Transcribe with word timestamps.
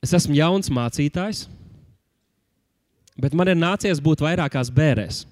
Es 0.00 0.14
esmu 0.16 0.32
jauns 0.32 0.70
mācītājs, 0.72 1.42
bet 3.20 3.34
man 3.36 3.50
ir 3.52 3.58
nācies 3.58 3.98
būt 4.00 4.22
vairākās 4.24 4.70
bērēs. 4.72 5.26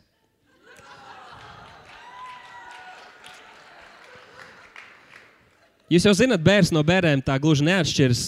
Jūs 5.88 6.04
jau 6.04 6.12
zināt, 6.12 6.42
bērns 6.44 6.68
no 6.68 6.82
bērniem 6.84 7.22
tā 7.24 7.38
gluži 7.40 7.64
neatšķiras. 7.64 8.26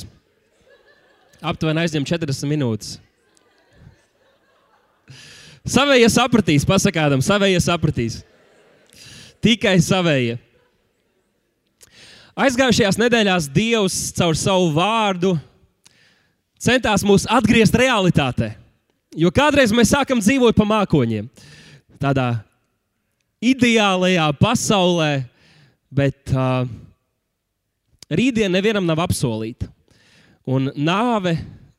Aptuveni 1.44 1.82
aizņem 1.82 2.06
40 2.08 2.48
minūtes. 2.48 2.94
Savējie 5.68 6.08
sapratīs, 6.08 6.64
pasakādam, 6.64 7.20
savējie 7.20 7.60
sapratīs. 7.60 8.16
Tikai 9.44 9.76
savējie. 9.84 10.38
Aizgājušajās 12.40 12.96
nedēļās 12.96 13.52
Dievs 13.52 14.00
caur 14.16 14.40
savu 14.40 14.72
vārdu 14.72 15.34
centās 16.60 17.04
mūs 17.06 17.26
atgriezt 17.30 17.76
realitātē. 17.76 18.52
Jo 19.16 19.32
kādreiz 19.34 19.72
mēs 19.74 19.90
sākam 19.90 20.20
dzīvot 20.22 20.54
pa 20.54 20.66
mākoņiem, 20.68 21.26
tādā 21.98 22.28
ideālajā 23.42 24.28
pasaulē, 24.38 25.24
bet 25.90 26.30
uh, 26.30 26.68
rītdiena 28.12 28.54
nevienam 28.58 28.86
nav 28.86 29.02
apsolīta. 29.02 29.66
Un 30.46 30.70
nāve 30.78 31.34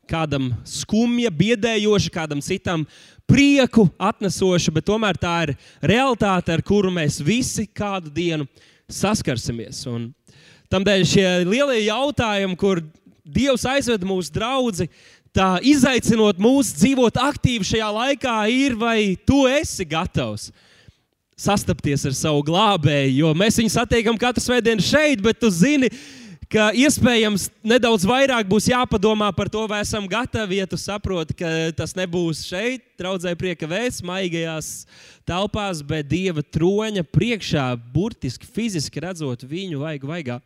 kādam 0.08 0.50
skumja, 0.68 1.30
biedējoša, 1.32 2.12
kādam 2.12 2.42
citam 2.44 2.84
prieku 3.28 3.86
atnesoša, 3.96 4.74
bet 4.74 4.84
tomēr 4.90 5.16
tā 5.16 5.36
ir 5.46 5.54
realitāte, 5.80 6.52
ar 6.52 6.60
kuru 6.66 6.92
mēs 6.92 7.20
visi 7.24 7.64
kādu 7.64 8.12
dienu 8.12 8.44
saskarsimies. 8.92 9.86
Un 9.88 10.10
Tādēļ 10.72 11.02
šie 11.04 11.26
lielie 11.44 11.82
jautājumi, 11.84 12.56
kur 12.56 12.80
Dievs 13.22 13.62
aizved 13.70 14.02
mūsu 14.02 14.32
draugu, 14.34 14.88
tā 15.30 15.56
izaicinot 15.62 16.40
mūs 16.42 16.72
dzīvot 16.74 17.20
aktīvi 17.22 17.68
šajā 17.68 17.90
laikā, 17.94 18.36
ir 18.50 18.74
vai 18.78 19.14
tu 19.26 19.44
esi 19.46 19.86
gatavs 19.86 20.50
sastapties 21.38 22.04
ar 22.06 22.16
savu 22.18 22.42
glābēju. 22.46 23.14
Jo 23.22 23.30
mēs 23.38 23.60
viņu 23.60 23.72
satiekam 23.74 24.18
katru 24.20 24.42
svētdienu 24.42 24.82
šeit, 24.84 25.22
bet 25.22 25.38
tu 25.38 25.50
zini, 25.54 25.88
ka 26.52 26.68
iespējams 26.76 27.46
nedaudz 27.64 28.04
vairāk 28.06 28.50
būs 28.50 28.66
jāpadomā 28.68 29.30
par 29.34 29.48
to, 29.52 29.62
vai 29.70 29.80
esam 29.86 30.04
gatavi. 30.10 30.58
Ja 30.60 30.66
tu 30.68 30.76
saproti, 30.80 31.38
ka 31.38 31.48
tas 31.78 31.94
nebūs 31.96 32.42
šeit, 32.50 32.84
draudzē 33.00 33.32
prieka 33.38 33.70
vēsts, 33.70 34.04
maigajās 34.06 34.72
telpās, 35.28 35.80
bet 35.86 36.10
dieva 36.10 36.42
troņa 36.42 37.06
priekšā, 37.08 37.70
burtiski 37.94 38.50
fiziski 38.50 39.02
redzot 39.06 39.46
viņu 39.48 39.80
vajag 39.86 40.10
vaigā. 40.10 40.42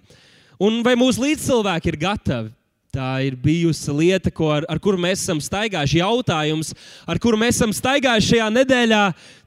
Un 0.62 0.80
vai 0.86 0.94
mūsu 0.96 1.24
līdzcilvēki 1.24 1.92
ir 1.92 2.00
gatavi? 2.04 2.54
Tā 2.96 3.18
ir 3.26 3.34
bijusi 3.36 3.92
lieta, 3.92 4.30
ko, 4.32 4.46
ar, 4.54 4.64
ar 4.72 4.78
kuru 4.80 4.96
mēs 4.96 5.20
esam 5.20 5.36
staigājuši. 5.42 5.98
Jautājums, 6.00 6.70
ar 7.04 7.18
kuru 7.20 7.36
mēs 7.36 7.58
esam 7.58 7.74
staigājuši 7.76 8.30
šajā 8.30 8.46
nedēļā, 8.54 9.00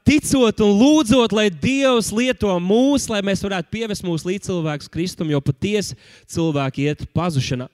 ticot 0.05 0.61
un 0.61 0.75
lūdzot, 0.77 1.33
lai 1.33 1.47
Dievs 1.49 2.11
lieto 2.13 2.51
mūs, 2.61 3.07
lai 3.09 3.23
mēs 3.25 3.41
varētu 3.41 3.71
pievest 3.73 4.05
mūsu 4.05 4.29
līdzcilvēkus 4.29 4.91
Kristum, 4.93 5.31
jo 5.33 5.41
patiesi 5.41 5.97
cilvēki 6.29 6.85
iet 6.91 7.01
pazušanā. 7.17 7.65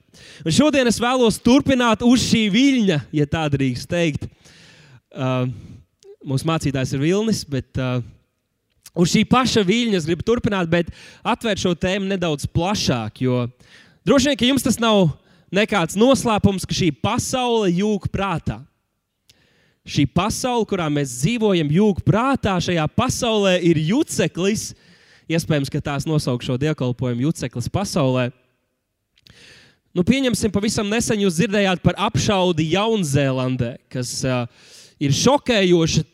Un 0.46 0.56
šodien 0.56 0.88
es 0.88 1.00
vēlos 1.02 1.36
turpināt 1.44 2.06
uz 2.08 2.24
šī 2.24 2.46
viļņa, 2.56 2.98
ja 3.20 3.28
tā 3.36 3.44
drīkst 3.52 3.90
teikt. 3.92 4.24
Uh, 5.12 5.44
mūsu 6.24 6.48
mācītājs 6.48 6.96
ir 6.96 7.04
Vilnis, 7.04 7.44
bet 7.52 7.76
uh, 7.76 8.00
uz 8.96 9.12
šī 9.12 9.26
paša 9.28 9.66
viļņa 9.68 10.00
es 10.00 10.08
gribu 10.08 10.24
turpināt, 10.24 10.72
bet 10.72 10.88
atvērt 11.20 11.66
šo 11.66 11.76
tēmu 11.76 12.08
nedaudz 12.16 12.48
plašāk. 12.48 13.26
Jo 13.28 13.44
droši 14.08 14.32
vien, 14.32 14.40
ka 14.40 14.52
jums 14.54 14.64
tas 14.64 14.80
nav 14.80 15.10
nekāds 15.54 15.98
noslēpums, 15.98 16.66
ka 16.66 16.74
šī 16.76 16.90
pasaule 17.02 17.70
jūg 17.74 18.08
prātā 18.12 18.62
šī 19.86 20.06
pasaule, 20.10 20.66
kurā 20.68 20.88
mēs 20.90 21.14
dzīvojam, 21.22 21.70
jūg 21.70 22.02
prātā, 22.06 22.56
šajā 22.62 22.86
pasaulē 22.98 23.56
ir 23.64 23.78
juceklis. 23.92 24.72
Iespējams, 25.30 25.70
ka 25.70 25.82
tās 25.82 26.06
nosaukšu 26.06 26.58
dievkalpojumu 26.62 27.26
juceklis 27.26 27.70
pasaulē. 27.72 28.28
Nu, 29.96 30.04
pieņemsim, 30.06 30.52
pavisam 30.54 30.90
nesen 30.90 31.22
jūs 31.22 31.38
dzirdējāt 31.38 31.80
par 31.82 31.96
apšaudi 32.10 32.68
Jaunzēlandē, 32.74 33.72
kas 33.90 34.12
uh, 34.28 34.44
ir 35.02 35.14
šokējoša 35.16 36.04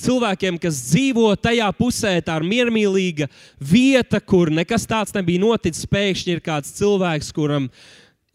cilvēkiem, 0.00 0.60
kas 0.62 0.78
dzīvo 0.92 1.32
tajā 1.40 1.66
pusē. 1.76 2.14
Tā 2.24 2.38
ir 2.38 2.48
miermīlīga 2.48 3.28
vieta, 3.58 4.20
kur 4.22 4.52
nekas 4.52 4.86
tāds 4.88 5.16
nebija 5.16 5.42
noticis. 5.42 5.88
Pēkšņi 5.90 6.36
ir 6.36 6.44
kāds 6.44 6.72
cilvēks, 6.78 7.32
kuram 7.36 7.68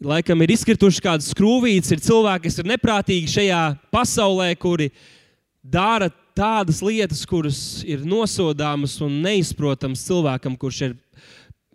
laikam 0.04 0.42
ir 0.42 0.52
izkrituši 0.54 1.02
kādas 1.04 1.30
skrūvītes, 1.32 1.92
ir 1.94 2.02
cilvēki, 2.02 2.48
kas 2.48 2.58
ir 2.60 2.70
neprātīgi 2.72 3.30
šajā 3.30 3.62
pasaulē, 3.94 4.50
kuri 4.58 4.90
dara 5.62 6.10
tādas 6.36 6.80
lietas, 6.84 7.22
kuras 7.28 7.82
ir 7.86 8.04
nosodāmas 8.08 8.96
un 9.04 9.20
neizprotamas 9.24 10.04
cilvēkam, 10.08 10.56
kurš 10.58 10.82
ir 10.88 10.98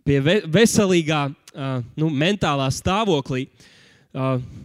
pie 0.08 0.20
veselīgā, 0.48 1.28
nu, 2.00 2.12
mentālā 2.12 2.70
stāvoklī. 2.74 3.48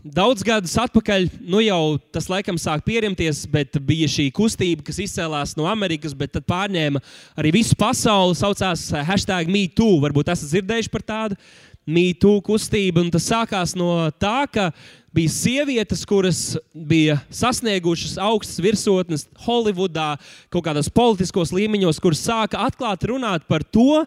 Daudz 0.03 0.41
gadus 0.47 0.73
atpakaļ, 0.81 1.27
nu 1.45 1.61
jau 1.61 1.99
tas 2.15 2.29
laikam 2.31 2.57
sāk 2.61 2.87
pierimties, 2.87 3.43
bet 3.51 3.77
bija 3.85 4.09
šī 4.09 4.31
kustība, 4.33 4.85
kas 4.87 5.03
izcēlās 5.03 5.53
no 5.59 5.67
Amerikas, 5.69 6.15
bet 6.17 6.33
tad 6.33 6.47
pārņēma 6.49 7.03
arī 7.37 7.53
visu 7.59 7.77
pasauli. 7.77 8.39
Saucās 8.39 8.87
hashtag 9.11 9.51
MeToo. 9.53 9.99
Varbūt 10.07 10.33
esat 10.33 10.55
dzirdējuši 10.55 10.93
par 10.95 11.05
tādu. 11.05 11.41
MeToo 11.87 12.41
kustība. 12.45 13.03
Tas 13.13 13.27
sākās 13.31 13.75
no 13.79 13.95
tā, 14.23 14.45
ka 14.51 14.69
bija 15.15 15.33
sievietes, 15.33 16.05
kuras 16.09 16.43
bija 16.73 17.19
sasniegušas 17.33 18.17
augstas 18.23 18.63
virsotnes 18.63 19.27
Holivudā, 19.47 20.15
kaut 20.53 20.67
kādos 20.69 20.91
politiskos 20.93 21.53
līmeņos, 21.55 22.01
kuras 22.03 22.23
sāka 22.23 22.63
atklāti 22.67 23.11
runāt 23.13 23.45
par 23.51 23.65
to, 23.65 24.05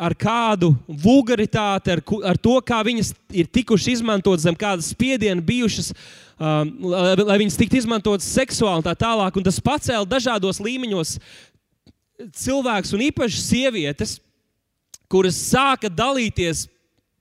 ar 0.00 0.14
kādu 0.16 0.72
vulgaritāti, 0.88 1.92
ar, 1.92 2.00
ar 2.32 2.40
to, 2.40 2.56
kā 2.64 2.80
viņas 2.86 3.12
ir 3.36 3.50
tikušas 3.52 3.98
izmantotas, 3.98 4.46
zem 4.46 4.56
kādas 4.56 4.88
spiediena 4.94 5.44
bijušas, 5.44 5.92
um, 6.40 6.72
lai 7.28 7.36
viņas 7.42 7.58
tiktu 7.60 7.82
izmantotas 7.82 8.30
seksuāli 8.32 8.80
un 8.80 8.88
tā 8.88 8.96
tālāk. 8.96 9.36
Un 9.36 9.44
tas 9.44 9.60
pacēla 9.60 10.08
dažādos 10.08 10.62
līmeņos 10.64 11.18
cilvēkus 12.40 12.96
un 12.96 13.04
īpaši 13.10 13.44
sievietes, 13.44 14.18
kuras 15.10 15.36
sāka 15.50 15.92
dalīties 15.92 16.64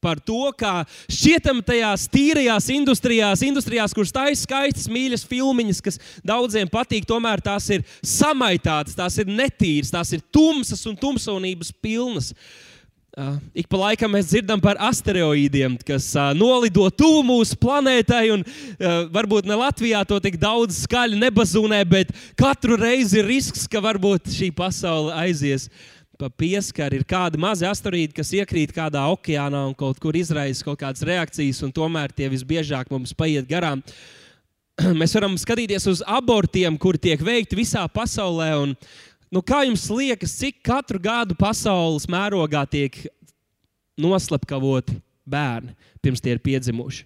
par 0.03 0.19
to, 0.23 0.49
kā 0.57 0.83
šķietam 1.11 1.61
tajās 1.65 2.07
tīrajās 2.11 2.69
industrijās, 2.73 3.43
industrijās 3.45 3.95
kuras 3.95 4.15
taisa 4.15 4.45
skaistas, 4.45 4.87
mīļas 4.91 5.27
filmiņas, 5.29 5.83
kas 5.83 5.99
daudziem 6.25 6.71
patīk, 6.71 7.07
tomēr 7.09 7.43
tās 7.43 7.69
ir 7.75 7.85
samaitātas, 7.99 8.97
tās 8.97 9.19
ir 9.19 9.29
netīras, 9.31 9.93
tās 9.93 10.15
ir 10.15 10.23
tumsas 10.31 10.85
un 10.89 10.97
tumsonības 10.99 11.73
pilnas. 11.83 12.33
Uh, 13.19 13.35
ik 13.57 13.65
pa 13.67 13.75
laikam 13.81 14.13
mēs 14.13 14.29
dzirdam 14.29 14.61
par 14.63 14.77
asteroīdiem, 14.85 15.73
kas 15.83 16.05
uh, 16.13 16.29
nolido 16.37 16.85
tuvu 16.93 17.23
mūsu 17.25 17.57
planētai. 17.59 18.29
Un, 18.31 18.45
uh, 18.45 18.99
varbūt 19.11 19.49
ne 19.49 19.57
Latvijā 19.59 20.05
to 20.07 20.21
tik 20.23 20.37
daudz 20.39 20.85
skaļi 20.85 21.17
nebazūnē, 21.19 21.81
bet 21.89 22.13
katru 22.39 22.77
reizi 22.79 23.19
ir 23.19 23.27
risks, 23.27 23.65
ka 23.67 23.81
varbūt 23.83 24.29
šī 24.37 24.53
pasaule 24.55 25.11
aizies 25.25 25.67
uh, 25.67 25.98
pa 26.19 26.27
pieskari 26.27 26.99
ir 26.99 27.05
kādi 27.07 27.39
mazi 27.39 27.63
asteroīdi, 27.63 28.11
kas 28.17 28.33
iekrīt 28.35 28.73
kādā 28.75 29.05
okeānā 29.13 29.61
un 29.69 29.75
kaut 29.77 30.01
kur 30.03 30.17
izraisa 30.19 30.65
kaut 30.67 30.81
kādas 30.81 31.05
reakcijas, 31.07 31.61
un 31.63 31.71
tomēr 31.71 32.11
tie 32.11 32.27
visbiežāk 32.31 32.91
mums 32.91 33.13
paiet 33.15 33.47
garām. 33.47 33.79
Mēs 34.99 35.15
varam 35.15 35.37
skatīties 35.39 35.87
uz 35.91 36.03
abortiem, 36.03 36.75
kuri 36.79 36.99
tiek 37.07 37.23
veikti 37.23 37.61
visā 37.61 37.85
pasaulē. 37.87 38.49
Un, 38.59 38.75
nu, 39.31 39.43
kā 39.45 39.63
jums 39.63 39.87
liekas, 39.95 40.35
cik 40.41 40.59
katru 40.67 40.99
gadu 40.99 41.39
pasaules 41.39 42.09
mērogā 42.11 42.65
tiek 42.67 42.99
noslepkavoti 43.99 44.99
bērni 45.29 45.75
pirms 46.03 46.23
tie 46.23 46.35
ir 46.35 46.43
piedzimuši? 46.43 47.05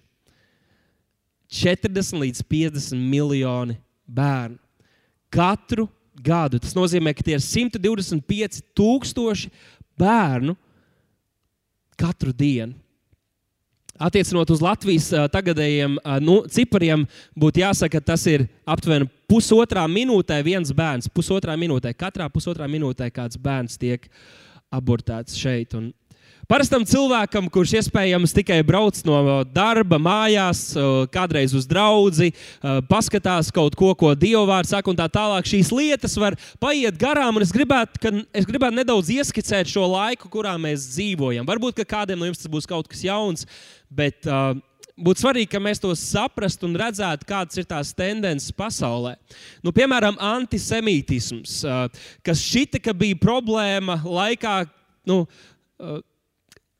40 1.54 2.18
līdz 2.18 2.46
50 2.50 2.98
miljoni 2.98 3.78
bērnu 4.10 4.58
katru 5.30 5.86
gadu. 5.86 6.03
Tas 6.62 6.76
nozīmē, 6.76 7.14
ka 7.16 7.24
tie 7.26 7.36
ir 7.36 7.42
125 7.44 8.62
tūkstoši 8.76 9.50
bērnu 10.00 10.56
katru 12.00 12.32
dienu. 12.34 12.74
Attiecinot 13.94 14.50
uz 14.50 14.58
Latvijas 14.58 15.06
tagadējiem 15.30 16.00
nu, 16.24 16.40
cipariem, 16.50 17.04
būtu 17.38 17.62
jāsaka, 17.62 18.00
ka 18.00 18.10
tas 18.10 18.24
ir 18.26 18.48
aptuveni 18.66 19.06
pusotrā 19.30 19.84
minūtē 19.86 20.40
viens 20.42 20.72
bērns. 20.74 21.06
Pusotrā 21.14 21.54
minūtē, 21.58 21.92
katrā 21.94 22.26
pusotrā 22.32 22.66
minūtē 22.70 23.06
kāds 23.14 23.38
bērns 23.38 23.78
tiek 23.78 24.08
abortēts 24.74 25.38
šeit. 25.38 25.78
Un 25.78 25.92
Parastam 26.44 26.82
cilvēkam, 26.84 27.46
kurš 27.52 27.78
iespējams 27.78 28.34
tikai 28.36 28.58
brauc 28.66 28.98
no 29.06 29.40
darba, 29.48 29.96
mājās, 30.02 30.74
kādreiz 31.14 31.54
uz 31.56 31.64
draugu, 31.70 32.28
paskatās 32.90 33.48
kaut 33.54 33.76
ko, 33.78 33.94
ko 33.96 34.12
dievvvārds 34.18 34.74
saka, 34.74 34.92
un 34.92 34.98
tā 34.98 35.06
tālāk, 35.08 35.48
šīs 35.48 35.72
lietas 35.72 36.18
var 36.20 36.36
paiet 36.60 36.98
garām. 37.00 37.40
Es 37.40 37.54
gribētu, 37.54 38.02
ka, 38.02 38.12
es 38.36 38.48
gribētu 38.48 38.76
nedaudz 38.76 39.08
ieskicēt 39.16 39.72
šo 39.72 39.88
laiku, 39.94 40.28
kurā 40.32 40.52
mēs 40.60 40.90
dzīvojam. 40.92 41.48
Varbūt 41.48 41.80
kādiem 41.88 42.20
no 42.20 42.28
jums 42.28 42.42
tas 42.42 42.52
būs 42.52 42.68
kaut 42.68 42.92
kas 42.92 43.02
jauns, 43.06 43.48
bet 43.88 44.28
uh, 44.28 44.52
būtu 45.00 45.24
svarīgi, 45.24 45.50
ka 45.50 45.64
mēs 45.64 45.80
to 45.82 45.90
saprastu 45.98 46.68
un 46.68 46.76
redzētu, 46.78 47.26
kādas 47.28 47.58
ir 47.58 47.66
tās 47.68 47.92
tendences 47.96 48.52
pasaulē. 48.54 49.16
Nu, 49.64 49.72
piemēram, 49.74 50.18
antisemītisms, 50.20 51.62
kas 52.26 52.42
šķita, 52.44 52.84
ka 52.84 52.94
bija 52.96 53.18
problēma 53.22 54.02
laikā, 54.04 54.60
nu, 55.10 55.24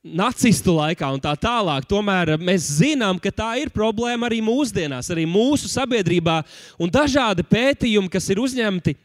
nacistu 0.05 0.75
laikā 0.77 1.09
un 1.15 1.21
tā 1.21 1.33
tālāk. 1.39 1.87
Tomēr 1.89 2.35
mēs 2.37 2.67
zinām, 2.77 3.17
ka 3.21 3.33
tā 3.33 3.49
ir 3.63 3.73
problēma 3.73 4.29
arī 4.29 4.41
mūsdienās, 4.45 5.09
arī 5.13 5.25
mūsu 5.29 5.69
sabiedrībā. 5.71 6.41
Un 6.81 6.93
dažādi 6.93 7.45
pētījumi, 7.49 8.11
kas 8.13 8.29
ir 8.29 8.41
uzņemti. 8.43 8.95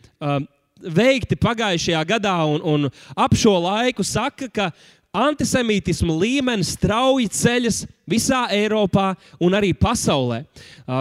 Veikti 0.81 1.37
pagājušajā 1.37 2.01
gadā 2.09 2.37
un, 2.49 2.61
un 2.65 2.89
ap 3.17 3.37
šo 3.37 3.57
laiku, 3.61 4.05
saka, 4.07 4.49
ka 4.49 4.71
antisemītisma 5.13 6.15
līmenis 6.17 6.77
strauji 6.77 7.29
ceļas 7.35 7.83
visā 8.09 8.47
Eiropā 8.55 9.15
un 9.41 9.55
arī 9.57 9.73
pasaulē. 9.77 10.45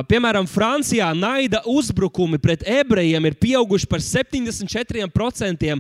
Piemēram, 0.09 0.47
Francijā 0.49 1.09
naida 1.17 1.63
uzbrukumi 1.65 2.37
pret 2.41 2.65
ebrejiem 2.67 3.25
ir 3.25 3.37
pieauguši 3.39 3.89
par 3.89 4.03
74% 4.03 5.79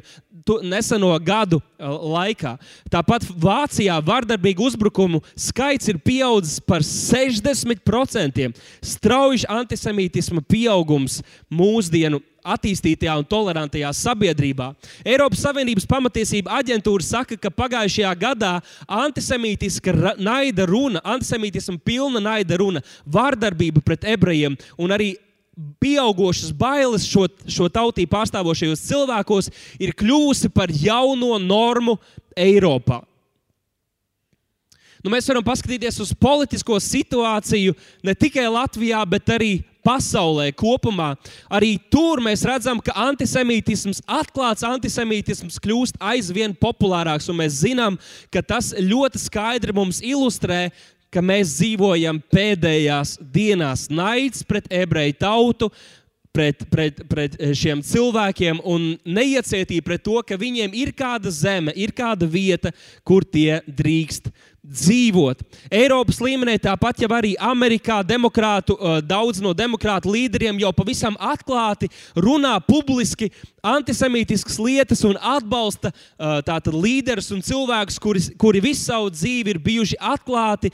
neseno 0.65 1.11
gadu 1.21 1.59
laikā. 1.79 2.55
Tāpat 2.89 3.27
Vācijā 3.37 3.99
vardarbīgu 4.01 4.65
uzbrukumu 4.65 5.21
skaits 5.37 5.91
ir 5.91 5.99
pieaudzis 6.01 6.57
par 6.63 6.81
60%. 6.85 8.49
Strauji 8.81 9.45
antisemītisma 9.49 10.41
pieaugums 10.49 11.19
mūsdienu 11.53 12.23
attīstītajā 12.49 13.13
un 13.19 13.25
tolerantajā 13.27 13.89
sabiedrībā. 13.93 14.71
Eiropas 15.03 15.43
Savienības 15.43 15.85
pamatiesība 15.89 16.55
aģentūra 16.61 17.03
saka, 17.05 17.37
ka 17.37 17.51
pagājušajā 17.51 18.13
gadā 18.17 18.53
antisemītiska 18.87 20.15
naida 20.17 20.65
runa, 20.69 21.03
antisemītisma 21.19 21.77
pilna 21.85 22.23
naida 22.23 22.57
runa, 22.57 22.81
vārdarbība 23.05 23.83
pret 23.85 24.07
ebrejiem 24.15 24.57
un 24.79 24.95
arī 24.95 25.13
pieaugušas 25.83 26.53
bailes 26.55 27.05
šo, 27.07 27.25
šo 27.49 27.67
tautību 27.71 28.11
pārstāvošajos 28.13 28.83
cilvēkos 28.87 29.51
ir 29.81 29.93
kļuvusi 29.97 30.51
par 30.55 30.71
jauno 30.71 31.35
normu 31.43 31.97
Eiropā. 32.39 33.01
Nu, 34.99 35.11
mēs 35.13 35.29
varam 35.31 35.43
paskatīties 35.47 35.95
uz 36.03 36.11
politisko 36.11 36.75
situāciju 36.83 37.75
ne 38.03 38.15
tikai 38.19 38.49
Latvijā, 38.51 38.99
bet 39.07 39.31
arī 39.31 39.51
pasaulē 39.85 40.49
kopumā. 40.59 41.13
Arī 41.47 41.77
tur 41.91 42.19
mēs 42.23 42.43
redzam, 42.47 42.81
ka 42.83 42.91
antisemītisms, 43.07 44.01
atklāts 44.03 44.65
antisemītisms 44.67 45.55
kļūst 45.63 46.01
aizvien 46.03 46.51
populārāks. 46.51 47.31
Mēs 47.31 47.61
zinām, 47.63 47.95
ka 48.33 48.43
tas 48.43 48.73
ļoti 48.75 49.23
skaidri 49.23 49.75
mums 49.75 50.03
ilustrē, 50.03 50.67
ka 51.13 51.21
mēs 51.25 51.55
dzīvojam 51.57 52.21
pēdējās 52.31 53.15
dienās. 53.33 53.87
Naids 53.89 54.43
pret 54.45 54.69
ebreju 54.73 55.17
tautu, 55.19 55.71
pret, 56.35 56.63
pret, 56.69 57.01
pret 57.09 57.37
šiem 57.57 57.81
cilvēkiem 57.85 58.61
un 58.67 58.93
neiecietība 59.05 59.89
pret 59.89 60.05
to, 60.05 60.19
ka 60.25 60.37
viņiem 60.39 60.75
ir 60.77 60.93
kāda 60.95 61.31
zeme, 61.33 61.73
ir 61.75 61.93
kāda 61.95 62.29
vieta, 62.29 62.73
kur 63.07 63.25
tie 63.25 63.61
drīkst 63.65 64.29
dzīvot. 64.69 65.41
Eiropas 65.71 66.19
līmenī, 66.21 66.57
tāpat 66.61 67.01
jau 67.01 67.09
arī 67.15 67.31
Amerikā, 67.41 68.01
demokrātu, 68.05 68.75
uh, 68.75 68.99
daudz 69.01 69.39
no 69.41 69.53
demokrātu 69.57 70.11
līderiem 70.13 70.59
jau 70.61 70.71
pavisam 70.75 71.15
atklāti 71.15 71.89
runā 72.13 72.57
publiski 72.67 73.31
antisemītiskas 73.65 74.59
lietas 74.61 75.01
un 75.07 75.17
atbalsta 75.17 75.93
uh, 75.93 76.39
tātad 76.45 76.75
līderus 76.75 77.31
un 77.35 77.43
cilvēkus, 77.45 77.99
kuri, 78.03 78.25
kuri 78.39 78.63
visu 78.69 78.85
savu 78.91 79.09
dzīvi 79.15 79.55
ir 79.55 79.63
bijuši 79.63 79.99
atklāti 79.99 80.73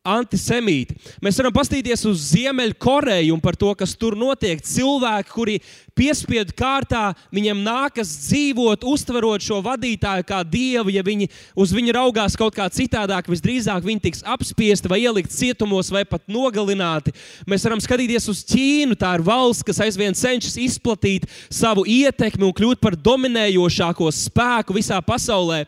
antisemīti. 0.00 0.94
Mēs 1.20 1.36
varam 1.36 1.52
paskatīties 1.52 2.06
uz 2.08 2.22
Ziemeļkoreju 2.30 3.34
un 3.34 3.40
par 3.44 3.56
to, 3.60 3.68
kas 3.76 3.92
tur 4.00 4.14
notiek. 4.16 4.62
Cilvēki, 4.64 5.28
kuri 5.34 5.56
piespiedu 5.96 6.54
kārtā, 6.56 7.10
viņiem 7.34 7.60
nākas 7.60 8.14
dzīvot, 8.24 8.86
uztverot 8.88 9.44
šo 9.44 9.60
vadītāju 9.66 10.24
kā 10.24 10.40
dievu. 10.40 10.94
Ja 10.94 11.04
viņi 11.04 11.28
uz 11.52 11.76
viņu 11.76 11.92
raugās 11.98 12.38
kaut 12.40 12.56
kā 12.56 12.70
citādāk, 12.72 13.28
visdrīzāk 13.28 13.84
viņi 13.84 14.04
tiks 14.08 14.24
apspiesti 14.24 14.88
vai 14.88 15.02
ielikt 15.04 15.36
cietumos 15.36 15.92
vai 15.92 16.06
pat 16.08 16.24
nogalināti. 16.32 17.12
Mēs 17.44 17.68
varam 17.68 17.84
skatīties 17.84 18.32
uz 18.32 18.40
Ķīnu. 18.48 18.96
Tā 18.96 19.18
ir 19.18 19.28
valsts, 19.28 19.66
kas 19.68 19.84
aizvien 19.84 20.16
cenšas 20.16 20.56
izplatīt 20.64 21.28
savu 21.52 21.84
ietekmi 21.84 22.48
un 22.48 22.56
kļūt 22.56 22.80
par 22.80 22.96
dominējošāko 22.96 24.08
spēku 24.16 24.80
visā 24.80 25.04
pasaulē. 25.04 25.66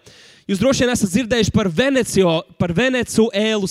Jūs 0.51 0.59
droši 0.59 0.83
vien 0.83 0.93
esat 0.93 1.13
dzirdējuši 1.13 1.53
par, 1.55 1.69
Venecio, 1.71 2.33
par 2.59 2.73
Venecuēlu, 2.75 3.69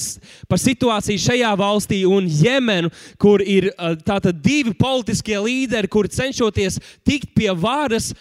par 0.47 0.61
situāciju 0.61 1.19
šajā 1.19 1.51
valstī 1.59 2.01
un 2.07 2.29
Jemenu, 2.31 2.91
kur 3.19 3.43
ir 3.43 3.71
tātad 4.07 4.39
divi 4.39 4.73
politiskie 4.77 5.35
līderi, 5.41 5.91
kuri 5.91 6.13
cenšoties 6.15 6.79
tikt 7.07 7.33
pie 7.35 7.51
varas. 7.51 8.13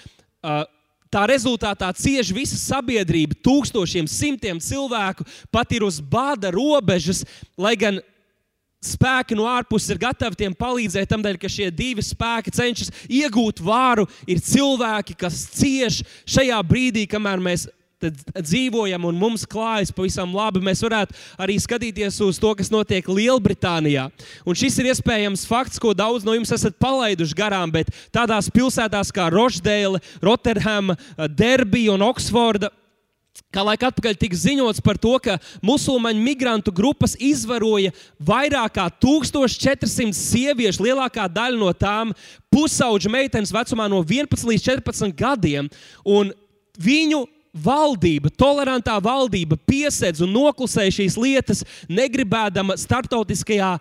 Tā 1.10 1.24
rezultātā 1.26 1.88
cieši 1.98 2.34
visa 2.34 2.58
sabiedrība, 2.58 3.38
tūkstošiem, 3.42 4.06
simtiem 4.06 4.60
cilvēku 4.62 5.26
pat 5.50 5.72
ir 5.74 5.82
uz 5.82 5.98
bāda 5.98 6.52
robežas, 6.54 7.24
lai 7.58 7.74
gan 7.78 7.98
spēki 8.80 9.36
no 9.36 9.48
ārpuses 9.50 9.90
ir 9.92 9.98
gatavi 10.00 10.38
tiem 10.40 10.54
palīdzēt, 10.56 11.10
tādēļ, 11.10 11.36
ka 11.40 11.50
šie 11.50 11.68
divi 11.74 12.04
spēki 12.04 12.54
cenšas 12.54 12.94
iegūt 13.10 13.60
vāru. 13.60 14.06
Ir 14.30 14.40
cilvēki, 14.44 15.18
kas 15.20 15.42
cieš 15.58 16.00
šajā 16.24 16.62
brīdī, 16.66 17.04
kamēr 17.10 17.42
mēs 17.42 17.66
dzīvojam 18.00 19.04
un 19.08 19.18
mums 19.20 19.44
klājas 19.48 19.92
pavisam 19.94 20.32
labi, 20.36 20.62
mēs 20.64 20.82
varētu 20.84 21.16
arī 21.40 21.58
skatīties 21.60 22.20
uz 22.24 22.40
to, 22.40 22.52
kas 22.56 22.72
notiek 22.72 23.06
Lielbritānijā. 23.06 24.08
Un 24.48 24.58
šis 24.58 24.80
ir 24.80 24.90
iespējams 24.94 25.46
fakts, 25.48 25.80
ko 25.82 25.94
daudz 25.96 26.26
no 26.26 26.34
jums 26.36 26.52
esat 26.56 26.78
palaiduši 26.80 27.36
garām, 27.36 27.72
bet 27.74 27.92
tādās 28.14 28.50
pilsētās 28.52 29.12
kā 29.14 29.28
Roždēle, 29.32 30.02
Rotterdama, 30.24 30.96
Derbija 31.28 31.96
un 31.96 32.06
Oksforda. 32.08 32.72
Kā 33.50 33.62
laika 33.66 33.88
atpakaļ 33.90 34.14
tika 34.18 34.36
ziņots 34.38 34.82
par 34.84 34.98
to, 35.00 35.16
ka 35.22 35.36
musulmaņu 35.66 36.22
migrantu 36.22 36.72
grupas 36.74 37.16
izvaroja 37.18 37.90
vairāk 38.22 38.76
kā 38.76 38.84
1400 39.02 40.14
sieviešu, 40.14 40.84
lielākā 40.86 41.26
daļa 41.30 41.58
no 41.58 41.70
tām 41.74 42.12
pusauģu 42.54 43.10
meitenes 43.10 43.50
vecumā 43.54 43.88
no 43.90 44.04
11 44.04 44.46
līdz 44.50 44.66
14 44.68 45.16
gadiem. 45.18 45.70
Un 46.06 46.30
viņu 46.78 47.24
valdība, 47.50 48.30
tolerantā 48.30 48.94
valdība 49.02 49.56
piesedz 49.66 50.22
un 50.22 50.30
noklusē 50.30 50.86
šīs 50.94 51.16
lietas, 51.18 51.64
negribēdama 51.90 52.76
starptautiskajā 52.78 53.72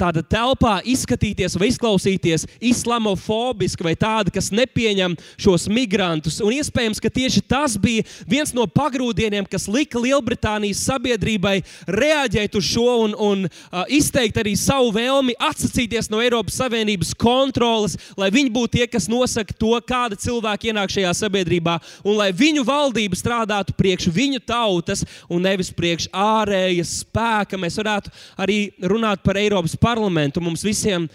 tādā 0.00 0.22
telpā 0.28 0.74
izskatīties 0.92 1.56
vai 1.56 1.70
izklausīties 1.72 2.44
islamofobiski 2.60 3.86
vai 3.86 3.94
tāda, 3.96 4.32
kas 4.34 4.50
nepieņem 4.52 5.16
šos 5.40 5.68
migrantus. 5.72 6.40
Un 6.44 6.52
iespējams, 6.58 7.00
ka 7.00 7.08
tieši 7.12 7.44
tas 7.48 7.78
bija 7.80 8.04
viens 8.28 8.52
no 8.56 8.66
pagrūdieniem, 8.68 9.48
kas 9.48 9.70
lika 9.72 10.00
Lielbritānijas 10.02 10.84
sabiedrībai 10.84 11.62
reaģēt 11.88 12.60
uz 12.60 12.68
šo 12.74 12.98
un, 13.06 13.16
un 13.16 13.46
uh, 13.48 13.82
izteikt 13.88 14.36
arī 14.42 14.52
savu 14.58 14.92
vēlmi 14.92 15.36
atsacīties 15.40 16.10
no 16.12 16.20
Eiropas 16.20 16.60
Savienības 16.60 17.14
kontroles, 17.16 17.96
lai 18.20 18.28
viņi 18.34 18.52
būtu 18.52 18.76
tie, 18.76 18.86
kas 18.90 19.08
nosaka 19.08 19.56
to, 19.56 19.72
kāda 19.88 20.18
cilvēka 20.20 20.68
ienāk 20.68 20.92
šajā 20.92 21.16
sabiedrībā 21.24 21.78
un 22.04 22.20
lai 22.20 22.30
viņu 22.36 22.66
valdība 22.68 22.81
valdība 22.82 23.18
strādātu 23.18 23.74
priekš 23.78 24.10
viņu 24.12 24.42
tautas 24.46 25.06
un 25.30 25.44
nevis 25.46 25.72
priekš 25.74 26.08
ārējas 26.12 26.98
spēka. 27.02 27.60
Mēs 27.60 27.78
varētu 27.80 28.12
arī 28.42 28.58
runāt 28.82 29.22
par 29.24 29.40
Eiropas 29.40 29.76
parlamentu. 29.78 30.42
Mums 30.42 30.64
visiem 30.66 31.08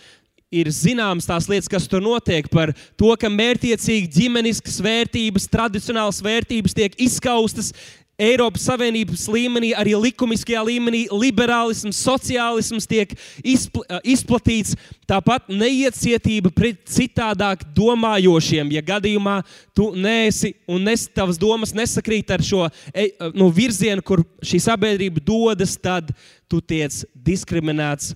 ir 0.54 0.70
zināmas 0.72 1.28
tās 1.28 1.50
lietas, 1.52 1.70
kas 1.72 1.88
tur 1.92 2.04
notiek, 2.04 2.48
par 2.52 2.72
to, 3.00 3.12
ka 3.20 3.32
mērķiecīgi 3.32 4.12
ģimeniskas 4.16 4.80
vērtības, 4.84 5.50
tradicionālas 5.52 6.22
vērtības 6.24 6.78
tiek 6.78 6.96
izskaustas, 7.04 7.74
Eiropas 8.18 8.64
Savienības 8.66 9.28
līmenī, 9.30 9.76
arī 9.78 9.92
likumiskajā 9.94 10.64
līmenī, 10.66 11.04
liberālisms, 11.14 12.00
sociālisms 12.02 12.90
tiek 12.90 13.12
izpl 13.46 13.84
izplatīts. 14.02 14.74
Tāpat 15.08 15.52
neiecietība 15.54 16.50
pret 16.52 16.80
citādāk 16.90 17.62
domājošiem. 17.78 18.74
Ja 18.74 18.82
gadījumā 18.84 19.38
tu 19.78 19.92
neesi 19.94 20.56
un 20.66 20.82
nes, 20.90 21.06
tavas 21.14 21.38
domas 21.38 21.76
nesakrīt 21.78 22.34
ar 22.34 22.42
šo 22.44 22.66
e, 22.90 23.12
nu, 23.38 23.52
virzienu, 23.54 24.02
kur 24.02 24.26
šī 24.42 24.64
sabiedrība 24.66 25.22
dodas, 25.22 25.78
tad 25.78 26.10
tu 26.48 26.60
tiec 26.64 27.02
diskriminēts. 27.28 28.14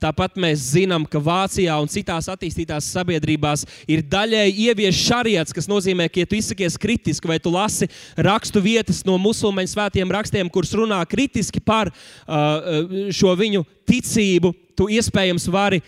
Tāpat 0.00 0.36
mēs 0.40 0.64
zinām, 0.74 1.06
ka 1.08 1.20
Vācijā 1.22 1.74
un 1.80 1.88
citās 1.90 2.28
attīstītās 2.32 2.90
sabiedrībās 2.92 3.64
ir 3.90 4.04
daļēji 4.12 4.66
ievies 4.68 5.00
šariets, 5.00 5.56
kas 5.56 5.68
nozīmē, 5.70 6.10
ka, 6.12 6.22
ja 6.22 6.28
tu 6.28 6.36
izsakies 6.36 6.76
kritiski 6.80 7.30
vai 7.30 7.40
tu 7.42 7.52
lasi 7.54 7.88
rakstu 8.16 8.60
vietas 8.64 9.02
no 9.08 9.16
musulmaņu 9.22 9.72
svētiem 9.72 10.12
rakstiem, 10.12 10.52
kurus 10.52 10.74
runā 10.76 11.00
kritiski 11.08 11.62
par 11.64 11.90
šo 12.28 13.34
viņu 13.40 13.64
ticību, 13.88 14.52
tu 14.76 14.88
iespējams 14.92 15.48
vari 15.52 15.80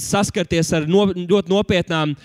saskarties 0.00 0.72
ar 0.76 0.88
no, 0.88 1.08
ļoti 1.16 1.52
nopietnām 1.52 2.16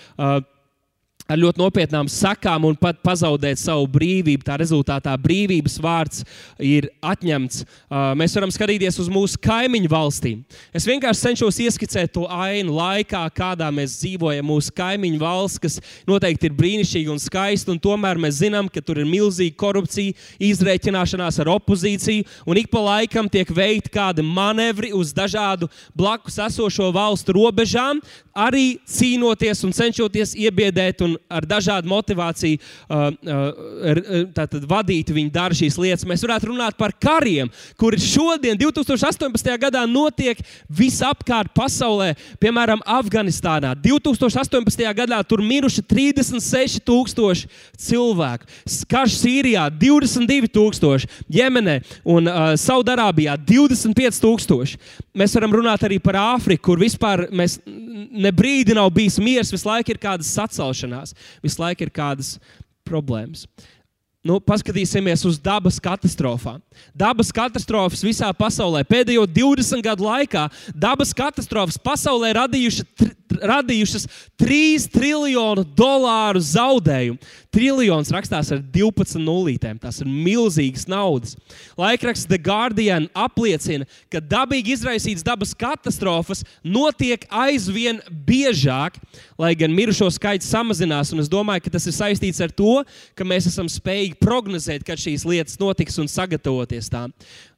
ar 1.32 1.40
ļoti 1.40 1.62
nopietnām 1.62 2.10
sakām 2.12 2.66
un 2.68 2.76
pat 2.80 3.00
pazaudēt 3.06 3.60
savu 3.62 3.88
brīvību. 3.92 4.44
Tā 4.48 4.58
rezultātā 4.60 5.14
brīvības 5.22 5.78
vārds 5.82 6.26
ir 6.60 6.90
atņemts. 7.06 7.64
Uh, 7.64 8.12
mēs 8.20 8.36
varam 8.38 8.52
skatīties 8.54 9.00
uz 9.02 9.10
mūsu 9.12 9.40
kaimiņu 9.42 9.92
valstīm. 9.92 10.42
Es 10.76 10.88
vienkārši 10.90 11.30
cenšos 11.30 11.60
ieskicēt 11.66 12.14
to 12.16 12.26
ainu 12.32 12.76
laikā, 12.78 13.24
kādā 13.36 13.70
mēs 13.74 14.00
dzīvojam. 14.02 14.50
Mūsu 14.52 14.74
kaimiņu 14.76 15.22
valsts, 15.22 15.62
kas 15.62 15.80
noteikti 16.10 16.50
ir 16.50 16.58
brīnišķīga 16.58 17.14
un 17.14 17.22
skaista, 17.22 17.72
un 17.74 17.80
tomēr 17.82 18.20
mēs 18.22 18.42
zinām, 18.42 18.70
ka 18.72 18.84
tur 18.84 19.02
ir 19.02 19.10
milzīga 19.10 19.56
korupcija, 19.62 20.18
izreikināšanās 20.42 21.40
ar 21.42 21.52
opozīciju, 21.56 22.28
un 22.50 22.60
ik 22.60 22.72
pa 22.72 22.82
laikam 22.84 23.30
tiek 23.32 23.50
veikti 23.56 23.94
kādi 23.94 24.26
manevri 24.26 24.92
uz 24.98 25.14
dažādu 25.16 25.70
blakus 25.96 26.40
esošo 26.42 26.92
valstu 26.96 27.36
robežām, 27.38 28.02
arī 28.36 28.80
cīnoties 28.88 29.64
un 29.68 29.76
cenšoties 29.76 30.36
iebiedēt 30.40 31.04
un 31.06 31.18
ar 31.30 31.46
dažādu 31.48 31.90
motivāciju 31.92 32.58
uh, 32.58 33.12
uh, 33.12 34.12
tātad, 34.36 34.66
vadīt 34.70 35.12
viņi 35.14 35.32
dara 35.34 35.58
šīs 35.58 35.78
lietas. 35.82 36.08
Mēs 36.08 36.24
varētu 36.26 36.52
runāt 36.52 36.78
par 36.80 36.94
kariem, 36.94 37.52
kuri 37.80 38.00
šodien, 38.02 38.58
2018. 38.60 39.52
gadā, 39.62 39.84
notiek 39.90 40.40
visapkārt 40.70 41.54
pasaulē, 41.58 42.14
piemēram, 42.42 42.84
Afganistānā. 42.86 43.74
2018. 43.84 44.86
gadā 44.98 45.22
tur 45.28 45.44
miruši 45.46 45.84
36,000 45.88 47.48
cilvēku. 47.80 48.50
Karš 48.92 49.18
Sīrijā 49.22 49.68
22,000, 49.82 51.08
Jemenē 51.32 51.80
un 52.06 52.30
uh, 52.30 52.54
Saudārābijā 52.60 53.38
25,000. 53.48 54.78
Mēs 55.18 55.36
varam 55.36 55.56
runāt 55.60 55.84
arī 55.88 55.98
par 56.04 56.18
Āfriku, 56.22 56.72
kur 56.72 56.82
vispār 56.82 57.26
mēs 57.36 57.58
ne 57.66 58.32
brīdi 58.36 58.76
nav 58.78 58.92
bijis 58.94 59.18
miers, 59.22 59.52
visu 59.52 59.68
laiku 59.68 59.92
ir 59.94 60.00
kādas 60.02 60.30
sacelšanās, 60.36 61.01
visu 61.44 61.62
laiku 61.62 61.88
ir 61.88 61.94
kādas 61.94 62.36
problēmas. 62.88 63.48
Nu, 64.22 64.36
paskatīsimies 64.38 65.24
uz 65.26 65.40
dabas 65.42 65.80
katastrofām. 65.82 66.60
Dabas 66.94 67.32
katastrofas 67.34 68.04
visā 68.06 68.28
pasaulē 68.38 68.84
pēdējo 68.86 69.24
20 69.26 69.82
gadu 69.82 70.06
laikā 70.06 70.44
dabas 70.78 71.10
katastrofas 71.18 71.80
pasaulē 71.82 72.30
radījuši, 72.38 72.86
tr, 73.02 73.16
radījušas 73.40 74.08
3 74.42 74.88
triljonu 74.94 75.64
dolāru 75.78 76.42
zaudējumu. 76.44 77.20
Triljons 77.52 78.12
rakstās 78.16 78.52
ar 78.56 78.62
12 78.74 79.20
nulītēm. 79.20 79.80
Tas 79.82 80.00
ir 80.04 80.08
milzīgas 80.08 80.88
naudas. 80.92 81.36
Laikraksts 81.80 82.30
The 82.30 82.40
Guardian 82.40 83.10
apliecina, 83.12 83.88
ka 84.12 84.22
dabīgi 84.24 84.76
izraisītas 84.78 85.26
dabas 85.28 85.52
katastrofas 85.58 86.46
notiek 86.64 87.26
aizvien 87.28 88.00
biežāk, 88.08 89.02
lai 89.42 89.52
gan 89.60 89.76
mirušo 89.76 90.08
skaits 90.16 90.48
samazinās. 90.52 91.12
Es 91.12 91.32
domāju, 91.32 91.66
ka 91.66 91.76
tas 91.76 91.90
ir 91.92 91.98
saistīts 91.98 92.40
ar 92.44 92.54
to, 92.56 92.82
ka 93.20 93.28
mēs 93.28 93.50
esam 93.52 93.68
spējīgi 93.72 94.20
prognozēt, 94.24 94.88
kad 94.88 95.00
šīs 95.02 95.28
lietas 95.28 95.60
notiks 95.62 96.00
un 96.02 96.10
sagatavoties 96.12 96.90
tām. 96.92 97.12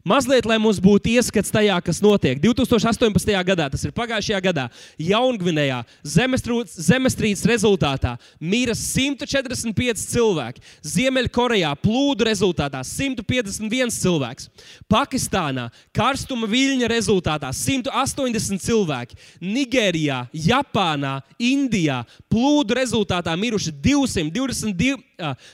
Mazliet, 0.03 0.43
lai 0.43 0.57
mums 0.59 0.81
būtu 0.83 1.13
ieskats 1.13 1.47
tajā, 1.47 1.77
kas 1.79 2.01
notiek. 2.03 2.35
2018. 2.43 3.29
gadā, 3.47 3.69
tas 3.71 3.85
ir 3.87 3.93
pagājušajā 3.95 4.39
gadā, 4.43 4.65
Jaungvinējā 4.99 5.77
zemestrīces 6.03 7.45
rezultātā 7.47 8.17
mīra 8.35 8.75
145 8.75 10.03
cilvēki. 10.11 10.59
Ziemeļkorejā 10.83 11.71
plūdu 11.79 12.27
rezultātā 12.27 12.81
151 12.83 13.95
cilvēks. 13.95 14.49
Pakistānā 14.91 15.69
karstuma 15.95 16.51
viļņa 16.51 16.91
rezultātā 16.91 17.53
180 17.55 18.59
cilvēki. 18.59 19.15
Nigērijā, 19.39 20.25
Japānā, 20.49 21.21
Indijā 21.39 22.01
plūdu 22.27 22.75
rezultātā 22.75 23.39
miruši 23.39 23.71
222. 23.79 24.99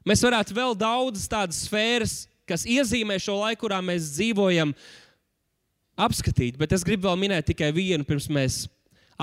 Mēs 0.09 0.23
varētu 0.25 0.55
vēl 0.57 0.73
daudzas 0.81 1.29
tādas 1.29 1.59
sfēras, 1.67 2.15
kas 2.49 2.65
iezīmē 2.67 3.19
šo 3.21 3.37
laiku, 3.43 3.61
kurā 3.67 3.81
mēs 3.85 4.03
dzīvojam, 4.17 4.73
apskatīt, 6.01 6.57
bet 6.59 6.73
es 6.73 6.85
gribu 6.87 7.09
vēl 7.09 7.19
minēt 7.21 7.45
tikai 7.51 7.69
vienu, 7.77 8.07
pirms 8.09 8.29
mēs 8.33 8.55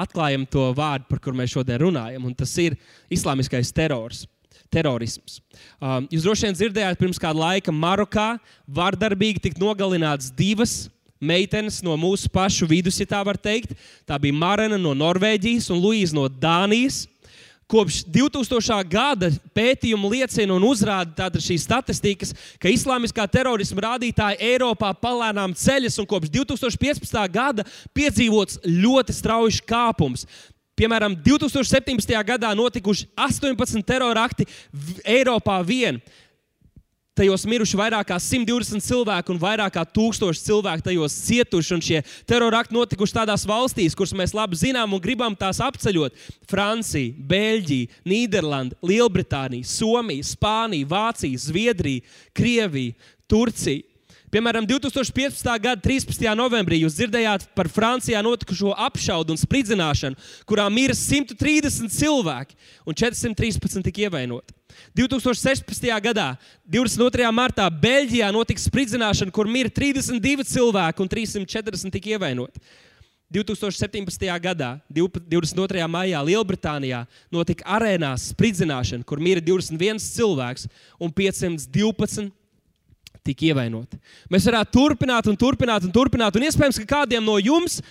atklājam 0.03 0.45
to 0.49 0.69
vārdu, 0.77 1.07
par 1.09 1.21
kuru 1.23 1.39
mēs 1.39 1.53
šodien 1.55 1.81
runājam, 1.81 2.25
un 2.27 2.35
tas 2.37 2.53
ir 2.61 2.77
islāmiskais 3.13 3.73
terors. 3.75 4.25
Terorisms. 4.67 5.37
Um, 5.79 6.09
jūs 6.11 6.25
droši 6.25 6.43
vien 6.43 6.55
dzirdējāt, 6.57 6.97
pirms 6.99 7.19
kāda 7.23 7.39
laika 7.39 7.71
Marokā 7.71 8.33
vardarbīgi 8.67 9.39
tika 9.45 9.61
nogalināts 9.61 10.27
divas 10.35 10.89
meitenes 11.23 11.79
no 11.85 11.95
mūsu 11.97 12.27
pašu 12.33 12.67
vidus, 12.69 12.97
ja 12.99 13.07
tā 13.09 13.21
var 13.25 13.39
teikt. 13.39 13.71
Tā 14.07 14.17
bija 14.21 14.35
Marina 14.35 14.75
no 14.81 14.91
Norvēģijas 14.97 15.69
un 15.71 15.79
Luīza 15.81 16.17
no 16.17 16.27
Dānijas. 16.27 17.05
Kopš 17.67 18.05
2000. 18.07 18.79
gada 18.87 19.27
pētījuma 19.51 20.07
liecina 20.13 20.55
un 20.55 20.63
uzrāda 20.63 21.27
šīs 21.43 21.65
statistikas, 21.67 22.29
ka 22.63 22.71
islāmiskā 22.71 23.25
terorisma 23.27 23.83
rādītāji 23.89 24.39
Eiropā 24.53 24.93
palēnām 24.95 25.51
ceļas, 25.51 25.97
un 25.99 26.07
kopš 26.07 26.31
2015. 26.31 27.17
gada 27.27 27.65
piedzīvots 27.91 28.61
ļoti 28.63 29.15
strauji 29.17 29.59
kāpums. 29.67 30.23
Piemēram, 30.79 31.17
2017. 31.25 32.15
gadā 32.23 32.53
notikuši 32.55 33.09
18 33.19 33.83
terorakti 33.83 34.47
Eiropā 35.03 35.59
vien 35.67 35.99
tajos 37.17 37.45
miruši 37.49 37.79
vairāk 37.79 38.07
kā 38.11 38.19
120 38.21 38.83
cilvēki 38.85 39.33
un 39.33 39.41
vairāk 39.41 39.73
kā 39.75 39.83
1000 39.97 40.43
cilvēki 40.45 40.85
tajos 40.89 41.17
cietuši. 41.25 41.73
Un 41.75 41.83
šie 41.83 42.03
terorakti 42.29 42.77
notikuši 42.77 43.17
tādās 43.19 43.45
valstīs, 43.49 43.97
kuras 43.97 44.15
mēs 44.17 44.35
labi 44.37 44.59
zinām 44.59 44.93
un 44.93 45.03
gribam 45.03 45.35
tās 45.37 45.61
apceļot. 45.63 46.15
Francija, 46.49 47.13
Beļģija, 47.17 48.01
Nīderlanda, 48.07 48.77
Lielbritānija, 48.85 49.67
Somija, 49.67 50.25
Spānija, 50.25 50.87
Vācija, 50.89 51.43
Zviedrija, 51.47 52.05
Krievija, 52.37 52.95
Turcija. 53.27 53.96
Piemēram, 54.37 54.67
2015. 54.69 55.47
gada 55.57 55.81
13. 55.81 56.27
novembrī 56.37 56.77
jūs 56.83 56.93
dzirdējāt 56.93 57.47
par 57.57 57.65
Francijā 57.73 58.19
notikušo 58.21 58.69
apšaudu 58.85 59.33
un 59.33 59.39
spridzināšanu, 59.41 60.13
kurā 60.45 60.67
mira 60.69 60.93
130 60.93 61.89
cilvēki 61.89 62.53
un 62.85 62.93
413 63.01 63.81
tika 63.87 64.03
ievainoti. 64.05 64.53
2016. 64.93 65.89
gadā, 66.05 66.27
22. 66.69 67.31
martā, 67.33 67.65
Beļģijā 67.81 68.29
notika 68.35 68.61
spridzināšana, 68.61 69.33
kur 69.33 69.49
mira 69.49 69.73
32 69.73 70.45
cilvēki 70.53 71.01
un 71.01 71.09
340 71.17 71.97
tika 71.97 72.13
ievainoti. 72.13 72.61
2017. 73.33 74.29
gadā, 74.37 74.75
22. 74.93 75.89
maijā, 75.89 76.21
Lielbritānijā 76.29 77.07
notika 77.33 77.65
arēnās 77.65 78.29
spridzināšana, 78.35 79.01
kur 79.01 79.17
mira 79.17 79.41
21 79.41 79.97
cilvēks 80.13 80.69
un 81.01 81.09
512 81.25 82.29
tika 83.27 83.49
ievainoti. 83.51 83.99
Mēs 84.33 84.47
varētu 84.49 84.73
turpināt 84.73 85.27
un 85.29 85.37
turpināt 85.39 85.85
un 85.87 85.93
turpināt. 85.93 86.37
Un 86.37 86.47
iespējams, 86.47 86.79
ka 86.83 86.89
kādiem 87.01 87.25
no 87.25 87.37
jums 87.41 87.81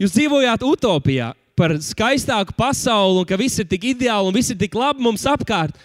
jūs 0.00 0.14
dzīvojāt 0.14 0.64
utopijā 0.66 1.32
par 1.58 1.76
skaistāku 1.82 2.54
pasauli 2.58 3.22
un 3.22 3.28
ka 3.28 3.38
viss 3.38 3.60
ir 3.62 3.68
tik 3.70 3.90
ideāli 3.94 4.30
un 4.30 4.34
viss 4.34 4.52
ir 4.52 4.58
tik 4.60 4.74
labi 4.78 5.04
mums 5.04 5.26
apkārt. 5.30 5.76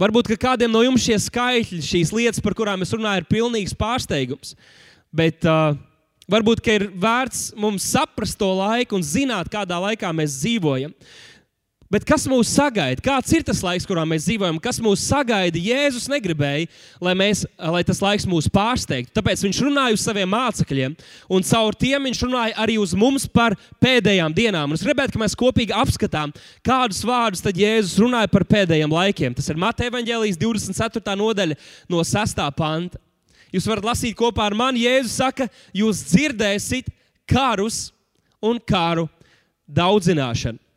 Varbūt 0.00 0.32
kādiem 0.40 0.72
no 0.72 0.80
jums 0.84 1.04
šie 1.04 1.18
skaitļi, 1.20 1.82
šīs 1.84 2.12
lietas, 2.16 2.40
par 2.40 2.54
kurām 2.56 2.80
es 2.84 2.92
runāju, 2.94 3.20
ir 3.20 3.28
pilnīgs 3.28 3.76
pārsteigums. 3.76 4.54
Bet 5.12 5.44
uh, 5.44 5.74
varbūt 6.30 6.62
ir 6.72 6.86
vērts 6.96 7.50
mums 7.60 7.84
saprast 7.92 8.38
to 8.40 8.48
laiku 8.56 8.96
un 8.96 9.04
zināt, 9.04 9.50
kādā 9.52 9.76
laikā 9.82 10.12
mēs 10.16 10.38
dzīvojam. 10.40 10.94
Bet 11.90 12.04
kas 12.06 12.22
mūs 12.30 12.52
sagaida? 12.54 13.02
Kāds 13.02 13.32
ir 13.34 13.42
tas 13.42 13.64
laiks, 13.66 13.82
kurā 13.88 14.04
mēs 14.06 14.22
dzīvojam? 14.28 14.60
Kas 14.62 14.76
mūs 14.78 15.02
sagaida? 15.10 15.58
Jēzus 15.58 16.04
negribēja, 16.12 16.68
lai, 17.02 17.14
mēs, 17.18 17.40
lai 17.58 17.80
tas 17.88 17.98
laiks 17.98 18.28
mūs 18.30 18.46
pārsteigtu. 18.54 19.10
Tāpēc 19.16 19.42
viņš 19.42 19.58
runāja 19.66 19.96
uz 19.96 20.04
saviem 20.04 20.30
mācekļiem, 20.30 20.94
un 21.34 21.48
caur 21.48 21.74
tiem 21.80 22.06
viņš 22.06 22.20
runāja 22.28 22.54
arī 22.62 22.78
uz 22.78 22.94
mums 22.94 23.26
par 23.26 23.58
pēdējām 23.82 24.38
dienām. 24.38 24.70
Un 24.70 24.78
es 24.78 24.86
gribētu, 24.86 25.18
lai 25.18 25.24
mēs 25.24 25.34
kopīgi 25.42 25.74
apskatām, 25.74 26.30
kādus 26.62 27.02
vārdus 27.10 27.42
tad 27.42 27.58
Jēzus 27.58 27.98
runāja 28.04 28.30
par 28.30 28.46
pēdējiem 28.54 28.94
laikiem. 28.94 29.34
Tas 29.34 29.50
ir 29.50 29.58
Mateja 29.58 29.90
Evangelijas 29.90 30.38
24. 30.38 31.18
nodaļa 31.18 31.58
no 31.90 32.06
6. 32.06 32.46
panta. 32.54 33.02
Jūs 33.50 33.66
varat 33.66 33.90
lasīt 33.90 34.14
kopā 34.14 34.46
ar 34.46 34.54
mani. 34.54 34.86
Jēzus 34.86 35.18
saka, 35.24 35.50
jūs 35.74 36.06
dzirdēsiet 36.14 36.94
karus 37.26 37.88
un 38.38 38.62
karu 38.62 39.10
daudzināšanu. 39.66 40.69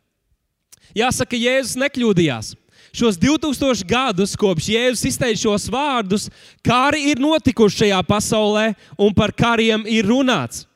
Jāsaka, 0.94 1.38
Jēzus 1.38 1.78
nekļūdījās. 1.80 2.54
šos 2.94 3.16
2000 3.18 3.82
gadus, 3.82 4.36
kopš 4.38 4.68
Jēzus 4.70 5.08
izteica 5.08 5.40
šos 5.40 5.66
vārdus, 5.66 6.28
kari 6.62 7.10
ir 7.10 7.18
notikuši 7.18 7.80
šajā 7.82 8.02
pasaulē 8.06 8.74
un 8.98 9.10
par 9.12 9.32
kariem 9.32 9.82
ir 9.90 10.06
runāts. 10.06 10.68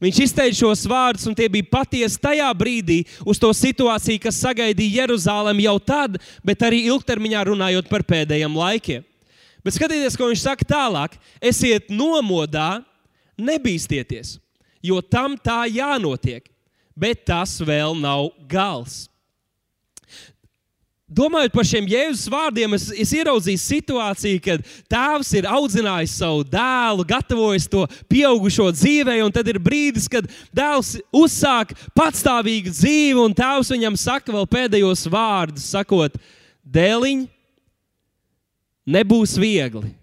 Viņš 0.00 0.20
izteica 0.22 0.56
šos 0.56 0.86
vārdus, 0.86 1.26
un 1.26 1.34
tie 1.34 1.48
bija 1.50 1.66
patiesi 1.68 2.20
tajā 2.22 2.48
brīdī, 2.54 3.02
uz 3.26 3.36
to 3.36 3.50
situāciju, 3.50 4.22
kas 4.22 4.38
sagaidīja 4.40 5.02
Jeruzalem 5.02 5.60
jau 5.60 5.76
tad, 5.82 6.16
bet 6.46 6.62
arī 6.62 6.84
ilgtermiņā 6.86 7.44
runājot 7.50 7.90
par 7.90 8.06
pēdējiem 8.06 8.56
laikiem. 8.56 9.04
Bet 9.66 9.74
skatieties, 9.74 10.16
ko 10.16 10.30
viņš 10.30 10.44
saka 10.46 10.64
tālāk. 10.64 11.18
Esiet 11.42 11.90
nomodā, 11.90 12.78
nebīsties, 13.36 14.38
jo 14.80 15.02
tam 15.02 15.34
tā 15.36 15.66
jānotiek, 15.66 16.46
bet 16.96 17.26
tas 17.26 17.58
vēl 17.60 17.98
nav 17.98 18.30
gals. 18.48 19.08
Domājot 21.08 21.54
par 21.56 21.64
šiem 21.64 21.86
jēzus 21.88 22.28
vārdiem, 22.28 22.74
es, 22.76 22.90
es 22.92 23.14
ieraudzīju 23.16 23.60
situāciju, 23.62 24.40
kad 24.44 24.64
tēvs 24.92 25.30
ir 25.38 25.46
audzinājis 25.48 26.18
savu 26.20 26.42
dēlu, 26.44 27.06
gatavojis 27.08 27.64
to 27.72 27.86
pieaugušo 28.12 28.66
dzīvē, 28.76 29.14
un 29.24 29.32
tad 29.32 29.48
ir 29.48 29.56
brīdis, 29.56 30.04
kad 30.12 30.28
dēls 30.52 30.98
uzsāk 31.16 31.72
patstāvīgu 31.96 32.74
dzīvi, 32.74 33.22
un 33.22 33.36
tēvs 33.36 33.72
viņam 33.72 33.96
saka 33.96 34.34
vēl 34.36 34.44
pēdējos 34.52 35.06
vārdus, 35.08 35.70
sakot, 35.72 36.20
dēliņ, 36.76 37.24
nebūs 38.98 39.38
viegli. 39.40 39.94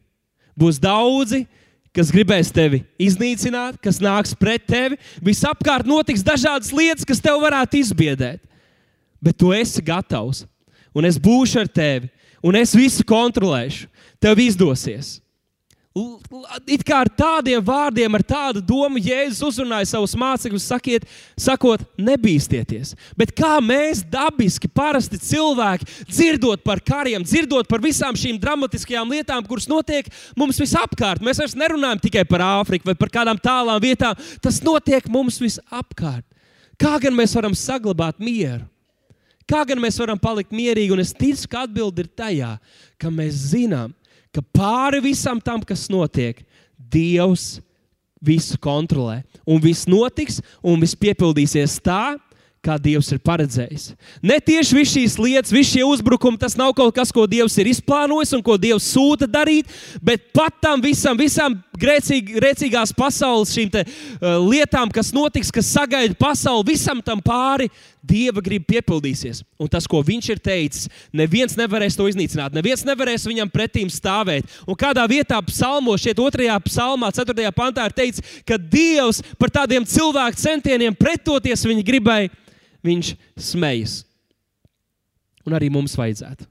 Būs 0.57 0.81
daudzi, 0.81 1.43
kas 1.93 2.09
gribēs 2.15 2.49
tevi 2.55 2.81
iznīcināt, 2.97 3.77
kas 3.83 4.01
nāks 4.01 4.33
pret 4.39 4.65
tevi. 4.65 4.97
Visapkārt 5.21 5.85
notiks 5.85 6.25
dažādas 6.25 6.73
lietas, 6.73 7.05
kas 7.05 7.21
tev 7.21 7.37
varētu 7.45 7.83
izbiedēt. 7.83 8.41
Bet 9.21 9.37
tu 9.37 9.53
esi 9.53 9.85
gatavs 9.85 10.47
un 10.95 11.07
es 11.07 11.19
būšu 11.21 11.61
ar 11.65 11.69
tevi, 11.69 12.09
un 12.45 12.57
es 12.59 12.73
visu 12.77 13.05
kontrolēšu. 13.07 13.91
Tev 14.23 14.39
izdosies. 14.41 15.19
It 16.67 16.81
kā 16.83 16.97
ar 17.05 17.07
tādiem 17.07 17.61
vārdiem, 17.63 18.17
ar 18.17 18.23
tādu 18.27 18.59
domu 18.59 18.99
Jēzus 18.99 19.39
uzrunāja 19.47 19.87
savus 19.93 20.11
mācekļus, 20.19 20.65
sakiet, 20.67 21.05
sakot, 21.39 21.85
nebīsties. 21.95 22.91
Bet 23.15 23.31
kā 23.31 23.53
mēs 23.63 24.01
dabiski, 24.11 24.67
parasti 24.67 25.15
cilvēki, 25.23 25.87
dzirdot 26.09 26.65
par 26.67 26.83
kariem, 26.83 27.23
dzirdot 27.23 27.71
par 27.71 27.79
visām 27.79 28.19
šīm 28.19 28.41
dramatiskajām 28.43 29.15
lietām, 29.15 29.47
kuras 29.47 29.69
notiek 29.71 30.11
mums 30.35 30.59
visapkārt, 30.59 31.23
mēs 31.23 31.39
vairs 31.39 31.55
nerunājam 31.55 32.03
tikai 32.03 32.27
par 32.27 32.43
Āfriku 32.43 32.91
vai 32.91 32.99
par 32.99 33.13
kādām 33.15 33.39
tālām 33.39 33.79
vietām, 33.79 34.19
tas 34.43 34.59
notiek 34.67 35.07
mums 35.07 35.39
visapkārt. 35.39 36.27
Kā 36.75 36.97
gan 36.99 37.15
mēs 37.15 37.39
varam 37.39 37.55
saglabāt 37.55 38.19
mieru? 38.19 38.65
Kā 39.45 39.61
gan 39.69 39.77
mēs 39.81 39.99
varam 40.01 40.17
palikt 40.17 40.53
mierīgi? 40.55 40.93
Un 40.95 41.03
es 41.03 41.13
ticu, 41.13 41.45
ka 41.51 41.65
atbilde 41.67 42.05
ir 42.05 42.09
tajā, 42.17 42.55
ka 43.01 43.11
mēs 43.13 43.51
zinām, 43.53 43.93
ka 44.33 44.41
pāri 44.55 45.03
visam 45.05 45.41
tam, 45.41 45.61
kas 45.61 45.87
notiek, 45.91 46.41
Dievs 46.75 47.59
visu 48.25 48.57
kontrolē. 48.61 49.21
Un 49.45 49.61
viss 49.61 49.87
notiks, 49.89 50.39
un 50.63 50.81
viss 50.81 50.97
piepildīsies 50.97 51.77
tā, 51.83 52.15
kā 52.65 52.77
Dievs 52.81 53.11
ir 53.13 53.21
paredzējis. 53.21 53.91
Ne 54.25 54.39
tieši 54.41 54.77
visas 54.77 54.93
šīs 54.95 55.17
lietas, 55.21 55.53
visi 55.53 55.75
šie 55.75 55.85
uzbrukumi, 55.85 56.39
tas 56.41 56.57
nav 56.57 56.73
kaut 56.77 56.95
kas, 56.95 57.11
ko 57.13 57.27
Dievs 57.29 57.57
ir 57.61 57.69
izplānojis 57.69 58.33
un 58.37 58.41
ko 58.45 58.57
Dievs 58.61 58.87
sūta 58.95 59.29
darīt, 59.29 59.69
bet 60.01 60.31
pat 60.33 60.57
tam 60.63 60.81
visam, 60.83 61.17
visam 61.19 61.59
grēcīg, 61.79 62.35
grēcīgās 62.37 62.93
pasaules 62.95 63.51
šīm 63.55 63.71
te, 63.73 63.83
uh, 63.85 64.37
lietām, 64.45 64.91
kas 64.93 65.11
notiks, 65.15 65.51
kas 65.53 65.69
sagaida 65.73 66.15
pasauli, 66.19 66.71
visam 66.73 67.03
tam 67.05 67.21
pāri. 67.23 67.69
Dieva 68.05 68.37
grib 68.45 68.67
piepildīsies. 68.69 69.39
Un 69.57 69.69
tas, 69.71 69.87
ko 69.89 69.97
viņš 70.05 70.27
ir 70.29 70.41
teicis, 70.45 70.89
neviens 71.09 71.55
nevarēs 71.57 71.97
to 71.97 72.05
iznīcināt. 72.05 72.53
Neviens 72.53 72.85
nevarēs 72.85 73.25
viņam 73.25 73.49
pretīm 73.49 73.89
stāvēt. 73.89 74.45
Un 74.69 74.77
kādā 74.77 75.07
vietā, 75.09 75.39
psalmos, 75.47 76.03
šeit 76.05 76.21
otrajā 76.21 76.59
psalmā, 76.67 77.09
ceturtajā 77.17 77.49
pantā, 77.55 77.87
ir 77.89 77.97
teikts, 77.97 78.21
ka 78.45 78.61
Dievs 78.61 79.23
par 79.41 79.49
tādiem 79.57 79.87
cilvēku 79.89 80.37
centieniem 80.37 80.93
pretoties 80.93 81.65
viņa 81.65 81.85
gribēja 81.87 82.33
viņš 82.85 83.15
smejas. 83.41 84.03
Un 85.45 85.57
arī 85.57 85.73
mums 85.73 85.97
vajadzētu. 85.97 86.45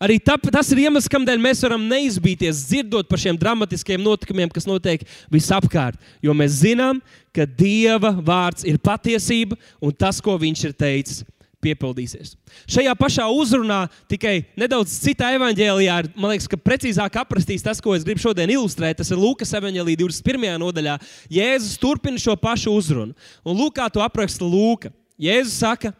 Arī 0.00 0.16
tā, 0.24 0.38
tas 0.40 0.70
ir 0.72 0.86
iemesls, 0.86 1.10
kādēļ 1.12 1.42
mēs 1.44 1.60
varam 1.66 1.82
neizbīties, 1.90 2.62
dzirdot 2.70 3.08
par 3.10 3.20
šiem 3.20 3.36
dramatiskiem 3.36 4.00
notikumiem, 4.00 4.48
kas 4.48 4.64
notiek 4.64 5.02
visapkārt. 5.32 6.00
Jo 6.24 6.32
mēs 6.36 6.62
zinām, 6.62 7.02
ka 7.36 7.44
Dieva 7.44 8.14
vārds 8.16 8.64
ir 8.64 8.80
patiesība 8.80 9.58
un 9.76 9.92
tas, 9.92 10.22
ko 10.24 10.38
Viņš 10.40 10.62
ir 10.70 10.72
teicis, 10.72 11.20
piepildīsies. 11.60 12.32
Šajā 12.64 12.94
pašā 12.96 13.26
uzrunā, 13.28 13.82
tikai 14.08 14.38
nedaudz 14.58 14.94
citā 15.02 15.34
evanģēlijā, 15.36 15.98
ir, 16.00 16.08
man 16.16 16.32
liekas, 16.32 16.48
ka 16.48 16.56
precīzāk 16.56 17.20
aprakstīs 17.20 17.64
tas, 17.66 17.82
ko 17.84 17.92
es 17.92 18.06
gribu 18.06 18.22
šodien 18.22 18.54
ilustrēt. 18.56 19.02
Tas 19.02 19.12
ir 19.12 19.20
Lūkas 19.20 19.52
evanģēlija 19.60 20.00
21. 20.00 20.48
nodaļā. 20.64 20.96
Jēzus 21.28 21.76
turpina 21.82 22.20
šo 22.20 22.38
pašu 22.40 22.72
uzrunu. 22.72 23.12
Un 23.44 23.60
Lūkā 23.60 23.90
to 23.92 24.00
apraksta 24.00 24.48
Lūka. 24.48 24.94
Jēzus 25.20 25.60
saka, 25.60 25.92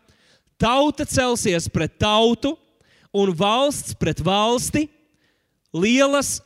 tauta 0.57 1.05
celsies 1.05 1.69
pret 1.69 2.01
tautu 2.01 2.57
un 3.13 3.33
valsts 3.35 3.95
pret 3.99 4.23
valsti. 4.23 4.87
Lielas, 5.71 6.41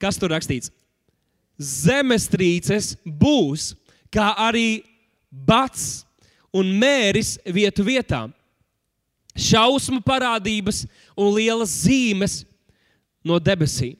kas 0.00 0.16
tur 0.16 0.32
rakstīts, 0.32 0.70
zemestrīces 1.60 2.94
būs, 3.04 3.74
kā 4.12 4.30
arī 4.40 4.84
bats 5.28 6.04
un 6.54 6.70
mēris 6.80 7.36
vietu 7.44 7.84
vietā. 7.84 8.24
Šausmu 9.34 9.98
parādības 10.06 10.84
un 11.18 11.32
lielas 11.34 11.72
zīmes 11.82 12.44
no 13.26 13.40
debesīm. 13.42 13.98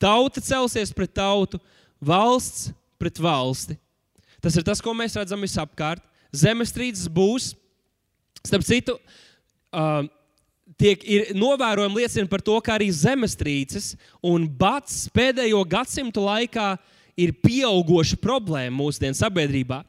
Tauta 0.00 0.42
celsies 0.44 0.92
pret 0.92 1.12
tautu, 1.16 1.60
valsts 2.00 2.70
pret 3.00 3.20
valsti. 3.20 3.76
Tas 4.42 4.56
ir 4.56 4.64
tas, 4.64 4.82
ko 4.82 4.92
mēs 4.96 5.16
redzam 5.16 5.40
visapkārt. 5.44 6.02
Zemestrīces 6.36 7.08
būs. 7.12 7.54
Starp 8.44 8.64
citu, 8.66 8.94
uh, 8.94 9.25
tiek 10.80 11.04
novērojami 11.36 12.02
liecina 12.02 12.30
par 12.30 12.44
to, 12.44 12.58
ka 12.60 12.76
arī 12.76 12.90
zemestrīces 12.92 13.94
un 14.24 14.48
bats 14.48 15.06
pēdējo 15.14 15.62
gadsimtu 15.68 16.24
laikā 16.26 16.74
ir 17.16 17.32
pieauguša 17.44 18.18
problēma 18.20 18.76
mūsdienu 18.76 19.16
sabiedrībā. 19.16 19.82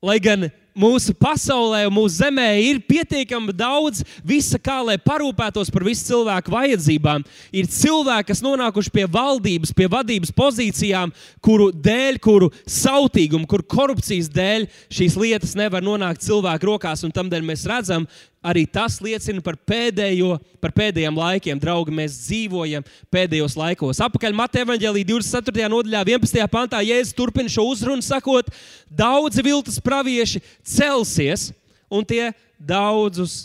Lai 0.00 0.16
gan 0.22 0.48
mūsu 0.80 1.12
pasaulē 1.18 1.82
mūsu 1.92 2.20
zemē 2.20 2.46
ir 2.62 2.80
pietiekami 2.88 3.52
daudz 3.56 4.00
visa, 4.24 4.58
kā 4.60 4.78
lai 4.84 4.96
parūpētos 5.00 5.68
par 5.72 5.84
visu 5.84 6.06
cilvēku 6.08 6.54
vajadzībām. 6.54 7.24
Ir 7.52 7.68
cilvēki, 7.68 8.30
kas 8.30 8.42
nonākuši 8.44 8.92
pie 8.94 9.06
valdības, 9.10 9.74
pie 9.76 9.90
vadības 9.92 10.32
pozīcijām, 10.36 11.12
kuru 11.44 11.70
dēļ, 11.74 12.20
kuru 12.24 12.50
sautīgumu, 12.64 13.48
kuru 13.50 13.66
korupcijas 13.76 14.30
dēļ 14.32 14.68
šīs 14.88 15.18
lietas 15.20 15.56
nevar 15.58 15.84
nonākt 15.84 16.24
cilvēku 16.24 16.72
rokās. 16.72 17.04
Tādēļ 17.04 17.44
mēs 17.44 17.66
redzam, 17.68 18.06
arī 18.40 18.64
tas 18.68 18.98
liecina 19.04 19.42
par, 19.44 19.56
pēdējo, 19.68 20.38
par 20.60 20.72
pēdējiem 20.76 21.18
laikiem. 21.20 21.60
Draugi, 21.60 21.94
mēs 21.94 22.16
dzīvojam 22.24 22.84
pēdējos 23.12 23.56
laikos. 23.60 24.00
Apakaļ 24.04 24.36
Mateja 24.36 24.68
Vāģelī 24.68 25.04
24. 25.08 25.68
nodaļā, 25.72 26.04
11. 26.16 26.46
pantā, 26.52 26.80
Jēzus 26.84 27.16
turpina 27.16 27.52
šo 27.52 27.66
uzrunu, 27.68 28.04
sakot, 28.04 28.48
daudzi 28.88 29.44
viltus 29.44 29.80
pravieši 29.84 30.42
celsies 30.64 31.50
un 31.92 32.06
tie 32.06 32.30
daudzus 32.56 33.44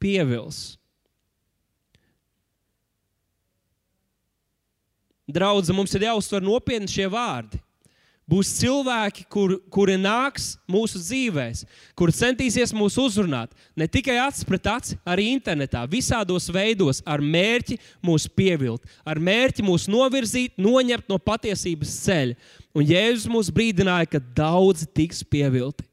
pievils. 0.00 0.76
Draudzi, 5.30 5.72
mums 5.72 5.92
ir 5.94 6.08
jāuztver 6.08 6.42
nopietni 6.42 6.90
šie 6.90 7.06
vārdi. 7.10 7.60
Būs 8.30 8.52
cilvēki, 8.60 9.24
kur, 9.32 9.56
kuri 9.74 9.96
nāks 9.98 10.52
mūsu 10.70 11.00
dzīvēm, 11.02 11.64
kuri 11.98 12.14
centīsies 12.14 12.70
mūs 12.76 12.94
uzrunāt 13.02 13.50
ne 13.74 13.88
tikai 13.90 14.20
acis 14.22 14.46
pret 14.46 14.68
aci, 14.70 14.98
arī 15.02 15.26
internetā, 15.32 15.82
visādos 15.90 16.46
veidos, 16.54 17.02
ar 17.02 17.24
mērķi 17.24 17.80
mūs 18.06 18.28
pievilt, 18.30 18.86
ar 19.02 19.18
mērķi 19.18 19.66
mūs 19.66 19.88
novirzīt, 19.90 20.54
noņemt 20.62 21.10
no 21.10 21.18
patiesības 21.18 21.96
ceļa. 22.04 22.38
Un 22.70 22.86
Jēzus 22.86 23.26
mūs 23.32 23.50
brīdināja, 23.50 24.12
ka 24.12 24.22
daudzi 24.38 24.86
tiks 24.94 25.24
pievilti. 25.26 25.89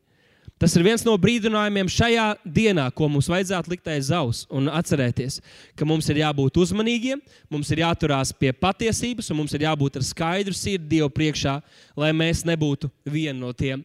Tas 0.58 0.74
ir 0.74 0.82
viens 0.82 1.04
no 1.06 1.14
brīdinājumiem 1.22 1.90
šajā 1.94 2.26
dienā, 2.42 2.88
ko 2.90 3.06
mums 3.14 3.28
vajadzētu 3.30 3.70
likt 3.76 3.90
aiz 3.94 4.08
auss 4.10 4.48
un 4.50 4.72
atcerēties, 4.74 5.38
ka 5.78 5.86
mums 5.86 6.08
ir 6.10 6.24
jābūt 6.24 6.58
uzmanīgiem, 6.64 7.20
mums 7.54 7.70
ir 7.70 7.84
jāturās 7.84 8.32
pie 8.34 8.50
patiesības 8.58 9.30
un 9.30 9.38
mums 9.44 9.54
ir 9.54 9.68
jābūt 9.68 10.00
ar 10.00 10.06
skaidru 10.08 10.58
sirdi 10.58 10.96
Dievu 10.96 11.12
priekšā, 11.14 11.60
lai 11.94 12.10
mēs 12.10 12.42
nebūtu 12.48 12.90
viena 13.06 13.38
no 13.38 13.52
tiem. 13.54 13.84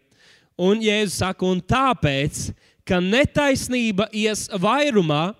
Un 0.56 0.80
Jēzus 0.80 1.18
saka, 1.20 1.44
un 1.44 1.60
tāpēc, 1.60 2.48
ka 2.88 3.02
netaisnība 3.04 4.06
ies 4.16 4.46
vairumā, 4.56 5.34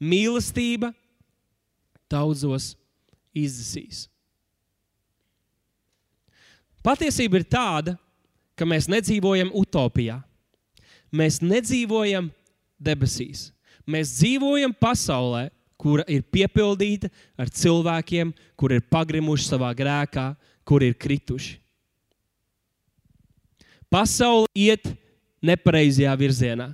mīlestība 0.00 0.88
daudzos 2.08 2.72
izdesīs. 3.36 4.06
Patiesība 6.80 7.42
ir 7.42 7.44
tāda, 7.50 7.96
ka 8.56 8.64
mēs 8.64 8.88
nedzīvojam 8.88 9.52
utopijā 9.52 10.22
mēs 11.12 11.40
nedzīvojam 11.44 12.30
debesīs. 12.78 13.50
Mēs 13.86 14.16
dzīvojam 14.18 14.74
pasaulē, 14.74 15.48
kura 15.78 16.04
ir 16.10 16.24
piepildīta 16.32 17.10
ar 17.38 17.50
cilvēkiem, 17.52 18.32
kuri 18.58 18.80
ir 18.80 18.88
pagrimuši 18.90 19.50
savā 19.50 19.70
grēkā, 19.76 20.32
kuri 20.66 20.90
ir 20.90 20.98
krituši. 20.98 21.60
Pasaule 23.92 24.48
iet 24.56 24.88
nepareizajā 25.44 26.16
virzienā. 26.18 26.72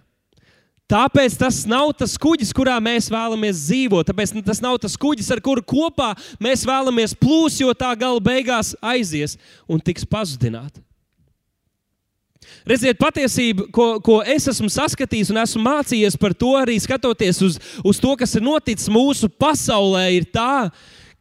Tāpēc 0.92 1.38
tas 1.40 1.62
nav 1.68 1.94
tas 1.96 2.18
kuģis, 2.20 2.50
kurā 2.52 2.74
mēs 2.82 3.06
vēlamies 3.12 3.62
dzīvot. 3.64 4.08
Tāpēc 4.10 4.34
tas 4.44 4.60
nav 4.60 4.76
tas 4.82 4.96
kuģis, 5.00 5.30
ar 5.32 5.40
kuru 5.44 5.64
kopā 5.64 6.10
mēs 6.42 6.66
vēlamies 6.68 7.14
plūst, 7.16 7.62
jo 7.62 7.72
tā 7.72 7.94
gala 7.96 8.20
beigās 8.20 8.74
aizies 8.76 9.38
un 9.64 9.80
tiks 9.80 10.04
pazudināta. 10.04 10.82
Redziet, 12.68 12.98
patiesība, 13.00 13.66
ko, 13.74 13.86
ko 14.04 14.20
es 14.22 14.46
esmu 14.52 14.68
saskatījis 14.70 15.32
un 15.32 15.40
esmu 15.42 15.62
mācījies 15.64 16.16
par 16.20 16.34
to, 16.38 16.52
arī 16.60 16.76
skatoties 16.78 17.40
uz, 17.42 17.58
uz 17.82 17.98
to, 18.02 18.14
kas 18.18 18.36
ir 18.38 18.44
noticis 18.46 18.90
mūsu 18.92 19.26
pasaulē, 19.26 20.04
ir 20.14 20.28
tā, 20.30 20.68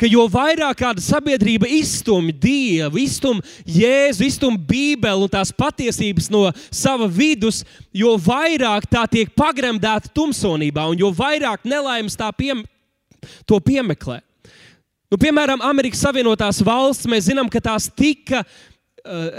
ka 0.02 0.10
jo 0.10 0.28
vairāk 0.30 0.80
kāda 0.82 1.02
sabiedrība 1.02 1.70
izstumj 1.70 2.34
Dievu, 2.42 3.02
izstumj 3.02 3.42
Jēzu, 3.70 4.26
izstumj 4.26 4.58
Bībeli 4.70 5.26
un 5.26 5.34
tās 5.34 5.54
patiesības 5.54 6.30
no 6.34 6.48
sava 6.70 7.10
vidus, 7.10 7.64
jo 7.94 8.16
vairāk 8.22 8.86
tā 8.90 9.06
tiek 9.10 9.34
pagremdēta 9.38 10.14
tumsonībā 10.14 10.88
un 10.90 11.02
jo 11.02 11.14
vairāk 11.14 11.66
nelaimes 11.70 12.18
tā 12.18 12.30
piem, 12.38 12.62
to 13.50 13.62
piemeklē. 13.62 14.22
Nu, 15.12 15.18
piemēram, 15.20 15.60
Amerikas 15.68 16.06
Savienotās 16.06 16.62
valsts, 16.64 17.10
mēs 17.12 17.26
zinām, 17.28 17.50
ka 17.52 17.60
tās 17.60 17.90
tika 17.92 18.46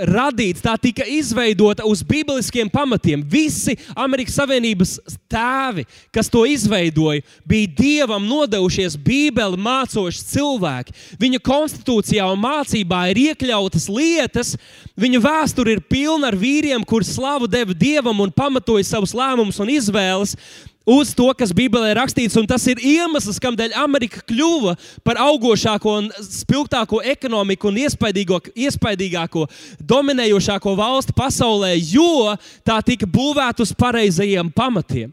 radīts, 0.09 0.63
tā 0.63 0.75
tika 0.81 1.05
izveidota 1.07 1.85
uz 1.87 2.03
bibliskiem 2.07 2.71
pamatiem. 2.73 3.23
Visi 3.23 3.77
Amerikas 3.95 4.37
Savienības 4.41 4.97
tēvi, 5.31 5.85
kas 6.15 6.31
to 6.33 6.45
izveidoja, 6.49 7.23
bija 7.49 7.71
dievam 7.79 8.27
nodevušies 8.27 8.97
Bībeli 8.99 9.61
mācoši 9.61 10.25
cilvēki. 10.33 10.97
Viņa 11.23 11.43
konstitūcijā 11.47 12.27
un 12.33 12.43
mācībā 12.43 13.05
ir 13.13 13.23
iekļautas 13.29 13.89
lietas, 13.93 14.57
viņa 14.99 15.23
vēsture 15.23 15.77
ir 15.77 15.85
pilna 15.87 16.33
ar 16.33 16.39
vīriem, 16.39 16.85
kuriem 16.85 17.09
slavu 17.09 17.49
deva 17.51 17.75
dievam 17.75 18.21
un 18.23 18.35
pamatoja 18.35 18.85
savus 18.87 19.15
lēmumus 19.17 19.61
un 19.63 19.71
izvēles 19.73 20.37
uz 20.87 21.13
to, 21.15 21.29
kas 21.39 21.53
Bībelē 21.55 21.93
ir 21.93 22.01
rakstīts. 22.01 22.37
Tas 22.49 22.67
ir 22.71 22.81
iemesls, 22.83 23.41
kādēļ 23.43 23.77
Amerika 23.83 24.23
kļuva 24.29 24.75
par 25.07 25.21
augošāko 25.23 25.97
un 26.03 26.11
spilgtāko 26.27 27.03
ekonomiku 27.15 27.71
un 27.71 27.81
iespaidīgāko, 27.85 29.47
dominējošāko 29.79 30.77
valsti 30.79 31.17
pasaulē, 31.17 31.75
jo 31.79 32.35
tā 32.67 32.81
tika 32.85 33.09
būvēta 33.09 33.65
uz 33.65 33.75
pareizajiem 33.77 34.53
pamatiem. 34.55 35.13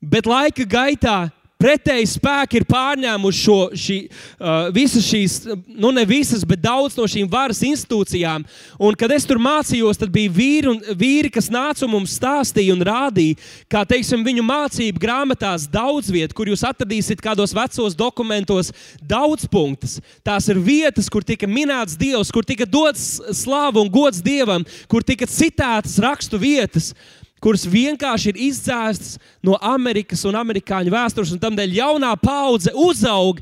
Bet 0.00 0.26
laika 0.26 0.64
gaitā 0.64 1.18
pretēji 1.60 2.08
spēki 2.14 2.60
ir 2.60 2.66
pārņēmuši 2.70 3.40
šo, 3.40 3.58
šī, 3.76 3.98
uh, 4.40 4.70
visas 4.74 5.06
šīs, 5.06 5.36
nu 5.80 5.92
ne 5.94 6.04
visas, 6.08 6.44
bet 6.48 6.62
daudz 6.64 6.96
no 6.98 7.06
šīm 7.10 7.28
varas 7.30 7.60
institūcijām. 7.66 8.46
Un, 8.80 8.96
kad 8.98 9.12
es 9.14 9.26
tur 9.28 9.40
mācījos, 9.42 10.00
tad 10.00 10.12
bija 10.14 10.32
vīri, 10.32 10.70
un, 10.72 10.80
vīri 10.98 11.32
kas 11.32 11.50
nāca 11.52 11.84
un 11.86 11.94
mums 11.94 12.16
stāstīja 12.18 12.74
un 12.74 12.84
rādīja, 12.86 13.38
kā 13.70 13.84
teiksim, 13.88 14.24
viņu 14.26 14.44
mācību 14.46 15.02
grāmatās 15.02 15.68
daudz 15.70 16.10
vietu, 16.12 16.36
kur 16.38 16.50
jūs 16.50 16.64
atradīsiet 16.66 17.22
kādos 17.24 17.54
vecos 17.56 17.96
dokumentos, 17.98 18.72
daudz 19.00 19.46
punktus. 19.50 19.98
Tās 20.26 20.48
ir 20.52 20.60
vietas, 20.64 21.10
kur 21.12 21.26
tika 21.26 21.48
minēts 21.50 21.98
Dievs, 22.00 22.32
kur 22.32 22.46
tika 22.46 22.66
dots 22.68 23.18
slāvu 23.36 23.84
un 23.84 23.92
gods 23.92 24.22
Dievam, 24.24 24.64
kur 24.90 25.04
tika 25.06 25.28
citētas 25.28 25.98
rakstu 26.02 26.40
vietas 26.40 26.94
kuras 27.42 27.64
vienkārši 27.68 28.32
ir 28.32 28.38
izdzēstas 28.50 29.18
no 29.44 29.56
Amerikas 29.60 30.24
un 30.28 30.38
amerikāņu 30.40 30.92
vēstures, 30.92 31.34
un 31.34 31.42
tādēļ 31.42 31.76
jaunā 31.80 32.14
paudze 32.20 32.72
uzaug 32.76 33.40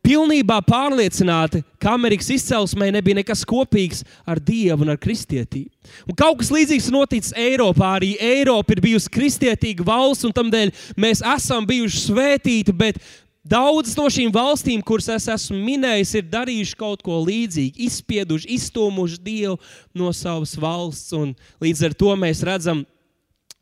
pilnībā 0.00 0.60
pārliecināti, 0.64 1.60
ka 1.80 1.94
Amerikas 1.94 2.30
izcelsmē 2.32 2.88
nebija 2.94 3.20
nekas 3.20 3.44
kopīgs 3.48 4.04
ar 4.24 4.40
Dievu 4.40 4.86
un 4.86 4.94
ar 4.94 5.00
kristietību. 5.00 5.68
Un 6.08 6.16
kaut 6.16 6.40
kas 6.40 6.52
līdzīgs 6.54 6.88
noticis 6.94 7.34
Eiropā. 7.36 7.96
Arī 7.98 8.14
Eiropa 8.16 8.72
ir 8.74 8.84
bijusi 8.84 9.12
kristietīga 9.12 9.84
valsts, 9.84 10.24
un 10.24 10.32
tādēļ 10.36 10.72
mēs 11.00 11.24
esam 11.36 11.68
bijuši 11.68 12.06
svētīti, 12.06 12.76
bet 12.76 13.02
Daudzas 13.40 13.96
no 13.96 14.04
šīm 14.12 14.28
valstīm, 14.34 14.82
kuras 14.84 15.06
es 15.14 15.24
esmu 15.32 15.56
minējis, 15.64 16.10
ir 16.18 16.26
darījuši 16.28 16.76
kaut 16.76 17.00
ko 17.00 17.22
līdzīgu, 17.24 17.72
izspieduši, 17.86 18.50
izstūmuši 18.52 19.16
Dievu 19.24 19.56
no 19.96 20.12
savas 20.12 20.52
valsts. 20.60 21.16
Līdz 21.64 21.86
ar 21.88 21.96
to 21.96 22.12
mēs 22.20 22.44
redzam, 22.44 22.84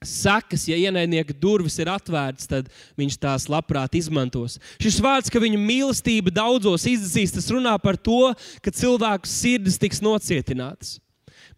Sakas, 0.04 0.68
ja 0.70 0.76
ienaidnieka 0.78 1.34
durvis 1.42 1.74
ir 1.82 1.88
atvērtas, 1.90 2.46
tad 2.46 2.68
viņš 2.98 3.16
tās 3.18 3.48
labprāt 3.50 3.96
izmantos. 3.98 4.54
Šis 4.78 5.00
vārds, 5.02 5.30
ka 5.32 5.42
viņa 5.42 5.58
mīlestība 5.58 6.30
daudzos 6.30 6.86
izdzīs, 6.86 7.34
tas 7.34 7.50
runā 7.50 7.74
par 7.82 7.98
to, 7.98 8.30
ka 8.62 8.70
cilvēku 8.70 9.26
sirdis 9.26 9.78
tiks 9.82 9.98
nocietinātas. 10.04 11.00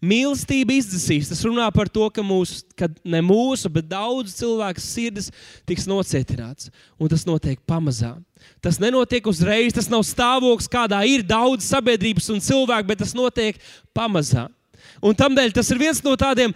Mīlestība 0.01 0.73
izdzīs, 0.73 1.29
tas 1.29 1.43
runā 1.45 1.67
par 1.69 1.89
to, 1.93 2.07
ka, 2.09 2.23
mūsu, 2.25 2.63
ka 2.73 2.87
ne 3.05 3.19
mūsu, 3.21 3.69
bet 3.69 3.85
daudzu 3.91 4.33
cilvēku 4.33 4.81
sirdis 4.81 5.29
tiks 5.69 5.85
nocietināts. 5.85 6.71
Un 6.97 7.11
tas 7.11 7.27
notiek 7.29 7.61
pamazām. 7.69 8.23
Tas 8.65 8.81
nenotiek 8.81 9.29
uzreiz, 9.29 9.75
tas 9.77 9.91
nav 9.91 10.01
stāvoklis, 10.07 10.71
kādā 10.71 11.03
ir 11.05 11.21
daudz 11.21 11.69
sabiedrības 11.69 12.31
un 12.33 12.41
cilvēku, 12.41 12.89
bet 12.89 13.03
tas 13.03 13.13
notiek 13.13 13.61
pamazām. 13.93 14.49
Un 15.01 15.17
tādēļ 15.17 15.53
tas 15.55 15.71
ir 15.73 15.79
viens 15.81 16.01
no 16.05 16.13
tādiem 16.19 16.53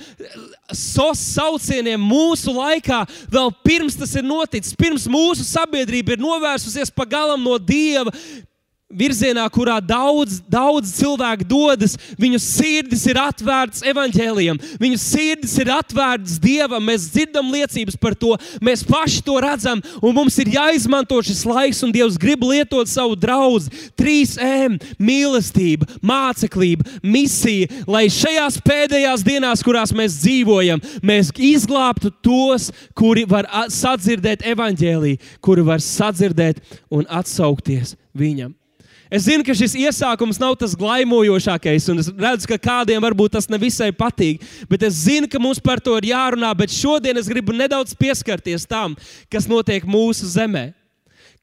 sos 0.70 1.22
saucieniem 1.34 2.02
mūsu 2.02 2.54
laikā, 2.54 3.04
vēl 3.34 3.54
pirms 3.66 3.98
tas 3.98 4.14
ir 4.18 4.26
noticis, 4.26 4.78
pirms 4.78 5.08
mūsu 5.10 5.46
sabiedrība 5.48 6.14
ir 6.14 6.22
novērsusies 6.22 6.94
pagalām 6.94 7.42
no 7.42 7.58
Dieva 7.58 8.14
virzienā, 8.94 9.44
kurā 9.50 9.80
daudz, 9.82 10.38
daudz 10.46 10.92
cilvēku 10.94 11.46
dodas, 11.50 11.96
viņu 12.22 12.38
sirdis 12.42 13.06
ir 13.10 13.18
atvērtas 13.18 13.82
evaņģēliem, 13.90 14.60
viņu 14.82 15.00
sirdis 15.02 15.56
ir 15.62 15.72
atvērtas 15.74 16.38
dievam. 16.42 16.84
Mēs 16.86 17.08
dzirdam 17.10 17.50
liecības 17.54 17.98
par 17.98 18.14
to, 18.14 18.36
mēs 18.62 18.84
paši 18.86 19.24
to 19.26 19.40
redzam, 19.42 19.82
un 20.06 20.14
mums 20.16 20.38
ir 20.42 20.54
jāizmanto 20.54 21.18
šis 21.26 21.42
laiks, 21.50 21.82
un 21.86 21.94
Dievs 21.96 22.20
grib 22.22 22.44
lietot 22.46 22.90
savu 22.92 23.18
draugu. 23.18 23.46
Trīs 23.98 24.36
M- 24.42 24.78
mīlestība, 25.08 25.88
māceklība, 26.02 26.86
misija, 27.02 27.70
lai 27.88 28.06
šajās 28.12 28.60
pēdējās 28.62 29.24
dienās, 29.24 29.64
kurās 29.64 29.94
mēs 29.96 30.20
dzīvojam, 30.22 30.82
mēs 31.02 31.32
izglābtu 31.36 32.12
tos, 32.22 32.72
kuri 32.94 33.26
var 33.26 33.48
sadzirdēt 33.70 34.46
evaņģēlīju, 34.46 35.20
kuri 35.42 35.62
var 35.62 35.80
sadzirdēt 35.80 36.62
un 36.92 37.06
atsaukties 37.10 37.96
viņam. 38.16 38.54
Es 39.14 39.28
zinu, 39.28 39.46
ka 39.46 39.54
šis 39.54 39.76
iesākums 39.78 40.40
nav 40.42 40.56
tas 40.58 40.74
glaimojošākais, 40.78 41.90
un 41.94 42.02
es 42.02 42.10
redzu, 42.10 42.50
ka 42.50 42.58
kādiem 42.58 43.04
varbūt 43.04 43.36
tas 43.38 43.48
nevisai 43.52 43.92
patīk. 43.94 44.42
Bet 44.72 44.86
es 44.88 45.04
zinu, 45.06 45.30
ka 45.30 45.42
mums 45.42 45.62
par 45.62 45.82
to 45.84 45.94
ir 46.00 46.10
jārunā. 46.10 46.50
Bet 46.58 46.74
šodien 46.74 47.18
es 47.22 47.30
gribu 47.30 47.54
nedaudz 47.54 47.94
pieskarties 47.98 48.66
tam, 48.66 48.98
kas 49.30 49.46
notiek 49.52 49.86
mūsu 49.86 50.26
zemē. 50.34 50.72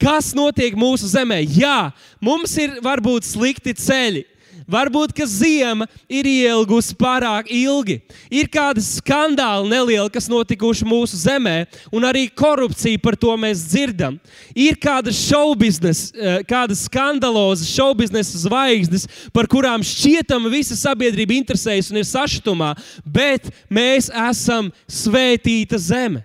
Kas 0.03 0.33
notiek 0.35 0.75
mūsu 0.75 1.07
zemē? 1.07 1.39
Jā, 1.55 1.93
mums 2.19 2.57
ir 2.59 2.81
varbūt 2.83 3.29
slikti 3.29 3.77
ceļi. 3.79 4.25
Varbūt, 4.71 5.13
ka 5.17 5.27
zima 5.27 5.87
ir 6.11 6.27
ielgusi 6.29 6.95
pārāk 6.99 7.51
ilgi. 7.53 7.99
Ir 8.31 8.49
kādi 8.53 8.83
skandāli 8.85 9.71
nelieli, 9.71 10.11
kas 10.13 10.29
notikuši 10.31 10.87
mūsu 10.89 11.19
zemē, 11.25 11.67
un 11.93 12.07
arī 12.07 12.29
korupcija 12.29 13.01
par 13.03 13.17
to 13.19 13.35
mēs 13.41 13.65
dzirdam. 13.73 14.19
Ir 14.55 14.79
kāda 14.81 15.13
šobiznesa, 15.15 16.13
eh, 16.15 16.43
kādas 16.49 16.87
skandalozas 16.87 17.71
šobiznesa 17.73 18.45
zvaigznes, 18.47 19.09
par 19.33 19.47
kurām 19.47 19.83
šķietam 19.83 20.51
visa 20.51 20.77
sabiedrība 20.79 21.37
interesējas 21.41 21.91
un 21.91 22.03
ir 22.03 22.09
sašutumā, 22.09 22.75
bet 23.05 23.51
mēs 23.71 24.11
esam 24.11 24.73
svētīta 24.89 25.79
zeme. 25.79 26.25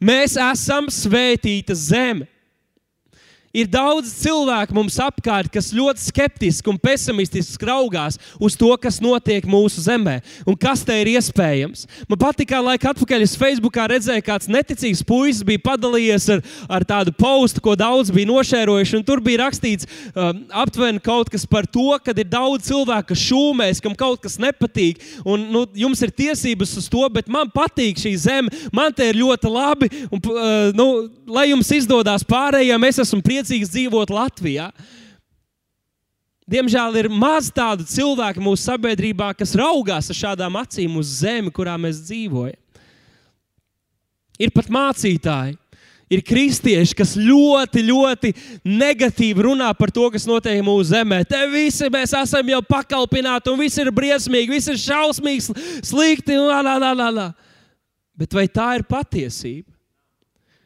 Mēs 0.00 0.36
esam 0.38 0.86
svētīta 0.86 1.74
zeme. 1.74 2.28
Ir 3.56 3.64
daudz 3.64 4.10
cilvēku 4.20 4.74
mums 4.76 4.98
apkārt, 5.00 5.48
kas 5.48 5.70
ļoti 5.72 6.02
skeptiski 6.10 6.68
un 6.68 6.76
pesimistiski 6.76 7.64
raugās 7.64 8.18
uz 8.36 8.52
to, 8.60 8.68
kas 8.76 8.98
notiek 9.00 9.46
mūsu 9.48 9.80
zemē 9.86 10.18
un 10.44 10.56
kas 10.60 10.82
te 10.84 10.92
ir 11.00 11.08
iespējams. 11.14 11.86
Man 12.10 12.20
patīk, 12.20 12.50
kā 12.50 12.60
laika 12.60 12.90
atpakaļ 12.92 13.24
es 13.24 13.36
Facebookā 13.40 13.86
redzēju, 13.88 14.24
kāds 14.26 14.50
neticīgs 14.52 15.00
puisis 15.06 15.46
bija 15.48 15.62
padalījies 15.64 16.28
ar, 16.34 16.42
ar 16.78 16.84
tādu 16.90 17.14
postu, 17.16 17.62
ko 17.64 17.72
daudz 17.78 18.12
bija 18.12 18.28
nošērojuši. 18.28 19.00
Tur 19.08 19.24
bija 19.24 19.40
rakstīts 19.46 19.88
um, 20.12 20.44
aptuveni 20.52 21.00
kaut 21.00 21.32
kas 21.32 21.48
par 21.48 21.64
to, 21.64 21.88
ka 22.04 22.12
ir 22.12 22.28
daudz 22.28 22.68
cilvēku, 22.68 23.14
kas 23.14 23.24
šūmēs, 23.30 23.80
kam 23.80 23.96
kaut 23.96 24.20
kas 24.26 24.36
nepatīk. 24.42 25.00
Un, 25.24 25.48
nu, 25.54 25.64
jums 25.72 26.04
ir 26.04 26.12
tiesības 26.12 26.76
uz 26.82 26.90
to, 26.92 27.06
bet 27.16 27.32
man 27.32 27.48
patīk 27.54 27.96
šī 28.04 28.12
zeme, 28.28 28.52
man 28.76 28.92
te 28.92 29.08
ir 29.08 29.22
ļoti 29.24 29.56
labi. 29.56 29.90
Un, 30.12 30.20
uh, 30.20 30.68
nu, 30.76 30.88
lai 31.32 31.48
jums 31.48 31.72
izdodas 31.80 32.28
pārējiem, 32.28 32.88
es 32.92 33.00
esmu 33.06 33.24
priecīgs 33.24 33.37
priecīgs 33.38 33.70
dzīvot 33.70 34.10
Latvijā. 34.10 34.72
Diemžēl 36.48 36.96
ir 36.96 37.10
maz 37.12 37.50
tādu 37.52 37.84
cilvēku 37.84 38.40
mūsu 38.40 38.70
sabiedrībā, 38.70 39.34
kas 39.36 39.52
raugās 39.58 40.08
ar 40.08 40.16
šādām 40.16 40.56
acīm 40.58 40.96
uz 40.98 41.20
zemi, 41.20 41.52
kurā 41.52 41.76
mēs 41.78 42.00
dzīvojam. 42.08 42.56
Ir 44.38 44.52
pat 44.54 44.70
mācītāji, 44.70 45.56
ir 46.08 46.22
kristieši, 46.24 46.94
kas 46.96 47.16
ļoti, 47.18 47.82
ļoti 47.90 48.32
negatīvi 48.64 49.44
runā 49.44 49.68
par 49.76 49.92
to, 49.92 50.06
kas 50.14 50.24
notiek 50.30 50.62
mūsu 50.64 50.92
zemē. 50.94 51.20
Te 51.28 51.42
visi 51.52 51.90
mēs 51.92 52.14
esam 52.16 52.54
jau 52.54 52.62
pakalpināti, 52.64 53.52
un 53.52 53.60
viss 53.60 53.82
ir 53.82 53.90
briesmīgi, 53.92 54.54
viss 54.54 54.70
ir 54.72 54.78
šausmīgi, 54.80 55.58
slikti. 55.84 56.38
La, 56.38 56.62
la, 56.64 56.78
la, 56.78 57.10
la. 57.10 57.32
Bet 58.18 58.32
vai 58.34 58.46
tā 58.48 58.78
ir 58.78 58.86
patiesība? 58.88 59.77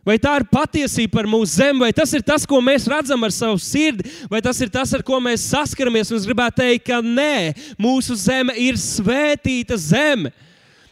Vai 0.03 0.17
tā 0.19 0.33
ir 0.41 0.45
patiesība 0.51 1.15
par 1.15 1.29
mūsu 1.31 1.61
zemi, 1.61 1.85
vai 1.85 1.93
tas 1.95 2.11
ir 2.11 2.25
tas, 2.27 2.43
ko 2.49 2.59
mēs 2.59 2.89
redzam 2.91 3.23
ar 3.23 3.31
savu 3.31 3.61
sirdi, 3.63 4.09
vai 4.31 4.41
tas 4.43 4.59
ir 4.59 4.71
tas, 4.73 4.91
ar 4.97 5.03
ko 5.07 5.21
mēs 5.23 5.45
saskaramies? 5.53 6.11
Un 6.11 6.19
es 6.19 6.27
gribētu 6.27 6.59
teikt, 6.59 6.89
ka 6.89 6.99
nē, 6.99 7.53
mūsu 7.79 8.17
zeme 8.19 8.57
ir 8.59 8.81
svētīta 8.83 9.79
zeme. 9.79 10.33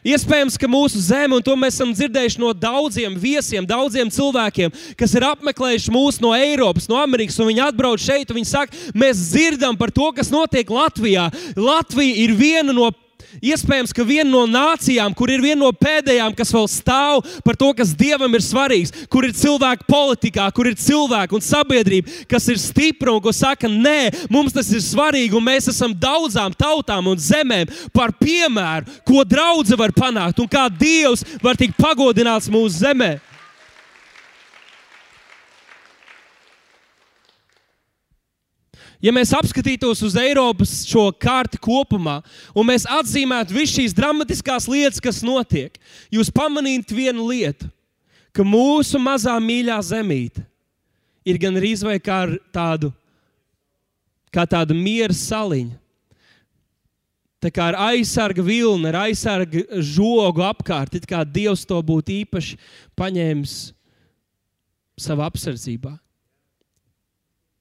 Iespējams, 0.06 0.54
ka 0.56 0.70
mūsu 0.70 1.02
zeme, 1.02 1.34
un 1.36 1.42
to 1.44 1.52
mēs 1.58 1.74
esam 1.74 1.90
dzirdējuši 1.92 2.40
no 2.40 2.54
daudziem 2.56 3.18
viesiem, 3.20 3.66
daudziem 3.68 4.08
cilvēkiem, 4.14 4.72
kas 4.96 5.12
ir 5.18 5.26
apmeklējuši 5.28 5.92
mūsu 5.92 6.22
no 6.24 6.30
Eiropas, 6.32 6.86
no 6.88 6.96
Amerikas, 7.02 7.36
un 7.42 7.50
viņi 7.50 7.66
atbrauc 7.66 8.00
šeit, 8.00 8.30
un 8.30 8.38
viņi 8.38 8.48
saka, 8.48 8.78
mēs 8.94 9.26
dzirdam 9.34 9.76
par 9.76 9.92
to, 9.92 10.06
kas 10.16 10.30
notiek 10.32 10.70
Latvijā. 10.70 11.26
Latvija 11.58 12.16
ir 12.22 12.32
viena 12.38 12.72
no 12.72 12.88
Iespējams, 13.38 13.92
ka 13.94 14.02
viena 14.06 14.26
no 14.32 14.42
nācijām, 14.50 15.14
kur 15.14 15.30
ir 15.30 15.42
viena 15.44 15.60
no 15.62 15.70
pēdējām, 15.70 16.34
kas 16.34 16.50
vēl 16.54 16.66
stāv 16.70 17.22
par 17.46 17.58
to, 17.58 17.70
kas 17.78 17.94
Dievam 17.94 18.34
ir 18.34 18.42
svarīgs, 18.42 18.92
kur 19.12 19.28
ir 19.28 19.36
cilvēki 19.38 19.86
politikā, 19.86 20.48
kur 20.56 20.66
ir 20.66 20.74
cilvēki 20.80 21.38
un 21.38 21.46
sabiedrība, 21.46 22.18
kas 22.30 22.48
ir 22.50 22.58
stipra 22.58 23.14
un 23.14 23.22
ko 23.22 23.32
saka, 23.36 23.70
nē, 23.70 24.26
mums 24.32 24.56
tas 24.56 24.72
ir 24.74 24.82
svarīgi, 24.82 25.36
un 25.38 25.46
mēs 25.46 25.70
esam 25.70 25.94
daudzām 25.94 26.56
tautām 26.58 27.12
un 27.12 27.22
zemēm 27.22 27.70
par 27.94 28.16
piemēru, 28.18 29.00
ko 29.06 29.22
draudzene 29.22 29.78
var 29.78 29.94
panākt 29.94 30.42
un 30.42 30.50
kā 30.50 30.66
Dievs 30.80 31.22
var 31.44 31.58
tikt 31.60 31.78
pagodināts 31.78 32.50
mūsu 32.50 32.82
zemē. 32.82 33.18
Ja 39.02 39.12
mēs 39.14 39.32
apskatītos 39.36 40.02
uz 40.06 40.16
Eiropas 40.20 40.82
šo 40.88 41.08
karti 41.16 41.60
kopumā, 41.60 42.20
un 42.54 42.68
mēs 42.68 42.86
atzīmētu 42.88 43.56
visas 43.56 43.76
šīs 43.78 43.96
dramatiskās 43.96 44.68
lietas, 44.70 45.02
kas 45.02 45.22
notiek, 45.26 45.76
jūs 46.12 46.32
pamanītu 46.34 46.96
vienu 46.96 47.28
lietu, 47.30 47.68
ka 48.36 48.46
mūsu 48.46 49.00
mazā 49.02 49.34
mīļā 49.42 49.80
zemīte 49.90 50.44
ir 51.26 51.38
gan 51.40 51.58
arī 51.58 51.74
vai 51.84 51.98
kā 52.02 52.22
tādu, 52.54 52.92
kā 54.32 54.46
tāda 54.48 54.76
miera 54.76 55.14
saliņa. 55.16 55.76
Tā 57.40 57.48
kā 57.48 57.70
ar 57.70 57.76
aizsarga 57.88 58.42
vilni, 58.44 58.84
ar 58.90 59.06
aizsarga 59.06 59.80
žogu 59.80 60.44
apkārt, 60.44 60.98
it 60.98 61.06
kā 61.08 61.22
Dievs 61.24 61.64
to 61.64 61.78
būtu 61.80 62.12
īpaši 62.20 62.58
paņēmis 63.00 63.54
savā 65.00 65.30
apsardzībā. 65.30 65.94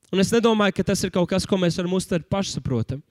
Un 0.10 0.22
es 0.24 0.32
nedomāju, 0.34 0.74
ka 0.80 0.88
tas 0.92 1.04
ir 1.06 1.12
kaut 1.14 1.30
kas, 1.30 1.46
ko 1.46 1.60
mēs 1.62 1.78
varam 1.78 1.94
uztvert 1.98 2.26
pašsaprotami. 2.32 3.04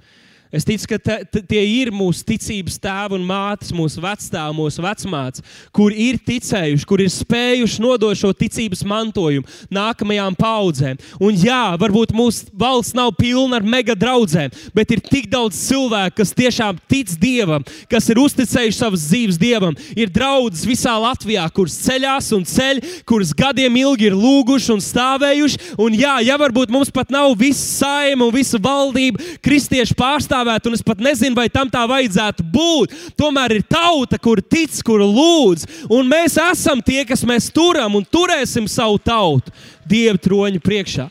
Es 0.48 0.64
ticu, 0.64 0.86
ka 0.88 0.96
te, 0.96 1.16
te, 1.28 1.42
tie 1.44 1.60
ir 1.60 1.90
mūsu 1.92 2.22
ticības 2.24 2.78
tēvi 2.80 3.18
un 3.18 3.24
mātes, 3.28 3.68
mūsu 3.76 4.00
vecāki, 4.00 4.56
mūsu 4.56 4.80
vecmātes, 4.80 5.42
kur 5.76 5.92
ir 5.92 6.16
ticējuši, 6.24 6.86
kur 6.88 7.02
ir 7.04 7.10
spējuši 7.12 7.82
nodot 7.84 8.16
šo 8.16 8.30
ticības 8.32 8.80
mantojumu 8.88 9.44
nākamajām 9.74 10.38
paudzēm. 10.38 10.96
Un 11.20 11.36
jā, 11.36 11.76
varbūt 11.80 12.14
mūsu 12.16 12.48
valsts 12.56 12.96
nav 12.96 13.12
pilna 13.18 13.58
ar 13.60 13.66
mega 13.68 13.92
draugiem, 13.92 14.48
bet 14.72 14.94
ir 14.96 15.02
tik 15.04 15.28
daudz 15.28 15.58
cilvēku, 15.66 16.16
kas 16.22 16.32
tiešām 16.38 16.80
tic 16.88 17.12
Dievam, 17.20 17.64
kas 17.90 18.08
ir 18.08 18.22
uzticējuši 18.22 18.78
savas 18.78 19.04
dzīves 19.10 19.40
Dievam. 19.40 19.76
Ir 20.00 20.08
draugs 20.12 20.64
visā 20.68 20.96
Latvijā, 21.00 21.44
kuras 21.52 21.76
ceļās 21.84 22.32
un 22.36 22.48
ceļ, 22.48 22.80
kuras 23.08 23.34
gadiem 23.36 23.76
ilgi 23.82 24.08
ir 24.08 24.16
lūguši 24.16 24.72
un 24.78 24.82
stāvējuši. 24.84 25.62
Un 25.84 25.96
jā, 25.98 26.16
ja 26.24 26.40
varbūt 26.40 26.72
mums 26.72 26.92
pat 26.94 27.12
nav 27.12 27.36
visa 27.36 27.84
saima 27.84 28.28
un 28.28 28.34
visa 28.34 28.60
valdība, 28.62 29.20
kristiešu 29.44 29.96
pārstāvja 29.98 30.37
pārstāvēta, 30.38 30.68
un 30.68 30.74
es 30.74 30.82
pat 30.82 31.00
nezinu, 31.00 31.34
vai 31.36 31.48
tam 31.48 31.68
tā 31.68 31.84
vajadzētu 31.88 32.44
būt. 32.44 32.94
Tomēr 33.16 33.58
ir 33.58 33.62
tauta, 33.62 34.18
kur 34.18 34.40
tic, 34.40 34.70
kur 34.84 35.00
lūdz, 35.00 35.88
un 35.90 36.06
mēs 36.08 36.38
esam 36.38 36.80
tie, 36.82 37.04
kas 37.04 37.24
mēs 37.24 37.50
turam 37.52 37.96
un 37.96 38.04
turēsim 38.04 38.68
savu 38.68 38.98
tautu 38.98 39.50
Dieva 39.88 40.18
troņa 40.18 40.60
priekšā. 40.60 41.08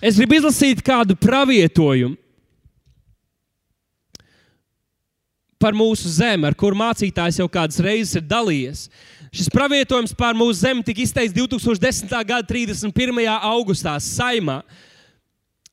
Es 0.00 0.16
gribu 0.16 0.36
izlasīt 0.36 0.82
kādu 0.84 1.16
pravietojumu 1.16 2.16
par 5.58 5.72
mūsu 5.72 6.10
zemi, 6.12 6.44
ar 6.44 6.54
kuru 6.54 6.76
mācītājs 6.76 7.38
jau 7.40 7.48
kādas 7.48 7.80
reizes 7.80 8.18
ir 8.18 8.24
dalījies. 8.28 8.88
Šis 9.34 9.48
pravietojums 9.50 10.12
par 10.14 10.36
mūsu 10.36 10.60
zemi 10.60 10.84
tika 10.84 11.00
izteikts 11.00 11.34
2010. 11.34 12.10
gada 12.24 12.44
31. 12.46 12.92
augustā 13.40 13.96
Saimā. 13.96 14.60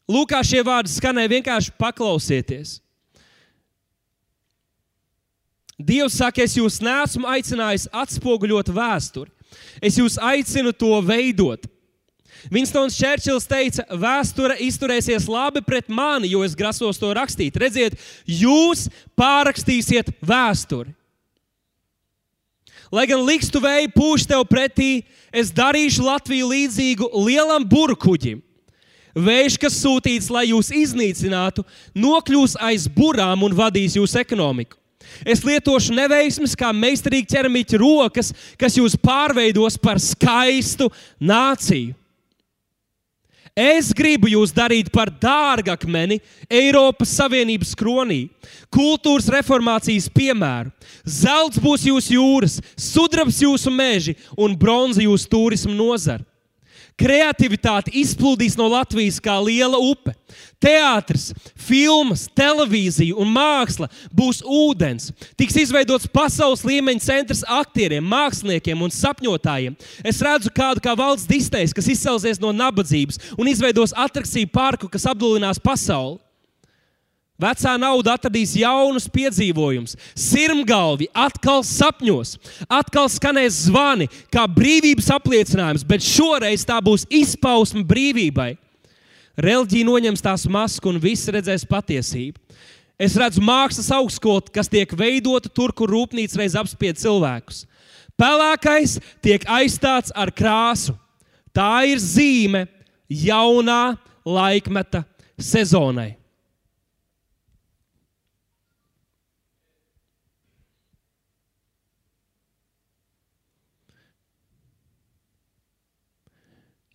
Lūk, 0.09 0.31
kā 0.33 0.41
šie 0.45 0.63
vārdi 0.65 0.91
skanēja, 0.91 1.31
vienkārši 1.37 1.73
paklausieties. 1.79 2.79
Dievs 5.81 6.17
saka, 6.19 6.43
es 6.45 6.55
jūs 6.57 6.79
nesmu 6.83 7.27
aicinājis 7.29 7.87
atspoguļot 7.93 8.69
vēsturi. 8.73 9.31
Es 9.83 9.97
jūs 9.99 10.17
aicinu 10.21 10.73
to 10.73 10.93
veidot. 11.03 11.65
Vinstons 12.49 12.95
Čērčils 12.97 13.45
teica, 13.49 13.85
vēsture 13.93 14.55
izturēsies 14.65 15.27
labi 15.29 15.61
pret 15.65 15.91
mani, 15.93 16.31
jo 16.31 16.41
es 16.45 16.55
grasos 16.57 16.97
to 17.01 17.11
rakstīt. 17.13 17.57
Redziet, 17.61 17.97
jūs 18.25 18.87
pārrakstīsiet 19.19 20.09
vēsturi. 20.25 20.95
Lai 22.91 23.05
gan 23.07 23.21
likstu 23.23 23.61
vēju 23.63 23.91
pūš 23.93 24.25
tev 24.27 24.43
pretī, 24.49 25.05
es 25.31 25.53
darīšu 25.55 26.03
Latviju 26.03 26.49
līdzīgu 26.51 27.11
lielam 27.23 27.63
burbuļkuģim 27.69 28.41
Vējš, 29.15 29.57
kas 29.59 29.79
sūtīts, 29.83 30.29
lai 30.31 30.47
jūs 30.51 30.71
iznīcinātu, 30.75 31.65
nokļūs 31.97 32.55
aiz 32.63 32.87
burām 32.87 33.43
un 33.43 33.55
vadīs 33.55 33.97
jūsu 33.99 34.21
ekonomiku. 34.21 34.77
Es 35.27 35.43
lietošu 35.43 35.93
neveiksmes 35.97 36.53
kā 36.57 36.71
meistarīgi 36.73 37.33
ķeramiķa 37.33 37.79
rokas, 37.81 38.31
kas 38.57 38.77
jūs 38.79 38.95
pārveidos 38.95 39.77
par 39.81 39.99
skaistu 39.99 40.87
nāciju. 41.19 41.95
Es 43.51 43.89
gribu 43.91 44.29
jūs 44.31 44.53
darīt 44.55 44.87
par 44.95 45.09
dārgakmeni 45.11 46.21
Eiropas 46.47 47.11
Savienības 47.17 47.73
kronī, 47.75 48.29
kultūras 48.71 49.27
reformācijas 49.33 50.07
piemēru. 50.15 50.71
Zelts 51.03 51.59
būs 51.59 51.83
jūsu 51.89 52.15
jūras, 52.15 52.61
sudrabs 52.79 53.41
jūsu 53.43 53.73
meži 53.75 54.15
un 54.39 54.55
bronza 54.55 55.03
jūsu 55.03 55.27
turismu 55.27 55.75
nozara. 55.75 56.23
Kreativitāte 56.99 57.93
izplūdīs 57.97 58.57
no 58.59 58.67
Latvijas 58.71 59.19
kā 59.23 59.37
liela 59.41 59.79
upe. 59.81 60.13
Teātris, 60.61 61.31
filmas, 61.57 62.27
televīzija 62.37 63.15
un 63.17 63.31
māksla 63.33 63.89
būs 64.13 64.43
ūdens. 64.45 65.09
Tiks 65.39 65.57
izveidots 65.63 66.09
pasaules 66.13 66.63
līmeņa 66.67 67.03
centrs 67.03 67.43
aktieriem, 67.49 68.05
māksliniekiem 68.05 68.85
un 68.85 68.93
sapņotājiem. 68.93 69.77
Es 70.05 70.21
redzu 70.21 70.53
kādu 70.53 70.83
kā 70.83 70.93
valsts 70.97 71.29
distēs, 71.29 71.73
kas 71.73 71.89
izcelsies 71.89 72.41
no 72.41 72.53
nabadzības 72.53 73.33
un 73.37 73.49
izveidos 73.49 73.95
atrakciju 73.97 74.51
parku, 74.53 74.91
kas 74.91 75.07
apdulinās 75.09 75.61
pasauli. 75.61 76.19
Vecā 77.41 77.73
nauda 77.81 78.13
atradīs 78.17 78.53
jaunus 78.59 79.07
piedzīvojumus, 79.09 79.95
sirmgalvi 80.13 81.07
atkal 81.09 81.63
sapņos, 81.65 82.35
atkal 82.69 83.09
skanēs 83.09 83.63
zvani, 83.65 84.05
kā 84.29 84.45
brīvības 84.45 85.09
apliecinājums, 85.15 85.85
bet 85.87 86.05
šoreiz 86.05 86.67
tā 86.69 86.77
būs 86.85 87.07
izpausme 87.09 87.81
brīvībai. 87.87 88.53
Reliģija 89.41 89.87
noņems 89.87 90.21
tās 90.21 90.45
masku 90.45 90.91
un 90.91 91.01
viss 91.01 91.31
redzēs 91.33 91.65
patiesību. 91.65 92.37
Es 93.01 93.15
redzu 93.17 93.41
mākslas 93.41 93.89
augstskolu, 93.95 94.45
kas 94.53 94.69
tiek 94.69 94.91
veidota 94.93 95.49
tur, 95.49 95.73
kur 95.73 95.89
rūpnīca 95.89 96.43
reiz 96.43 96.53
apspied 96.59 97.01
cilvēkus. 97.01 97.63
Pelēkais 98.21 98.99
tiek 99.25 99.47
aizstāts 99.49 100.13
ar 100.13 100.29
krāsu. 100.29 100.93
Tā 101.49 101.81
ir 101.89 101.97
zīme 101.97 102.67
jaunā 103.09 103.97
laikmeta 104.21 105.01
sezonai. 105.41 106.20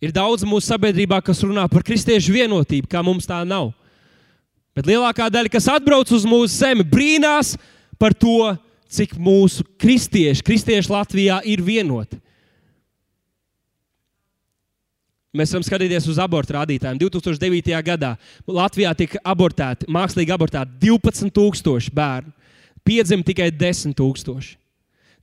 Ir 0.03 0.13
daudz 0.13 0.45
mūsu 0.45 0.69
sabiedrībā, 0.69 1.17
kas 1.25 1.41
runā 1.41 1.63
par 1.71 1.81
kristiešu 1.85 2.35
vienotību, 2.35 2.89
kā 2.89 3.01
mums 3.05 3.25
tā 3.25 3.41
nav. 3.47 3.71
Bet 4.77 4.85
lielākā 4.85 5.25
daļa, 5.33 5.49
kas 5.49 5.69
atbrauc 5.73 6.11
uz 6.13 6.25
mūsu 6.27 6.53
zemi, 6.53 6.85
brīnās 6.85 7.55
par 7.97 8.13
to, 8.13 8.53
cik 8.93 9.15
mūsu 9.17 9.65
kristieši, 9.81 10.43
kristieši 10.45 10.93
Latvijā 10.93 11.39
ir 11.49 11.63
vienoti. 11.65 12.19
Mēs 15.37 15.51
varam 15.53 15.65
skatīties 15.65 16.07
uz 16.09 16.21
abortu 16.21 16.55
rādītājiem. 16.55 17.01
2009. 17.01 17.73
gadā 17.85 18.13
Latvijā 18.47 18.93
tika 18.97 19.21
abortēti, 19.25 19.89
mākslīgi 19.91 20.33
abortēti 20.33 20.79
12,000 20.85 21.93
bērnu. 21.93 22.31
Piedzima 22.87 23.25
tikai 23.27 23.49
10,000. 23.51 24.55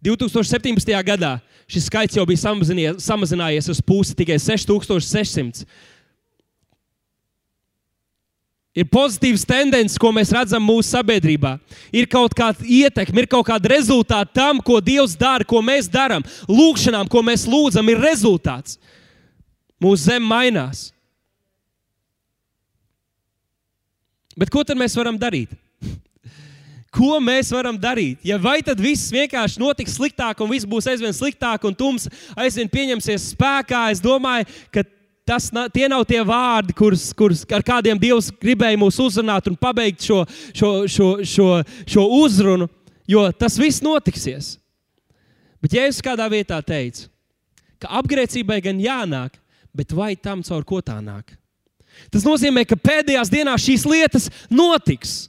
2017. 0.05 0.93
gadā 1.07 1.39
šis 1.71 1.89
skaits 1.89 2.17
jau 2.19 2.27
bija 2.29 2.53
samazinājies 3.01 3.71
uz 3.73 3.81
pusi, 3.81 4.17
tikai 4.17 4.37
6600. 4.43 5.65
Ir 8.75 8.89
pozitīvas 8.91 9.45
tendences, 9.47 9.97
ko 10.03 10.11
mēs 10.11 10.33
redzam 10.35 10.65
mūsu 10.67 10.97
sabiedrībā. 10.97 11.55
Ir 11.95 12.09
kaut 12.11 12.35
kāda 12.35 12.67
ietekme, 12.67 13.23
ir 13.23 13.31
kaut 13.31 13.47
kāda 13.47 13.71
rezultāta 13.71 14.43
tam, 14.43 14.59
ko 14.59 14.81
Dievs 14.83 15.15
dara, 15.17 15.47
ko 15.47 15.63
mēs 15.63 15.87
darām. 15.87 16.27
Lūkšanām, 16.51 17.07
ko 17.09 17.23
mēs 17.23 17.47
lūdzam, 17.47 17.87
ir 17.93 18.03
rezultāts. 18.03 18.81
Mūsu 19.79 20.11
zeme 20.11 20.27
mainās. 20.27 20.89
Bet 24.35 24.51
ko 24.51 24.67
tad 24.67 24.75
mēs 24.81 24.99
varam 24.99 25.15
darīt? 25.23 25.55
Ko 26.95 27.19
mēs 27.19 27.51
varam 27.51 27.79
darīt? 27.81 28.21
Ja 28.23 28.37
vai 28.39 28.61
tad 28.63 28.79
viss 28.79 29.11
vienkārši 29.11 29.59
notiks 29.59 29.97
sliktāk, 29.99 30.39
un 30.45 30.51
viss 30.53 30.69
būs 30.69 30.87
aizvien 30.93 31.15
sliktāk, 31.17 31.65
un 31.67 31.75
tums 31.75 32.07
aizvien 32.39 32.71
pieņemsies 32.71 33.33
spēkā, 33.33 33.89
es 33.91 34.03
domāju, 34.03 34.47
ka 34.71 34.85
tas, 35.27 35.49
tie 35.75 35.89
nav 35.91 36.05
tie 36.07 36.21
vārdi, 36.23 36.77
kurus, 36.77 37.09
kurus 37.17 37.43
ar 37.51 37.65
kādiem 37.67 37.99
Dievs 37.99 38.31
gribēja 38.39 38.79
mūs 38.79 39.01
uzrunāt 39.03 39.51
un 39.51 39.59
pabeigt 39.59 40.07
šo, 40.07 40.23
šo, 40.55 40.73
šo, 40.87 41.09
šo, 41.27 41.49
šo 41.97 42.07
uzrunu, 42.21 42.69
jo 43.11 43.27
tas 43.35 43.59
viss 43.59 43.83
notiksies. 43.85 44.55
Bet 45.65 45.75
Jēzus 45.75 46.05
kādā 46.05 46.29
vietā 46.31 46.61
teica, 46.63 47.09
ka 47.83 47.91
apgrēcībai 47.99 48.61
gan 48.63 48.79
jānāk, 48.81 49.41
bet 49.75 49.97
vai 49.97 50.13
tam 50.15 50.45
caur 50.47 50.63
ko 50.69 50.79
tā 50.85 51.01
nāk? 51.03 51.35
Tas 52.13 52.27
nozīmē, 52.27 52.67
ka 52.69 52.77
pēdējās 52.79 53.31
dienās 53.33 53.65
šīs 53.65 53.87
lietas 53.89 54.29
notiks. 54.51 55.25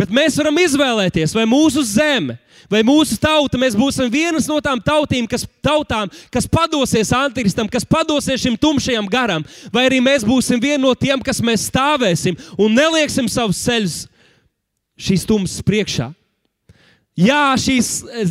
Bet 0.00 0.12
mēs 0.14 0.38
varam 0.40 0.56
izvēlēties, 0.56 1.34
vai 1.36 1.42
mūsu 1.44 1.82
zeme, 1.84 2.38
vai 2.72 2.80
mūsu 2.86 3.18
tauta, 3.20 3.58
mēs 3.60 3.74
būsim 3.76 4.08
vienas 4.12 4.46
no 4.48 4.56
tām 4.64 4.80
tautīm, 4.80 5.26
kas, 5.28 5.44
tautām, 5.60 6.08
kas 6.32 6.46
padosies 6.48 7.10
antikristam, 7.12 7.68
kas 7.68 7.84
padosies 7.84 8.40
šim 8.40 8.56
tumšajam 8.56 9.10
garam, 9.12 9.44
vai 9.74 9.84
arī 9.90 9.98
mēs 10.00 10.24
būsim 10.24 10.62
viena 10.62 10.86
no 10.86 10.94
tiem, 10.96 11.20
kas 11.20 11.42
mēs 11.44 11.66
stāvēsim 11.68 12.38
un 12.56 12.72
nelieksim 12.78 13.28
savus 13.28 13.60
ceļus 13.66 13.98
šīs 15.00 15.26
tumsas 15.28 15.66
priekšā. 15.68 16.08
Jā, 17.20 17.52
šīs 17.60 17.90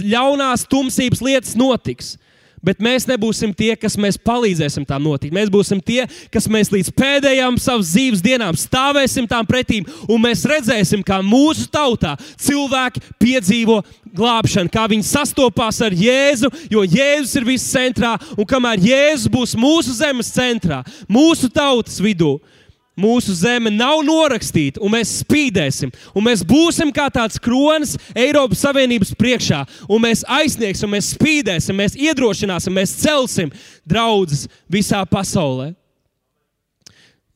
ļaunās 0.09 0.65
tumsības 0.71 1.21
lietas 1.21 1.53
notiks. 1.59 2.15
Bet 2.65 2.81
mēs 2.83 3.07
nebūsim 3.07 3.53
tie, 3.55 3.71
kas 3.79 3.95
mēs 3.99 4.17
palīdzēsim 4.19 4.85
tām 4.87 5.05
notikt. 5.07 5.33
Mēs 5.35 5.51
būsim 5.51 5.79
tie, 5.83 6.03
kas 6.33 6.49
mēs 6.51 6.71
līdz 6.73 6.91
pēdējām 6.97 7.59
savas 7.61 7.93
dzīves 7.93 8.23
dienām 8.25 8.57
stāvēsim 8.59 9.29
tām 9.29 9.47
pretīm, 9.47 9.87
un 10.09 10.21
mēs 10.23 10.43
redzēsim, 10.49 11.03
kā 11.05 11.21
mūsu 11.23 11.69
tautā 11.71 12.15
cilvēki 12.39 13.03
piedzīvo 13.21 13.79
glābšanu, 14.15 14.71
kā 14.73 14.85
viņi 14.91 15.07
sastopās 15.07 15.79
ar 15.85 15.95
Jēzu, 15.95 16.51
jo 16.71 16.83
Jēzus 16.83 17.37
ir 17.39 17.47
viss 17.47 17.71
centrā, 17.71 18.15
un 18.35 18.47
kamēr 18.49 18.83
Jēzus 18.89 19.31
būs 19.31 19.55
mūsu 19.59 19.95
zemes 19.95 20.31
centrā, 20.33 20.81
mūsu 21.07 21.51
tautas 21.53 21.99
vidū, 22.03 22.37
Mūsu 22.99 23.33
zeme 23.37 23.71
nav 23.71 24.01
norakstīta, 24.05 24.81
un 24.83 24.93
mēs 24.97 25.19
spīdēsim. 25.23 25.91
Un 26.13 26.25
mēs 26.25 26.43
būsim 26.47 26.91
kā 26.95 27.07
tāds 27.13 27.39
kronis 27.41 27.95
Eiropas 28.11 28.63
Savienības 28.65 29.13
priekšā, 29.19 29.63
un 29.87 30.03
mēs 30.03 30.25
aizsniegsim, 30.27 30.91
mēs 30.91 31.13
spīdēsim, 31.15 31.79
mēs 31.79 31.95
iedrošināsim, 31.99 32.75
mēs 32.75 32.97
celsim 32.99 33.53
draugus 33.87 34.47
visā 34.71 35.05
pasaulē. 35.07 35.71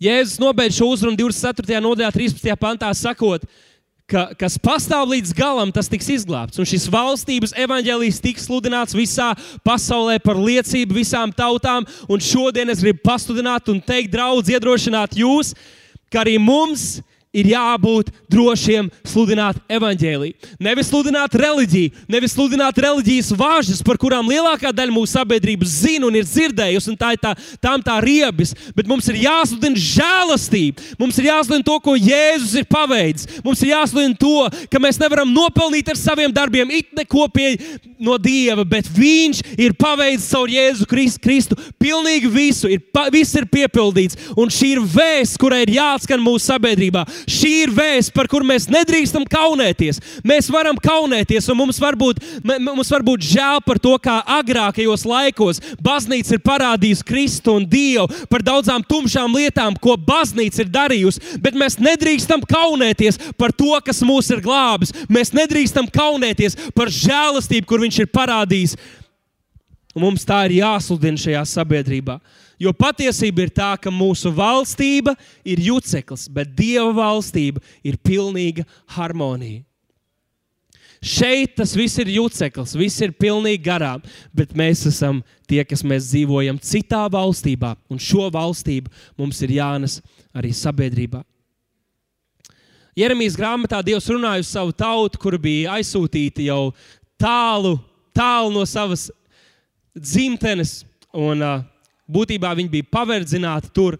Jēzus 0.04 0.39
nobeidz 0.41 0.76
šo 0.82 0.89
uzrunu 0.91 1.15
24. 1.15 1.80
nodaļā, 1.84 2.10
13. 2.12 2.58
pantā, 2.60 2.89
sakot, 2.97 3.45
ka, 4.13 4.26
kas 4.38 4.60
pastāv 4.62 5.10
līdz 5.12 5.34
galam, 5.38 5.71
tas 5.73 5.89
tiks 5.91 6.10
izglābts. 6.13 6.60
Un 6.62 6.67
šis 6.69 6.86
valstības 6.93 7.56
evaņģēlijs 7.65 8.21
tiks 8.23 8.45
sludināts 8.47 8.97
visā 8.97 9.32
pasaulē 9.65 10.19
par 10.23 10.38
liecību 10.39 10.99
visām 11.02 11.34
tautām. 11.34 11.88
Un 12.12 12.21
šodien 12.21 12.69
es 12.73 12.84
gribu 12.84 13.02
pasludināt 13.06 13.71
un 13.73 13.82
teikt, 13.82 14.13
draugi, 14.13 14.54
iedrošināt 14.54 15.17
jūs, 15.17 15.54
ka 16.13 16.21
arī 16.26 16.38
mums 16.41 16.99
ir 16.99 17.12
ir 17.34 17.50
jābūt 17.50 18.12
drošiem 18.32 18.89
sludināt 19.08 19.58
evaņģēlīju. 19.72 20.52
Nevis 20.63 20.89
sludināt 20.91 21.36
reliģiju, 21.38 21.91
nevis 22.12 22.36
sludināt 22.36 22.78
reliģijas 22.78 23.32
vāžas, 23.38 23.82
par 23.86 23.98
kurām 24.02 24.30
lielākā 24.30 24.72
daļa 24.76 24.93
mūsu 24.93 25.15
sabiedrības 25.15 25.76
zina 25.84 26.08
un 26.08 26.17
ir 26.19 26.28
dzirdējusi, 26.30 26.91
un 26.93 27.00
tā 27.00 27.13
ir 27.15 27.22
tā, 27.24 27.34
tām 27.63 27.84
tā 27.84 27.98
riebis. 28.06 28.54
Bet 28.78 28.89
mums 28.89 29.10
ir 29.12 29.19
jāsludina 29.26 29.82
žēlastība. 29.82 30.86
Mums 31.02 31.19
ir 31.19 31.32
jāsludina 31.32 31.67
to, 31.67 31.80
ko 31.84 31.98
Jēzus 31.98 32.56
ir 32.62 32.69
paveicis. 32.69 33.41
Mums 33.46 33.63
ir 33.65 33.74
jāsludina 33.74 34.17
to, 34.19 34.67
ka 34.69 34.82
mēs 34.82 35.02
nevaram 35.02 35.34
nopelnīt 35.34 35.89
ar 35.89 36.00
saviem 36.00 36.34
darbiem 36.34 36.72
it 36.74 36.93
neko 36.98 37.28
pie 37.34 37.56
no 38.04 38.17
Dieva, 38.22 38.65
bet 38.67 38.88
Viņš 38.93 39.41
ir 39.58 39.74
paveicis 39.80 40.30
caur 40.30 40.52
Jēzu 40.52 40.86
Kristu 40.88 41.58
pilnīgi 41.82 42.30
visu. 42.32 42.69
Ir, 42.72 42.84
pa, 42.93 43.08
viss 43.13 43.34
ir 43.39 43.48
piepildīts, 43.50 44.17
un 44.38 44.52
šī 44.54 44.74
ir 44.76 44.84
vēsts, 44.93 45.39
kurai 45.41 45.63
ir 45.65 45.74
jāatskan 45.78 46.22
mūsu 46.22 46.46
sabiedrībā. 46.52 47.06
Šī 47.29 47.51
ir 47.63 47.73
vēsts, 47.75 48.12
par 48.15 48.27
kuru 48.31 48.47
mēs 48.47 48.65
nedrīkstam 48.71 49.25
kaunēties. 49.29 49.99
Mēs 50.27 50.49
varam 50.51 50.79
kaunēties, 50.81 51.47
un 51.51 51.59
mums 51.59 51.79
var 51.81 51.95
būt, 51.99 52.19
mums 52.43 52.91
var 52.91 53.05
būt 53.05 53.27
žēl 53.29 53.62
par 53.65 53.79
to, 53.83 53.93
kā 54.01 54.17
agrākajos 54.39 55.05
laikos 55.07 55.62
baznīca 55.83 56.36
ir 56.36 56.43
parādījusi 56.43 57.07
Kristu 57.07 57.57
un 57.59 57.67
Dievu 57.69 58.09
par 58.31 58.43
daudzām 58.45 58.83
tumšām 58.88 59.38
lietām, 59.38 59.77
ko 59.79 59.95
baznīca 59.99 60.63
ir 60.65 60.73
darījusi. 60.73 61.39
Bet 61.43 61.57
mēs 61.59 61.79
nedrīkstam 61.81 62.43
kaunēties 62.49 63.19
par 63.39 63.53
to, 63.55 63.71
kas 63.86 64.03
mūs 64.05 64.31
ir 64.33 64.43
glābis. 64.43 64.93
Mēs 65.12 65.33
nedrīkstam 65.36 65.88
kaunēties 65.93 66.57
par 66.75 66.91
žēlastību, 66.91 67.67
kur 67.69 67.83
Viņš 67.83 67.99
ir 67.99 68.07
parādījis. 68.15 68.77
Un 69.93 70.07
mums 70.07 70.23
tā 70.25 70.45
ir 70.47 70.57
jāsludina 70.62 71.19
šajā 71.19 71.43
sabiedrībā. 71.51 72.17
Jo 72.62 72.74
patiesība 72.78 73.46
ir 73.46 73.52
tā, 73.54 73.74
ka 73.82 73.92
mūsu 73.92 74.32
valstība 74.36 75.16
ir 75.46 75.62
juceklis, 75.63 76.28
bet 76.32 76.54
Dieva 76.58 76.92
valstība 76.96 77.63
ir 77.84 77.98
pilnīga 77.98 78.66
harmonija. 78.96 79.63
Šeit 81.04 81.58
tas 81.58 81.74
viss 81.76 82.00
ir 82.00 82.08
juceklis, 82.13 82.78
viss 82.80 83.02
ir 83.04 83.12
pilnīgi 83.20 83.60
garām, 83.66 84.00
bet 84.32 84.54
mēs 84.56 84.86
esam 84.88 85.20
tie, 85.52 85.60
kas 85.68 85.84
mēs 85.84 86.08
dzīvojam 86.13 86.62
citā 86.63 87.02
valstībā, 87.12 87.74
un 87.92 88.00
šo 88.00 88.30
valstību 88.32 88.92
mums 89.20 89.42
ir 89.44 89.58
jānes 89.58 89.98
arī 90.32 90.54
sabiedrībā. 90.56 91.20
Jeremijas 92.96 93.36
grāmatā 93.36 93.82
Dievs 93.84 94.08
runāja 94.13 94.46
uz 94.46 94.54
savu 94.54 94.72
tautu, 94.72 95.20
kur 95.20 95.36
bija 95.42 95.76
aizsūtīta 95.76 96.46
jau 96.46 96.72
tālu, 97.20 97.76
tālu 98.16 98.54
no 98.54 98.63
savas 98.70 99.10
dzimtenes. 99.98 100.84
Un, 101.13 101.44
uh, 101.44 101.66
Būtībā 102.10 102.52
viņi 102.58 102.72
bija 102.72 102.89
paverdzināti 102.92 103.72
tur. 103.76 103.98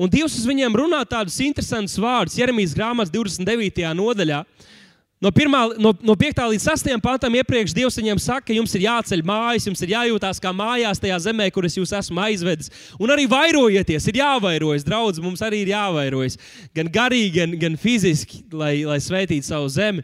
Un 0.00 0.10
Dievs 0.10 0.38
uz 0.38 0.46
viņiem 0.48 0.76
runā 0.76 1.02
tādus 1.06 1.36
interesantus 1.44 1.98
vārdus 2.00 2.38
Jeremijas 2.40 2.72
grāmatas 2.76 3.12
29. 3.12 3.84
nodaļā. 3.98 4.44
No, 5.22 5.30
pirmā, 5.30 5.60
no, 5.78 5.92
no 6.02 6.16
5. 6.18 6.40
līdz 6.50 6.64
6. 6.66 6.88
pantam 6.98 7.36
iepriekš 7.38 7.74
Dievs 7.76 7.94
viņiem 8.00 8.18
saka, 8.18 8.48
ka 8.48 8.56
jums 8.56 8.72
ir 8.74 8.88
jāceļ 8.88 9.20
mājas, 9.22 9.68
jums 9.68 9.84
ir 9.84 9.92
jājūtās 9.92 10.42
kā 10.42 10.50
mājās 10.50 10.98
tajā 10.98 11.20
zemē, 11.28 11.46
kuras 11.54 11.76
jūs 11.78 11.92
esmu 11.94 12.18
aizvedis. 12.24 12.72
Un 12.98 13.12
arī 13.14 13.28
vairojieties, 13.30 14.08
ir 14.10 14.18
jāvairojas, 14.18 14.82
draugs, 14.88 15.22
mums 15.22 15.44
arī 15.46 15.62
ir 15.62 15.70
jāvairojas. 15.76 16.40
Gan 16.74 16.90
garīgi, 16.90 17.36
gan, 17.36 17.54
gan 17.60 17.78
fiziski, 17.78 18.42
lai, 18.50 18.80
lai 18.88 18.98
svētītu 18.98 19.46
savu 19.46 19.70
zemi. 19.70 20.02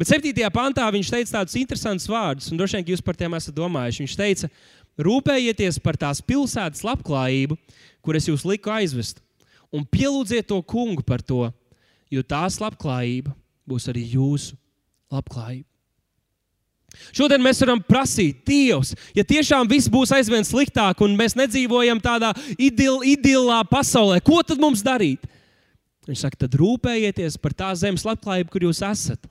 Bet 0.00 0.08
7. 0.08 0.32
pantā 0.50 0.86
viņš 0.90 1.12
teica 1.12 1.36
tādus 1.36 1.54
interesantus 1.60 2.08
vārdus, 2.08 2.46
un 2.50 2.58
droši 2.58 2.78
vien 2.78 2.94
jūs 2.94 3.02
par 3.04 3.14
tiem 3.20 3.34
esat 3.36 3.52
domājuši. 3.52 4.06
Viņš 4.06 4.14
teica, 4.16 4.48
ka 4.48 4.79
Rūpējieties 5.00 5.80
par 5.82 5.96
tās 6.00 6.20
pilsētas 6.24 6.84
labklājību, 6.84 7.56
kuras 8.04 8.28
jūs 8.28 8.44
liku 8.48 8.72
aizvest, 8.74 9.22
un 9.72 9.86
pielūdziet 9.86 10.48
to 10.50 10.60
kungu 10.62 11.04
par 11.06 11.22
to, 11.24 11.48
jo 12.10 12.22
tās 12.26 12.58
labklājība 12.60 13.32
būs 13.70 13.88
arī 13.92 14.04
jūsu 14.16 14.56
labklājība. 15.12 15.66
Šodien 17.14 17.42
mēs 17.42 17.60
varam 17.62 17.78
prasīt, 17.86 18.40
Dievs, 18.46 18.96
ja 19.14 19.22
tiešām 19.26 19.68
viss 19.70 19.90
būs 19.90 20.10
aizvien 20.14 20.42
sliktāk 20.46 20.98
un 21.06 21.14
mēs 21.18 21.36
nedzīvojam 21.38 22.00
tādā 22.02 22.32
idil, 22.58 22.98
idilā 23.06 23.60
pasaulē, 23.70 24.18
ko 24.26 24.40
tad 24.46 24.58
mums 24.62 24.82
darīt? 24.82 25.22
Viņš 26.08 26.24
saka, 26.24 26.40
tad 26.46 26.56
rūpējieties 26.58 27.38
par 27.38 27.54
tā 27.54 27.70
zemes 27.78 28.02
labklājību, 28.08 28.50
kur 28.50 28.66
jūs 28.66 28.82
esat. 28.82 29.30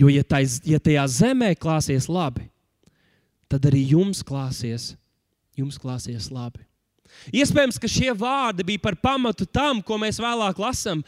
Jo, 0.00 0.08
ja, 0.08 0.24
tais, 0.26 0.56
ja 0.66 0.80
tajā 0.82 1.04
zemē 1.20 1.52
klāsies 1.60 2.08
labi, 2.10 2.48
tad 3.54 3.70
arī 3.70 3.84
jums 3.94 4.22
klāsies, 4.26 4.92
jums 5.54 5.78
klāsies 5.78 6.26
labi. 6.34 6.64
Iespējams, 7.30 7.78
ka 7.78 7.90
šie 7.90 8.10
vārdi 8.18 8.66
bija 8.66 8.82
par 8.82 8.96
pamatu 8.98 9.46
tam, 9.46 9.78
ko 9.84 9.98
mēs 10.02 10.18
vēlāk 10.22 10.58
lasām 10.58 11.04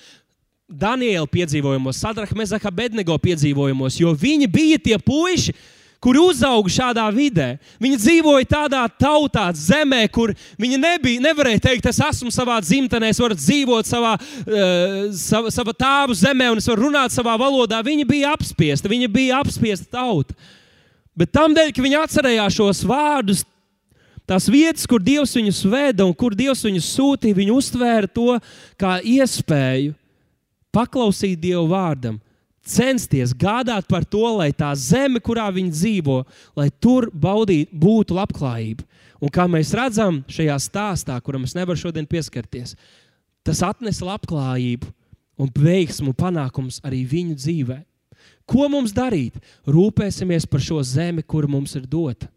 Daniela 0.67 1.27
piedzīvojumos, 1.31 1.99
Sadraka 1.99 2.37
Mezaka 2.39 2.71
Bednego 2.75 3.17
piedzīvojumos, 3.23 3.99
jo 3.99 4.13
viņi 4.15 4.49
bija 4.51 4.79
tie 4.83 4.99
puiši, 5.03 5.55
kuri 6.03 6.21
uzauga 6.23 6.71
šādā 6.71 7.05
vidē. 7.15 7.47
Viņi 7.83 7.99
dzīvoja 7.99 8.49
tādā 8.51 8.83
tautā, 9.01 9.47
zemē, 9.57 10.05
kur 10.13 10.35
viņi 10.61 10.79
nebija, 10.79 11.23
nevarēja 11.25 11.63
teikt, 11.69 11.89
es 11.91 11.99
esmu 12.03 12.31
savā 12.35 12.61
dzimtenē, 12.63 13.11
es 13.11 13.23
varu 13.23 13.39
dzīvot 13.39 13.89
savā, 13.89 14.13
uh, 14.19 14.99
sava, 15.17 15.51
sava 15.55 15.75
tēva 15.75 16.15
zemē 16.19 16.53
un 16.53 16.63
es 16.63 16.69
varu 16.71 16.87
runāt 16.87 17.15
savā 17.15 17.35
valodā. 17.41 17.81
Viņi 17.87 18.07
bija 18.07 18.35
apspiesti, 18.37 18.93
viņi 18.93 19.11
bija 19.11 19.41
apspiesta 19.43 19.99
tauta. 19.99 20.37
Bet 21.17 21.33
tam 21.33 21.55
dēļ, 21.57 21.73
ka 21.73 21.85
viņi 21.85 22.01
atcerējās 22.03 22.57
šos 22.59 22.83
vārdus, 22.85 23.45
tās 24.29 24.51
vietas, 24.53 24.85
kur 24.89 25.01
Dievs 25.01 25.33
viņus 25.39 25.63
veda 25.73 26.05
un 26.05 26.13
kur 26.13 26.37
Dievs 26.37 26.65
viņus 26.67 26.91
sūtīja, 26.97 27.39
viņi 27.39 27.55
uztvēra 27.57 28.11
to 28.13 28.37
kā 28.81 28.99
iespēju 29.01 29.95
paklausīt 30.77 31.41
Dieva 31.41 31.65
vārdam, 31.71 32.19
censties 32.67 33.33
gādāt 33.33 33.87
par 33.89 34.05
to, 34.05 34.27
lai 34.37 34.51
tā 34.53 34.73
zeme, 34.77 35.23
kurā 35.23 35.47
viņi 35.55 35.73
dzīvo, 35.73 36.19
lai 36.59 36.69
tur 36.83 37.09
baudīt, 37.15 37.73
būtu 37.73 38.17
labklājība. 38.19 38.85
Un 39.23 39.33
kā 39.33 39.47
mēs 39.49 39.73
redzam 39.73 40.21
šajā 40.29 40.59
stāstā, 40.61 41.17
kuram 41.25 41.47
es 41.47 41.57
nevaru 41.57 41.81
šodien 41.81 42.05
pieskarties, 42.05 42.75
tas 43.47 43.63
atnesa 43.65 44.05
labklājību 44.05 44.91
un 45.41 45.53
veiksmu 45.53 46.13
panākums 46.17 46.83
arī 46.85 47.05
viņu 47.09 47.39
dzīvē. 47.39 47.79
Ko 48.47 48.69
mums 48.71 48.95
darīt? 48.95 49.37
Rūpēsimies 49.67 50.47
par 50.47 50.63
šo 50.63 50.79
zemi, 50.87 51.25
kur 51.27 51.49
mums 51.51 51.75
ir 51.79 51.87
dota. 51.91 52.29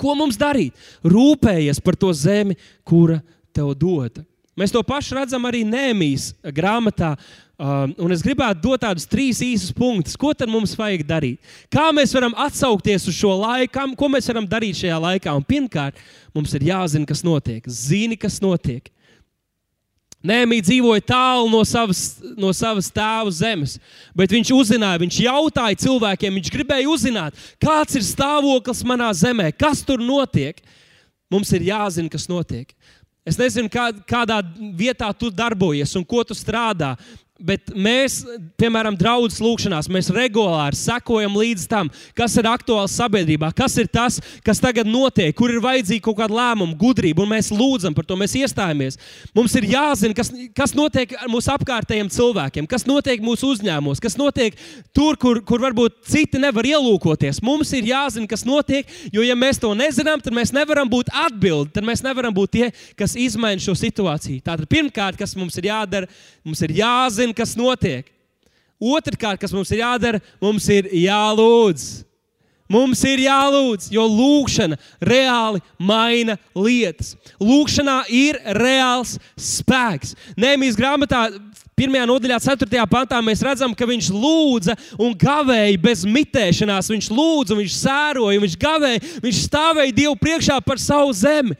Ko 0.00 0.16
mums 0.18 0.38
darīt? 0.40 0.74
Rūpējies 1.04 1.80
par 1.84 1.98
to 2.00 2.10
zemi, 2.16 2.56
kura 2.88 3.20
tev 3.54 3.74
dota. 3.78 4.24
Mēs 4.58 4.72
to 4.72 4.82
pašu 4.84 5.16
redzam 5.16 5.46
arī 5.48 5.62
Nēmijas 5.64 6.32
grāmatā. 6.52 7.14
Um, 7.62 7.92
un 8.04 8.12
es 8.12 8.24
gribētu 8.24 8.60
dot 8.64 8.82
tādus 8.82 9.06
trīs 9.08 9.38
īsus 9.44 9.70
punktus, 9.76 10.16
ko 10.18 10.32
tad 10.36 10.50
mums 10.50 10.74
vajag 10.76 11.04
darīt. 11.08 11.52
Kā 11.72 11.86
mēs 11.94 12.12
varam 12.16 12.34
atsaukties 12.44 13.06
uz 13.08 13.16
šo 13.16 13.36
laiku, 13.38 13.86
ko 13.96 14.08
mēs 14.12 14.28
varam 14.32 14.48
darīt 14.48 14.80
šajā 14.82 14.98
laikā. 15.04 15.36
Un 15.36 15.46
pirmkārt, 15.46 16.00
mums 16.34 16.52
ir 16.58 16.66
jāzina, 16.72 17.06
kas 17.08 17.22
notiek. 17.24 17.68
Zini, 17.70 18.18
kas 18.18 18.40
notiek. 18.44 18.90
Nēmija 20.22 20.62
dzīvoja 20.68 21.02
tālu 21.02 21.48
no 21.50 21.64
savas, 21.66 22.20
no 22.38 22.52
savas 22.54 22.90
tēva 22.94 23.30
zemes, 23.34 23.74
bet 24.14 24.30
viņš 24.30 24.52
uzzināja, 24.54 25.00
viņš 25.02 25.18
jautāja 25.24 25.80
cilvēkiem, 25.82 26.36
viņš 26.38 26.50
gribēja 26.54 26.90
uzzināt, 26.92 27.38
kāds 27.62 27.98
ir 27.98 28.06
stāvoklis 28.06 28.84
manā 28.86 29.10
zemē, 29.18 29.50
kas 29.58 29.82
tur 29.86 30.02
notiek. 30.02 30.62
Mums 31.32 31.50
ir 31.56 31.64
jāzina, 31.64 32.12
kas 32.12 32.28
notiek. 32.28 32.74
Es 33.26 33.38
nezinu, 33.38 33.70
kā, 33.70 33.86
kādā 34.06 34.40
vietā 34.76 35.08
tu 35.14 35.30
darbojies 35.30 35.94
un 35.98 36.04
ko 36.06 36.24
tu 36.26 36.34
strādā, 36.34 36.92
Bet 37.40 37.70
mēs, 37.72 38.20
piemēram, 38.60 38.92
draudzes 38.98 39.40
lūgšanās, 39.40 39.88
mēs 39.90 40.10
regulāri 40.12 40.76
sekojam 40.76 41.32
līdz 41.40 41.62
tam, 41.70 41.88
kas 42.14 42.34
ir 42.36 42.46
aktuāls 42.46 42.92
sabiedrībā, 42.94 43.48
kas 43.56 43.72
ir 43.80 43.88
tas, 43.88 44.18
kas 44.44 44.60
tagad 44.60 44.86
notiek, 44.86 45.32
kur 45.34 45.50
ir 45.50 45.62
vajadzīga 45.64 46.04
kaut 46.04 46.18
kāda 46.20 46.36
lēmuma, 46.36 46.76
gudrība, 46.78 47.24
un 47.24 47.32
mēs 47.32 47.48
lūdzam 47.50 47.96
par 47.96 48.04
to, 48.06 48.18
mēs 48.20 48.36
iestājamies. 48.36 48.98
Mums 49.34 49.56
ir 49.58 49.66
jāzina, 49.72 50.14
kas, 50.18 50.28
kas 50.54 50.74
notiek 50.76 51.14
ar 51.16 51.30
mūsu 51.32 51.50
apkārtējiem 51.54 52.10
cilvēkiem, 52.12 52.68
kas 52.68 52.84
notiek 52.86 53.24
mūsu 53.24 53.54
uzņēmumos, 53.56 54.04
kas 54.04 54.18
notiek 54.20 54.60
tur, 54.92 55.16
kur, 55.16 55.40
kur 55.48 55.64
varbūt 55.64 56.04
citi 56.12 56.38
nevar 56.42 56.68
ielūkoties. 56.68 57.40
Mums 57.42 57.72
ir 57.80 57.90
jāzina, 57.94 58.28
kas 58.28 58.44
notiek, 58.44 58.92
jo, 59.08 59.24
ja 59.24 59.38
mēs 59.40 59.58
to 59.62 59.72
nezinām, 59.72 60.20
tad 60.20 60.36
mēs 60.36 60.52
nevaram 60.52 60.92
būt 60.92 61.10
atbildi, 61.24 61.72
tad 61.80 61.88
mēs 61.88 62.04
nevaram 62.04 62.36
būt 62.36 62.54
tie, 62.60 62.70
kas 62.92 63.16
izmaina 63.16 63.64
šo 63.64 63.74
situāciju. 63.82 64.44
Tātad 64.44 64.68
pirmkārt, 64.70 65.18
kas 65.18 65.32
mums 65.40 65.56
ir 65.58 65.72
jādara, 65.72 66.12
mums 66.44 66.60
ir 66.62 66.76
jāzina 66.76 67.21
jāzina, 67.22 67.36
kas 67.36 67.56
notiek. 67.56 68.08
Otrakārt, 68.82 69.40
kas 69.40 69.52
mums 69.52 69.70
ir 69.70 69.82
jādara, 69.82 70.20
mums 70.40 70.66
ir 70.68 70.88
jālūdz. 70.90 72.04
Mums 72.72 73.02
ir 73.04 73.20
jālūdz, 73.26 73.90
jo 73.92 74.06
lūkšana 74.08 74.78
reāli 75.04 75.60
maina 75.78 76.38
lietas. 76.56 77.14
Lūkšanā 77.38 78.06
ir 78.08 78.38
reāls 78.56 79.18
spēks. 79.36 80.14
Nēmijas 80.40 80.78
grāmatā, 80.78 81.26
pirmajā 81.76 82.06
nodaļā, 82.08 82.38
4. 82.40 82.86
pantā, 82.88 83.20
mēs 83.20 83.44
redzam, 83.44 83.74
ka 83.76 83.84
viņš 83.86 84.08
lūdza 84.14 84.78
un 84.96 85.12
gavēja 85.12 85.76
bez 85.84 86.06
mitēšanās. 86.08 86.88
Viņš 86.94 87.10
lūdza, 87.12 87.58
viņš 87.60 87.76
sēroja, 87.76 88.40
viņš 88.40 88.58
gavēja, 88.64 89.04
viņš 89.20 89.44
stāvēja 89.50 89.98
Dievu 90.00 90.16
priekšā 90.22 90.58
par 90.64 90.80
savu 90.80 91.12
zemi. 91.12 91.58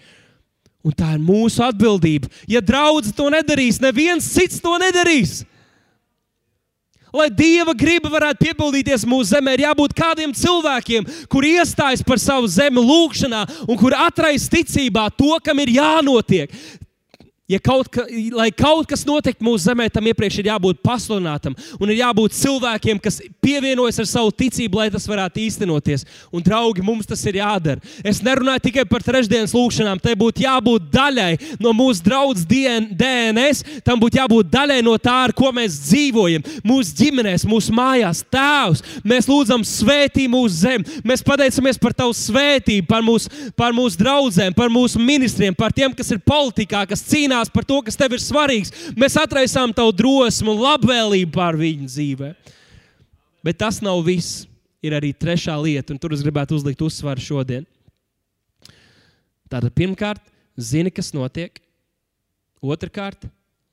Un 0.82 0.96
tā 0.96 1.12
ir 1.14 1.22
mūsu 1.22 1.60
atbildība. 1.62 2.30
Ja 2.50 2.64
draudzene 2.64 3.14
to 3.14 3.28
nedarīs, 3.30 3.82
neviens 3.84 4.32
cits 4.32 4.64
to 4.64 4.78
nedarīs. 4.80 5.42
Lai 7.12 7.28
Dieva 7.28 7.74
griba 7.76 8.08
varētu 8.08 8.40
piepildīties 8.46 9.04
mūsu 9.04 9.34
zemē, 9.34 9.52
ir 9.52 9.66
jābūt 9.66 9.92
kādiem 9.96 10.32
cilvēkiem, 10.32 11.04
kuri 11.28 11.58
iestājas 11.58 12.00
par 12.06 12.20
savu 12.22 12.48
zemi 12.48 12.80
lūgšanā 12.80 13.42
un 13.66 13.76
kuri 13.76 13.98
atraisa 14.00 14.48
ticībā 14.54 15.10
to, 15.12 15.36
kam 15.44 15.60
ir 15.60 15.74
jānotiek. 15.76 16.54
Ja 17.52 17.60
kaut, 17.60 17.90
ka, 17.92 18.06
lai 18.32 18.48
kaut 18.56 18.88
kas 18.88 19.04
notiktu 19.04 19.44
mūsu 19.44 19.66
zemē, 19.66 19.90
tam 19.92 20.06
iepriekš 20.08 20.38
ir 20.40 20.48
jābūt 20.48 20.80
pasludinātam, 20.84 21.56
un 21.76 21.90
ir 21.92 21.98
jābūt 22.00 22.36
cilvēkiem, 22.38 23.00
kas 23.02 23.20
pievienojas 23.44 24.00
ar 24.00 24.08
savu 24.08 24.32
ticību, 24.32 24.78
lai 24.80 24.88
tas 24.94 25.04
varētu 25.08 25.42
īstenoties. 25.42 26.06
Un, 26.32 26.40
draugi, 26.44 26.84
mums 26.84 27.08
tas 27.08 27.20
ir 27.28 27.40
jādara. 27.42 27.82
Es 28.06 28.22
nerunāju 28.24 28.64
tikai 28.68 28.86
par 28.88 29.04
trešdienas 29.04 29.52
lūgšanām, 29.56 30.00
tai 30.02 30.14
būtu 30.18 30.46
jābūt 30.46 30.88
daļai 30.92 31.32
no 31.62 31.74
mūsu 31.76 32.04
draudzes 32.06 32.46
DNS, 32.48 33.82
tam 33.84 34.00
būtu 34.00 34.20
jābūt 34.20 34.50
daļai 34.52 34.80
no 34.86 34.96
tā, 35.00 35.18
ar 35.28 35.34
ko 35.36 35.52
mēs 35.54 35.76
dzīvojam, 35.88 36.46
mūsu 36.66 36.96
ģimenēs, 37.02 37.46
mūsu 37.48 37.74
mājās. 37.76 38.22
Tēvs, 38.32 38.84
mēs 39.04 39.28
lūdzam, 39.28 39.64
svētī 39.66 40.28
mūsu 40.30 40.62
zemi, 40.62 41.00
mēs 41.04 41.24
pateicamies 41.26 41.80
par 41.82 41.96
Tavu 42.02 42.14
svētību, 42.16 42.86
par 42.88 43.04
mūsu, 43.04 43.30
par 43.58 43.74
mūsu 43.76 44.00
draugiem, 44.00 44.54
par 44.56 44.72
mūsu 44.72 45.00
ministriem, 45.02 45.54
par 45.54 45.74
tiem, 45.74 45.92
kas 45.96 46.10
ir 46.14 46.22
politikā, 46.24 46.84
kas 46.88 47.04
cīnās 47.10 47.41
cīnās 47.42 47.52
par 47.52 47.64
to, 47.64 47.82
kas 47.82 47.96
tev 47.96 48.12
ir 48.12 48.20
svarīgs. 48.20 48.72
Mēs 48.96 49.16
atraisām 49.16 49.72
tavu 49.74 49.92
drosmu 49.92 50.52
un 50.54 50.62
labvēlību 50.62 51.32
pār 51.32 51.56
viņu 51.56 51.88
dzīvē. 51.88 52.34
Bet 53.44 53.58
tas 53.58 53.80
nav 53.82 54.02
viss. 54.04 54.46
Ir 54.82 54.94
arī 54.94 55.12
trešā 55.14 55.54
lieta, 55.62 55.92
un 55.92 55.98
tur 55.98 56.12
es 56.12 56.22
gribētu 56.22 56.56
uzlikt 56.56 56.80
uzsvaru 56.82 57.20
šodien. 57.22 57.64
Tātad, 59.46 59.70
pirmkārt, 59.70 60.18
zini, 60.58 60.90
kas 60.90 61.12
notiek. 61.14 61.60
Otrakārt, 62.60 63.28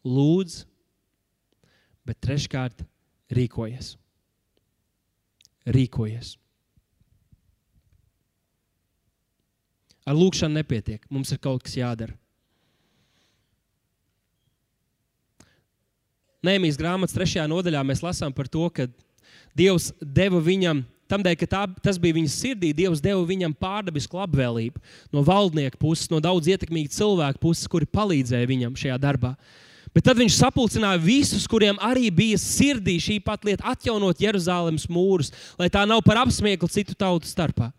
lūdz, 0.06 0.68
bet 2.06 2.20
treškārt, 2.22 2.86
rīkojies. 3.34 3.96
Rīkojies. 5.66 6.36
Ar 10.06 10.14
lūkšanu 10.14 10.62
nepietiek. 10.62 11.02
Mums 11.10 11.34
ir 11.34 11.42
kaut 11.42 11.66
kas 11.66 11.74
jādara. 11.74 12.14
Nēmijas 16.46 16.78
grāmatas 16.80 17.16
trešajā 17.18 17.44
nodaļā 17.52 17.82
mēs 17.84 18.04
lasām 18.04 18.32
par 18.36 18.48
to, 18.48 18.64
ka 18.72 18.88
Dievs 19.58 19.90
deva 20.00 20.40
viņam, 20.40 20.84
tādēļ, 21.12 21.36
ka 21.42 21.48
tā, 21.52 21.64
tas 21.84 21.98
bija 22.00 22.16
viņa 22.16 22.32
sirdī, 22.32 22.70
Dievs 22.76 23.02
deva 23.04 23.20
viņam 23.28 23.56
pārdabisku 23.60 24.20
labvēlību 24.22 24.80
no 25.16 25.24
valdnieka 25.26 25.80
puses, 25.82 26.08
no 26.12 26.22
daudz 26.24 26.48
ietekmīgu 26.54 26.94
cilvēku 26.96 27.42
puses, 27.44 27.68
kuri 27.68 27.90
palīdzēja 27.90 28.48
viņam 28.48 28.78
šajā 28.80 29.00
darbā. 29.02 29.34
Bet 29.92 30.06
tad 30.06 30.20
viņš 30.22 30.38
sapulcināja 30.38 31.02
visus, 31.02 31.48
kuriem 31.50 31.80
arī 31.84 32.08
bija 32.14 32.38
sirdī 32.40 33.00
šī 33.02 33.18
pat 33.26 33.44
lieta, 33.44 33.66
atjaunot 33.74 34.22
Jeruzalemes 34.22 34.86
mūrus, 34.88 35.34
lai 35.60 35.68
tā 35.74 35.82
nav 35.90 36.06
par 36.06 36.22
apsmieklu 36.22 36.70
citu 36.72 36.96
tautu 36.96 37.28
starpā. 37.28 37.72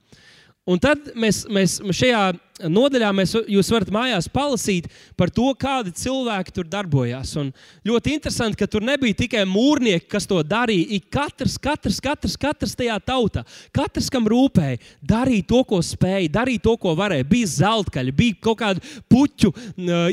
Un 0.70 0.78
tad 0.78 1.10
mēs, 1.18 1.42
mēs 1.50 1.78
šajā 1.98 2.22
nodaļā 2.70 3.08
mēs, 3.16 3.32
jūs 3.50 3.70
varat 3.72 3.90
mājās 3.94 4.28
palasīt 4.30 4.88
par 5.18 5.32
to, 5.34 5.48
kādi 5.58 5.92
cilvēki 5.96 6.54
tur 6.54 6.68
darbojās. 6.70 7.32
Un 7.40 7.48
ļoti 7.86 8.14
interesanti, 8.16 8.58
ka 8.60 8.68
tur 8.70 8.84
nebija 8.86 9.16
tikai 9.22 9.46
mūrnieki, 9.48 10.06
kas 10.10 10.28
to 10.30 10.40
darīja. 10.46 10.86
Ik 10.98 11.08
katrs, 11.12 11.56
katrs, 11.62 12.00
katrs, 12.04 12.36
katrs 12.40 12.76
tajā 12.78 12.98
tautā, 13.02 13.44
katrs, 13.74 14.10
kam 14.12 14.28
rūpēja, 14.30 14.78
darīja 15.02 15.48
to, 15.50 15.64
ko 15.72 15.80
spēja, 15.84 16.28
darīja 16.40 16.66
to, 16.68 16.76
ko 16.80 16.94
varēja. 16.98 17.28
Bija 17.30 17.50
zeltkaļi, 17.56 18.14
bija 18.22 18.38
kaut 18.44 18.60
kādi 18.62 18.94
puķu 19.10 19.54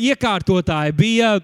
iekārtotāji, 0.09 0.97
bija 0.97 1.37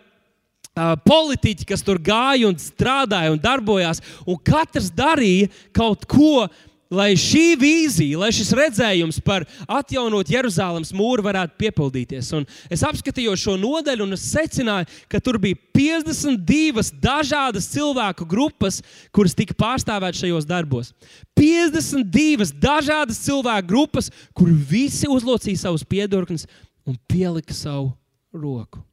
politiķi, 1.06 1.68
kas 1.70 1.84
tur 1.86 2.00
gāja 2.02 2.48
un 2.50 2.58
strādāja 2.58 3.34
un 3.34 3.42
darbojās, 3.42 4.02
un 4.26 4.40
katrs 4.42 4.90
darīja 4.96 5.52
kaut 5.76 6.08
ko, 6.10 6.48
lai 6.94 7.14
šī 7.20 7.56
vīzija, 7.60 8.20
lai 8.22 8.30
šis 8.36 8.52
redzējums 8.58 9.20
par 9.26 9.46
atjaunot 9.68 10.30
Jeruzalemes 10.30 10.94
mūru 10.96 11.26
varētu 11.26 11.58
piepildīties. 11.62 12.30
Un 12.38 12.46
es 12.74 12.84
apskatījos 12.86 13.42
šo 13.42 13.58
nodaļu 13.60 14.06
un 14.06 14.18
es 14.18 14.28
secināju, 14.30 14.90
ka 15.12 15.22
tur 15.24 15.40
bija 15.42 15.58
52 15.76 16.94
dažādas 17.04 17.70
cilvēku 17.74 18.28
grupas, 18.30 18.82
kuras 19.16 19.36
tika 19.38 19.58
pārstāvētas 19.58 20.24
šajos 20.24 20.48
darbos. 20.50 20.94
52 21.40 22.54
dažādas 22.62 23.22
cilvēku 23.26 23.70
grupas, 23.74 24.12
kur 24.38 24.54
visi 24.54 25.10
uzlocīja 25.10 25.66
savus 25.66 25.86
piedurknes 25.88 26.48
un 26.86 26.98
pielika 27.10 27.56
savu 27.58 27.94
roku. 28.34 28.84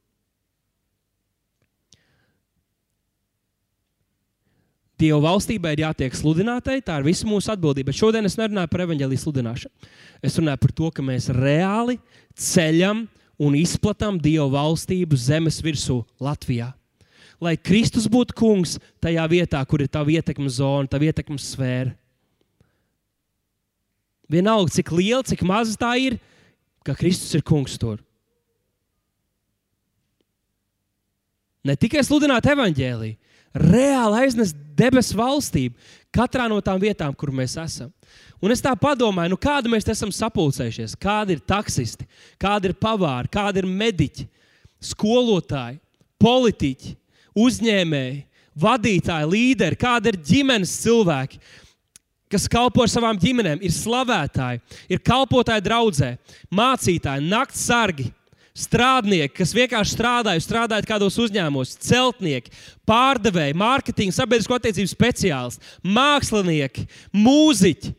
Dieva 5.01 5.17
valstībai 5.23 5.73
ir 5.73 5.83
jātiek 5.87 6.13
sludinātai, 6.13 6.77
tā 6.85 6.99
ir 6.99 7.07
visa 7.07 7.25
mūsu 7.25 7.49
atbildība. 7.53 7.89
Bet 7.89 7.97
šodien 7.97 8.27
es 8.27 8.37
nerunāju 8.37 8.69
par 8.69 8.83
evaņģēlīju 8.85 9.23
sludināšanu. 9.23 9.89
Es 10.21 10.37
runāju 10.37 10.61
par 10.61 10.73
to, 10.77 10.91
ka 10.93 11.05
mēs 11.05 11.31
reāli 11.33 11.97
ceļam 12.37 13.07
un 13.41 13.57
izplatām 13.57 14.19
Dieva 14.21 14.45
valstību 14.53 15.17
zemes 15.17 15.57
virsū 15.65 16.01
Latvijā. 16.21 16.69
Lai 17.41 17.55
Kristus 17.57 18.05
būtu 18.05 18.35
kungs 18.37 18.75
tajā 19.01 19.23
vietā, 19.31 19.63
kur 19.65 19.81
ir 19.81 19.89
tā 19.89 20.03
ietekmes 20.05 20.59
zona, 20.59 20.85
tā 20.85 21.01
ietekmes 21.01 21.47
sfēra. 21.55 21.95
Vienalga, 24.31 24.71
cik 24.77 24.93
liela, 24.93 25.25
cik 25.27 25.41
maza 25.43 25.73
tā 25.75 25.95
ir, 25.99 26.19
ka 26.85 26.93
Kristus 26.95 27.33
ir 27.35 27.43
kungs 27.43 27.73
tur. 27.81 27.97
Ne 31.65 31.75
tikai 31.77 32.05
sludināt 32.05 32.45
evaņģēlīju, 32.53 33.17
reāli 33.53 34.25
aiznest 34.25 34.57
debesu 34.77 35.17
valstību 35.19 35.75
katrā 36.13 36.47
no 36.51 36.59
tām 36.63 36.79
vietām, 36.81 37.15
kur 37.15 37.31
mēs 37.35 37.57
esam. 37.59 37.91
Un 38.41 38.51
es 38.51 38.63
tā 38.63 38.73
domāju, 38.75 39.31
nu 39.33 39.37
kāda 39.37 39.69
mēs 39.69 39.87
esam 39.87 40.11
sapulcējušies, 40.11 40.97
kādi 40.99 41.37
ir 41.37 41.43
taksisti, 41.45 42.07
kādi 42.41 42.71
ir 42.71 42.73
pavāri, 42.73 43.29
kādi 43.31 43.61
ir 43.61 43.67
mediķi, 43.69 44.27
skolotāji, 44.81 45.79
politiķi, 46.21 46.95
uzņēmēji, 47.37 48.23
vadītāji, 48.61 49.29
līderi, 49.29 49.77
kādi 49.79 50.11
ir 50.11 50.17
ģimenes 50.17 50.73
cilvēki, 50.81 51.39
kas 52.31 52.47
kalpo 52.51 52.87
savām 52.87 53.19
ģimenēm, 53.19 53.61
ir 53.61 53.75
slavētāji, 53.75 54.61
ir 54.89 55.03
kalpotāji 55.05 55.63
draudzē, 55.67 56.15
mācītāji, 56.51 57.27
nakts 57.29 57.67
sargi 57.67 58.09
strādnieki, 58.57 59.33
kas 59.37 59.53
vienkārši 59.55 59.95
strādāja, 59.95 60.43
strādāja 60.43 60.87
kādos 60.87 61.17
uzņēmumos, 61.23 61.77
celtnieki, 61.85 62.51
pārdevēji, 62.87 63.57
mārketinga, 63.57 64.15
sabiedrisko 64.15 64.57
attiecību 64.57 64.91
speciālisti, 64.91 65.73
mākslinieki, 65.87 66.85
mūziķi, 67.15 67.93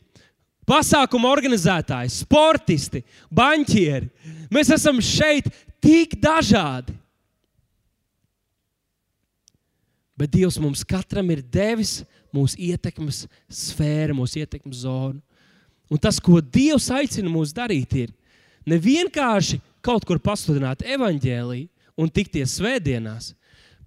pasākumu 0.68 1.30
organizētāji, 1.30 2.12
sportisti, 2.20 3.02
banķieri. 3.32 4.10
Mēs 4.52 4.72
esam 4.76 5.00
šeit 5.02 5.48
tik 5.82 6.18
dažādi. 6.20 6.94
Bet 10.18 10.30
Dievs 10.30 10.58
mums 10.60 10.84
katram 10.86 11.32
ir 11.34 11.40
devis 11.42 12.02
mūsu 12.34 12.60
ietekmes 12.60 13.24
sfēru, 13.50 14.20
mūsu 14.20 14.42
ietekmes 14.42 14.84
zonu. 14.84 15.18
Un 15.92 16.00
tas, 16.00 16.20
ko 16.22 16.38
Dievs 16.40 16.86
aicina 16.94 17.28
mūs 17.32 17.50
darīt, 17.56 17.96
ir 18.04 18.12
ne 18.68 18.78
vienkārši 18.80 19.58
kaut 19.84 20.06
kur 20.06 20.20
pasludināt 20.22 20.84
evaņģēlīju 20.86 21.68
un 21.98 22.10
tikties 22.10 22.56
svētdienās, 22.58 23.32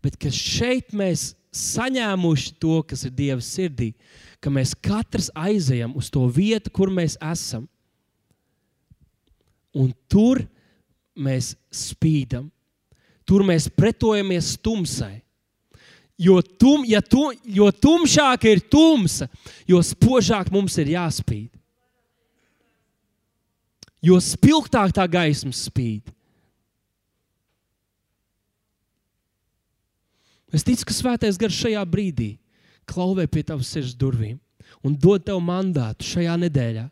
bet 0.03 0.17
ka 0.21 0.29
šeit 0.33 0.93
mēs 0.95 1.33
saņēmuši 1.55 2.55
to, 2.61 2.81
kas 2.87 3.05
ir 3.07 3.13
Dieva 3.15 3.43
sirdī, 3.43 3.93
ka 4.43 4.51
mēs 4.53 4.75
katrs 4.75 5.31
aizejam 5.33 5.95
uz 5.97 6.11
to 6.13 6.25
vietu, 6.29 6.69
kur 6.69 6.91
mēs 6.93 7.15
esam. 7.23 7.65
Un 9.75 9.91
tur 10.11 10.43
mēs 11.15 11.53
spīdam, 11.73 12.49
tur 13.27 13.43
mēs 13.47 13.67
pretojamies 13.71 14.53
tumsai. 14.63 15.21
Jo, 16.19 16.39
tum, 16.39 16.85
ja 16.87 17.01
tu, 17.03 17.27
jo 17.43 17.67
tumšāka 17.71 18.47
ir 18.47 18.61
tumsa, 18.71 19.27
jo 19.67 19.81
spožāk 19.83 20.47
mums 20.53 20.77
ir 20.79 20.93
jāspīd 20.93 21.54
jo 24.05 24.19
spilgtāk 24.21 24.93
tā 24.95 25.05
gaisma 25.09 25.53
spīd. 25.55 26.11
Es 30.53 30.63
ticu, 30.63 30.85
ka 30.87 30.95
svētais 30.95 31.39
gars 31.41 31.57
šajā 31.57 31.81
brīdī 31.89 32.35
klauvē 32.87 33.25
pie 33.27 33.43
tavas 33.43 33.71
sirds 33.73 33.95
durvīm 33.97 34.37
un 34.85 34.93
dod 34.95 35.25
tev 35.25 35.41
mandātu 35.43 36.05
šajā 36.05 36.37
nedēļā 36.45 36.85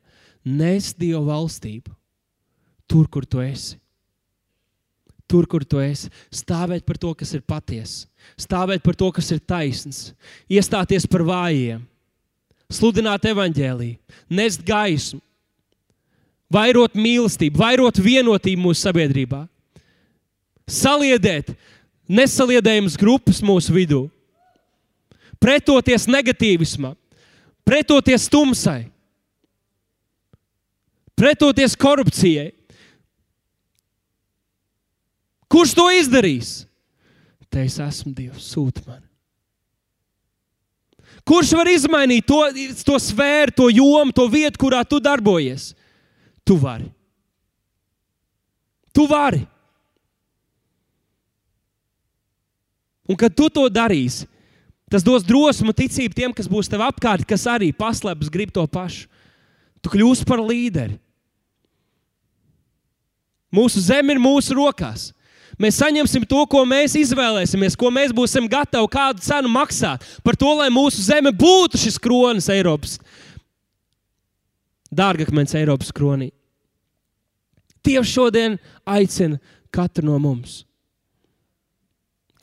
nest 0.43 0.97
Dieva 0.99 1.21
valstību 1.29 1.93
tur, 2.89 3.07
kur 3.07 3.25
tu 3.25 3.41
esi. 3.43 3.77
Tur, 5.29 5.47
kur 5.49 5.63
tu 5.65 5.79
esi, 5.81 6.11
stāvēt 6.35 6.83
par 6.85 6.99
to, 6.99 7.13
kas 7.17 7.31
ir 7.33 7.41
patiesa, 7.47 8.09
stāvēt 8.37 8.83
par 8.83 8.97
to, 8.99 9.07
kas 9.15 9.31
ir 9.33 9.39
taisns, 9.39 10.11
iestāties 10.51 11.07
par 11.09 11.23
vājiem, 11.25 11.79
sludināt 12.69 13.23
evaņģēlīju, 13.31 14.19
nest 14.29 14.61
gaismu, 14.67 15.23
vairot 16.53 16.97
mīlestību, 16.97 17.57
vairot 17.59 17.99
vienotību 18.01 18.67
mūsu 18.67 18.85
sabiedrībā, 18.85 19.43
saliedēt 20.69 21.53
nesaliedējumas 22.09 22.97
grupas 22.99 23.41
mūsu 23.45 23.73
vidū, 23.75 24.01
pretoties 25.41 26.07
negatīvismam, 26.07 26.95
pretoties 27.67 28.27
tumsai, 28.31 28.83
pretoties 31.19 31.77
korupcijai. 31.79 32.51
Kurš 35.53 35.75
to 35.77 35.85
izdarīs? 35.93 36.63
Te 37.53 37.61
es 37.67 37.75
esmu 37.77 38.15
Dievs, 38.17 38.47
sūta 38.49 38.81
man. 38.87 39.03
Kurš 41.23 41.51
var 41.55 41.69
izmainīt 41.69 42.25
to, 42.27 42.39
to 42.83 42.97
sfēru, 42.99 43.53
to 43.55 43.67
jomu, 43.71 44.11
to 44.15 44.25
vietu, 44.27 44.59
kurā 44.65 44.81
tu 44.83 44.97
darbojies? 44.99 45.71
Tu 46.43 46.57
vari. 46.59 46.91
Tu 48.93 49.07
vari. 49.07 49.41
Un 53.07 53.19
kad 53.19 53.33
tu 53.35 53.49
to 53.51 53.65
darīsi, 53.71 54.27
tas 54.91 55.03
dos 55.03 55.25
drosmu, 55.27 55.73
ticību 55.75 56.15
tiem, 56.15 56.35
kas 56.35 56.47
būs 56.47 56.69
tev 56.71 56.83
apkārt, 56.85 57.25
kas 57.27 57.47
arī 57.51 57.71
paslēpjas, 57.75 58.31
grib 58.31 58.53
to 58.55 58.63
pašu. 58.67 59.09
Tu 59.83 59.91
kļūsi 59.91 60.27
par 60.27 60.39
līderi. 60.39 60.95
Mūsu 63.53 63.83
zeme 63.83 64.15
ir 64.15 64.21
mūsu 64.21 64.55
rokās. 64.57 65.11
Mēs 65.61 65.77
saņemsim 65.77 66.23
to, 66.25 66.39
ko 66.49 66.63
mēs 66.65 66.95
izvēlēsimies, 66.97 67.75
ko 67.77 67.91
mēs 67.93 68.13
būsim 68.15 68.47
gatavi 68.49 68.89
kādu 68.89 69.21
cenu 69.21 69.51
maksāt 69.53 70.05
par 70.25 70.37
to, 70.39 70.49
lai 70.57 70.71
mūsu 70.73 71.03
zeme 71.05 71.29
būtu 71.29 71.77
šis 71.77 71.99
kronis 72.01 72.49
Eiropas 72.49 72.95
dārgakmens 74.95 75.55
Eiropas 75.57 75.91
kronī. 75.95 76.31
Dievs 77.83 78.11
šodien 78.13 78.57
aicina 78.87 79.39
katru 79.73 80.07
no 80.07 80.19
mums. 80.21 80.61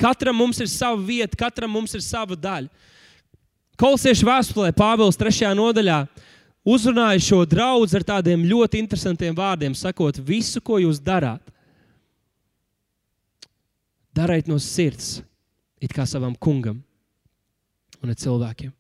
Katram 0.01 0.37
mums 0.37 0.61
ir 0.61 0.69
sava 0.73 0.97
vieta, 1.05 1.37
katram 1.37 1.73
mums 1.73 1.93
ir 1.97 2.03
sava 2.05 2.37
daļa. 2.37 2.69
Kolosiešu 3.81 4.27
vēstulē 4.29 4.73
Pāvils 4.77 5.17
3. 5.21 5.53
nodaļā 5.57 6.03
uzrunāja 6.69 7.21
šo 7.25 7.45
draugu 7.49 7.89
ar 7.97 8.05
tādiem 8.15 8.45
ļoti 8.49 8.81
interesantiem 8.81 9.37
vārdiem, 9.37 9.77
sakot, 9.77 10.21
visu, 10.21 10.61
ko 10.61 10.81
jūs 10.81 11.01
darāt, 11.01 11.41
dariet 14.17 14.49
no 14.51 14.59
sirds, 14.61 15.21
it 15.81 15.93
kā 15.97 16.05
savam 16.09 16.37
kungam 16.37 16.83
un 18.01 18.13
cilvēkiem. 18.17 18.73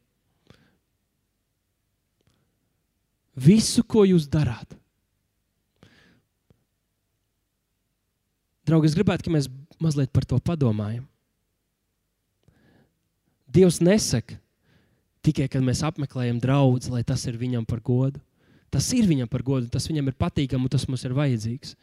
Visu, 3.41 3.85
ko 3.87 4.05
jūs 4.05 4.29
darāt. 4.29 4.77
Draugi, 8.69 8.91
es 8.91 8.97
gribētu, 8.99 9.27
lai 9.27 9.39
mēs 9.39 9.49
mazliet 9.81 10.13
par 10.13 10.27
to 10.29 10.39
padomājam. 10.45 11.07
Dievs 13.51 13.81
nesaka 13.83 14.37
tikai, 15.27 15.49
kad 15.51 15.65
mēs 15.65 15.83
apmeklējam 15.87 16.39
draugu, 16.43 16.85
lai 16.93 17.03
tas 17.07 17.25
ir 17.27 17.39
viņam 17.41 17.65
par 17.69 17.81
godu. 17.85 18.21
Tas 18.71 18.87
ir 18.95 19.09
viņam 19.09 19.27
par 19.27 19.43
godu, 19.43 19.67
tas 19.73 19.89
viņam 19.91 20.13
ir 20.13 20.19
patīkami 20.21 20.69
un 20.69 20.71
tas 20.71 20.87
mums 20.87 21.03
ir 21.03 21.17
vajadzīgs. 21.17 21.75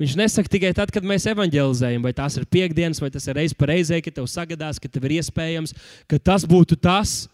Viņš 0.00 0.16
nesaka 0.16 0.52
tikai 0.52 0.72
tad, 0.76 0.92
kad 0.92 1.04
mēs 1.04 1.26
evanģelizējam, 1.28 2.04
vai 2.04 2.12
tās 2.16 2.36
ir 2.40 2.46
piekdienas, 2.48 3.00
vai 3.00 3.10
tas 3.12 3.26
ir 3.28 3.36
reizes 3.36 3.56
reizē, 3.56 4.00
ka 4.04 4.12
tev 4.16 4.28
sagadās, 4.32 4.80
ka 4.80 4.88
tev 4.88 5.04
ir 5.08 5.18
iespējams, 5.18 5.74
ka 6.08 6.20
tas 6.20 6.46
būtu 6.48 6.76
tas, 6.80 7.28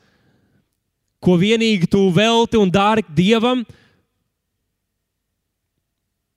ko 1.22 1.36
vienīgi 1.40 1.88
tu 1.90 2.06
velti 2.14 2.60
un 2.60 2.70
dari 2.72 3.04
Dievam. 3.14 3.64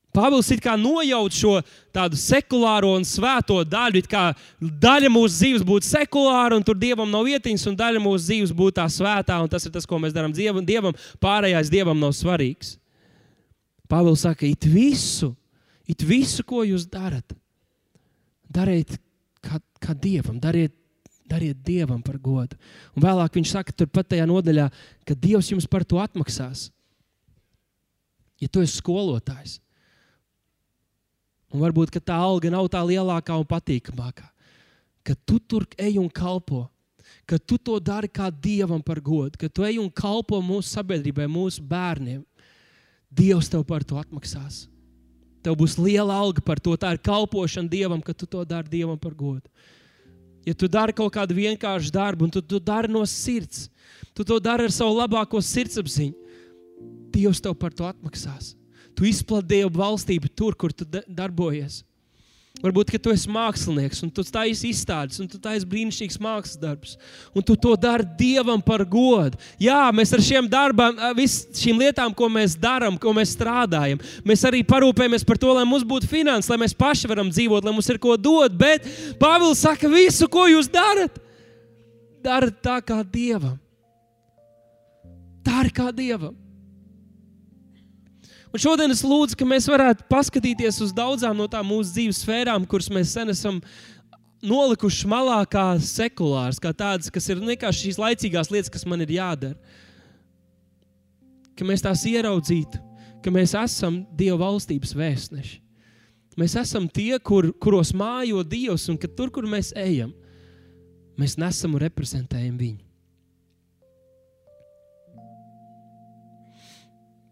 Pāvils 0.09 0.49
it 0.51 0.61
kā 0.63 0.73
nojauc 0.73 1.36
šo 1.38 1.51
tādu 1.93 2.17
sekulāro 2.17 2.95
un 2.97 3.05
svēto 3.05 3.59
daļu. 3.61 4.01
It 4.01 4.07
kā 4.09 4.23
daļa 4.59 5.11
mūsu 5.13 5.36
dzīves 5.36 5.65
būtu 5.67 5.86
sekulāra, 5.86 6.57
un 6.57 6.65
tur 6.65 6.80
dievam 6.80 7.09
nav 7.11 7.27
vietiņas, 7.27 7.67
un 7.69 7.77
daļa 7.77 8.01
mūsu 8.01 8.25
dzīves 8.25 8.53
būtu 8.57 8.80
tā 8.80 8.88
svētā, 8.89 9.38
un 9.43 9.51
tas 9.51 9.67
ir 9.67 9.73
tas, 9.75 9.86
ko 9.86 9.99
mēs 10.01 10.15
darām 10.15 10.34
dievam. 10.34 10.65
dievam 10.65 10.97
pārējais 11.21 11.69
dievam 11.69 12.01
nav 12.01 12.15
svarīgs. 12.17 12.80
Pāvils 13.89 14.25
saka, 14.25 14.49
it 14.49 14.65
visu, 14.65 15.36
it 15.88 16.01
visu, 16.05 16.43
ko 16.43 16.65
jūs 16.65 16.89
darat, 16.89 17.38
dariet 18.49 18.97
kā, 19.45 19.61
kā 19.82 19.93
dievam, 19.93 20.41
dariet 20.41 20.73
Dariet 21.30 21.59
Dievam 21.65 22.01
par 22.03 22.17
godu. 22.17 22.57
Un 22.95 23.05
vēlāk 23.05 23.38
viņš 23.38 23.53
saka, 23.53 23.75
turpat 23.75 24.09
tajā 24.13 24.25
nodaļā, 24.30 24.67
ka 25.05 25.17
Dievs 25.17 25.51
jums 25.51 25.67
par 25.69 25.86
to 25.86 26.01
atmaksās. 26.01 26.69
Ja 28.39 28.47
tu 28.47 28.63
esi 28.63 28.80
skolotājs, 28.80 29.59
un 31.51 31.61
varbūt 31.61 31.97
tā 31.99 32.15
alga 32.15 32.51
nav 32.53 32.69
tā 32.71 32.82
lielākā 32.88 33.36
un 33.36 33.47
patīkamākā, 33.47 34.30
ka 35.03 35.15
tu 35.27 35.39
tur 35.39 35.67
ej 35.77 35.99
un 35.99 36.07
kalpo, 36.07 36.67
ka 37.27 37.38
tu 37.38 37.57
to 37.57 37.77
dari 37.84 38.07
kā 38.07 38.30
Dievam 38.32 38.82
par 38.82 39.01
godu, 39.03 39.38
ka 39.38 39.49
tu 39.51 39.65
ej 39.67 39.80
un 39.82 39.89
kalpo 39.91 40.39
mūsu 40.41 40.71
sabiedrībai, 40.71 41.27
mūsu 41.27 41.61
bērniem, 41.61 42.23
Dievs 43.09 43.49
tev 43.49 43.65
par 43.65 43.84
to 43.84 43.97
atmaksās. 43.97 44.67
Tev 45.41 45.55
būs 45.57 45.80
liela 45.80 46.13
alga 46.13 46.43
par 46.45 46.59
to. 46.61 46.75
Tā 46.77 46.93
ir 46.93 47.01
kalpošana 47.01 47.71
Dievam, 47.71 48.03
ka 48.05 48.13
tu 48.13 48.27
to 48.30 48.43
dari 48.45 48.69
Dievam 48.69 48.99
par 48.99 49.15
godu. 49.17 49.49
Ja 50.50 50.56
tu 50.58 50.66
dari 50.72 50.95
kaut 50.97 51.14
kādu 51.14 51.36
vienkāršu 51.38 51.93
darbu, 51.93 52.26
un 52.26 52.34
tu 52.34 52.41
to 52.41 52.58
dari 52.58 52.89
no 52.89 53.04
sirds, 53.06 53.68
tu 54.18 54.26
to 54.26 54.39
dari 54.41 54.66
ar 54.66 54.74
savu 54.74 54.97
labāko 54.97 55.41
sirdsapziņu, 55.45 56.26
Dievs 57.10 57.41
tev 57.41 57.56
par 57.58 57.74
to 57.76 57.86
atmaksās. 57.88 58.54
Tu 58.95 59.08
izplatīji 59.10 59.68
valstību 59.74 60.30
tur, 60.38 60.56
kur 60.56 60.72
tu 60.72 60.86
darbojies. 60.88 61.82
Varbūt, 62.60 62.89
ka 62.91 62.99
tu 62.99 63.12
esi 63.14 63.30
mākslinieks, 63.32 64.01
un 64.03 64.10
tu 64.12 64.24
taisīsi 64.26 64.74
izstādes, 64.74 65.20
un 65.24 65.30
tu 65.32 65.38
taisīsi 65.39 65.68
brīnišķīgs 65.72 66.18
mākslas 66.20 66.60
darbs, 66.60 66.97
un 67.32 67.45
tu 67.45 67.55
to 67.55 67.72
dari 67.80 68.03
Dievam 68.20 68.60
par 68.60 68.84
godu. 68.84 69.39
Jā, 69.64 69.78
mēs 69.95 70.12
ar 70.16 70.24
šiem 70.26 70.49
darbiem, 70.51 70.99
visām 71.16 71.80
lietām, 71.80 72.12
ko 72.12 72.28
mēs 72.28 72.57
darām, 72.60 72.97
ko 72.99 73.14
mēs 73.16 73.32
strādājam, 73.38 74.03
mēs 74.28 74.43
arī 74.49 74.60
parūpējamies 74.68 75.24
par 75.30 75.39
to, 75.39 75.53
lai 75.55 75.64
mums 75.70 75.88
būtu 75.88 76.10
finanses, 76.12 76.51
lai 76.51 76.60
mēs 76.66 76.76
paši 76.76 77.07
varam 77.07 77.32
dzīvot, 77.32 77.64
lai 77.64 77.76
mums 77.78 77.88
ir 77.93 78.01
ko 78.03 78.18
dot. 78.20 78.51
Bet 78.60 78.84
Pāvils 79.22 79.64
saka, 79.64 79.88
visu, 79.88 80.28
ko 80.28 80.49
jūs 80.51 80.68
darat, 80.74 81.16
darat 82.20 82.60
tā 82.60 82.82
kā 82.84 82.99
Dievam. 83.07 83.55
Tā 85.47 85.64
ir 85.64 85.72
kā 85.80 85.89
Dievam. 85.95 86.49
Un 88.50 88.62
šodien 88.62 88.89
es 88.89 89.04
lūdzu, 89.06 89.38
ka 89.38 89.45
mēs 89.45 89.68
varētu 89.70 90.08
paskatīties 90.10 90.80
uz 90.82 90.93
daudzām 90.95 91.38
no 91.38 91.45
tām 91.52 91.68
mūsu 91.70 91.93
dzīves 91.93 92.24
sfērām, 92.24 92.66
kuras 92.70 92.89
mēs 92.89 93.12
sen 93.14 93.30
esam 93.30 93.60
nolikuši 94.41 95.10
malā, 95.12 95.43
kā 95.45 95.66
sekulārs, 95.84 96.58
kā 96.62 96.72
tādas, 96.74 97.12
kas 97.14 97.30
ir 97.30 97.43
vienkārši 97.43 97.89
šīs 97.89 98.02
laicīgās 98.02 98.50
lietas, 98.50 98.74
kas 98.74 98.88
man 98.89 99.06
ir 99.06 99.14
jādara. 99.20 99.54
Ka 101.54 101.68
mēs 101.68 101.86
tās 101.86 102.08
ieraudzītu, 102.10 102.82
ka 103.22 103.34
mēs 103.36 103.54
esam 103.60 104.02
Dieva 104.18 104.39
valstības 104.47 104.95
vēstneši. 104.97 105.60
Mēs 106.39 106.56
esam 106.58 106.88
tie, 106.89 107.20
kur, 107.20 107.52
kuros 107.62 107.91
mājo 107.93 108.41
Dievs, 108.47 108.88
un 108.89 108.97
ka 108.97 109.10
tur, 109.12 109.30
kur 109.30 109.45
mēs 109.50 109.74
ejam, 109.78 110.14
mēs 111.20 111.36
nesam 111.38 111.76
un 111.76 111.84
reprezentējam 111.84 112.56
viņu. 112.58 112.89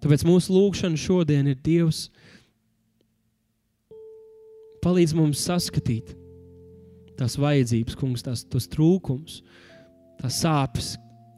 Tāpēc 0.04 0.24
mūsu 0.28 0.54
lūgšana 0.54 1.00
šodien 1.00 1.50
ir 1.52 1.58
Dievs. 1.66 2.08
Palīdz 4.84 5.16
mums 5.18 5.42
saskatīt 5.42 6.14
tās 7.18 7.38
vajadzības, 7.42 7.98
kungs, 7.98 8.24
tās, 8.26 8.44
tos 8.46 8.68
trūkumus, 8.70 9.42
tās 10.22 10.42
sāpes, 10.44 10.92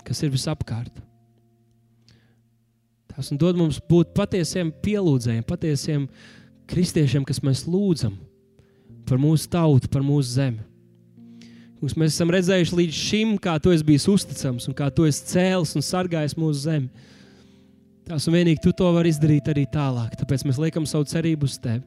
kas 0.04 0.20
ir 0.26 0.34
visapkārt. 0.34 1.00
Tās 3.14 3.32
dod 3.40 3.58
mums 3.60 3.80
būt 3.90 4.12
patiesiem 4.16 4.74
pielūdzējiem, 4.84 5.46
patiesiem 5.48 6.10
kristiešiem, 6.70 7.24
kas 7.28 7.42
mēs 7.44 7.66
lūdzam 7.68 8.18
par 9.10 9.22
mūsu 9.22 9.48
tautu, 9.52 9.90
par 9.92 10.04
mūsu 10.06 10.36
zemi. 10.36 10.62
Mums 11.80 11.96
mēs 11.96 12.12
esam 12.12 12.32
redzējuši 12.36 12.76
līdz 12.76 12.98
šim, 13.00 13.38
kā 13.40 13.56
tu 13.64 13.72
esi 13.72 13.86
bijis 13.88 14.08
uzticams 14.12 14.68
un 14.68 14.76
kā 14.76 14.90
tu 14.92 15.06
esi 15.08 15.24
cēlis 15.32 15.78
un 15.80 15.86
sargājis 15.86 16.36
mūsu 16.38 16.66
zemi. 16.66 16.90
Tās 18.10 18.26
un 18.26 18.34
vienīgi 18.34 18.64
tu 18.64 18.72
to 18.74 18.88
vari 18.90 19.12
izdarīt 19.14 19.52
arī 19.52 19.68
tālāk. 19.70 20.16
Tāpēc 20.18 20.42
mēs 20.50 20.58
liekam 20.58 20.88
savu 20.90 21.06
cerību 21.12 21.46
uz 21.46 21.60
tevi. 21.62 21.84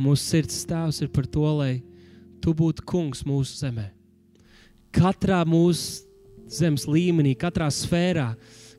Mūsu 0.00 0.24
sirds 0.24 0.62
stāvs 0.62 1.02
ir 1.04 1.10
par 1.12 1.26
to, 1.28 1.44
lai 1.58 1.82
tu 2.40 2.54
būtu 2.56 2.86
kungs 2.88 3.20
mūsu 3.28 3.58
zemē. 3.60 3.90
Katrā 4.96 5.42
mūsu 5.44 6.08
zemes 6.48 6.88
līmenī, 6.88 7.34
katrā 7.36 7.68
sfērā, 7.68 8.30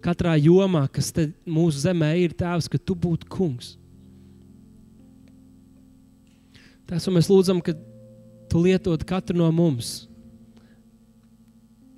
katrā 0.02 0.34
jomā, 0.42 0.88
kas 0.90 1.14
mūsu 1.46 1.86
zemē 1.86 2.16
ir 2.24 2.34
tēvs, 2.34 2.66
ka 2.66 2.82
tu 2.82 2.98
būtu 2.98 3.30
kungs. 3.30 3.76
Tas, 6.90 7.06
un 7.06 7.20
mēs 7.20 7.30
lūdzam, 7.30 7.62
ka 7.62 7.78
tu 8.50 8.66
lietot 8.66 9.06
katru 9.08 9.38
no 9.38 9.54
mums. 9.54 10.10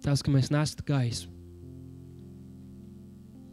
Tas, 0.03 0.19
ka 0.19 0.29
mēs 0.29 0.51
nestu 0.51 0.83
gaismu. 0.85 1.32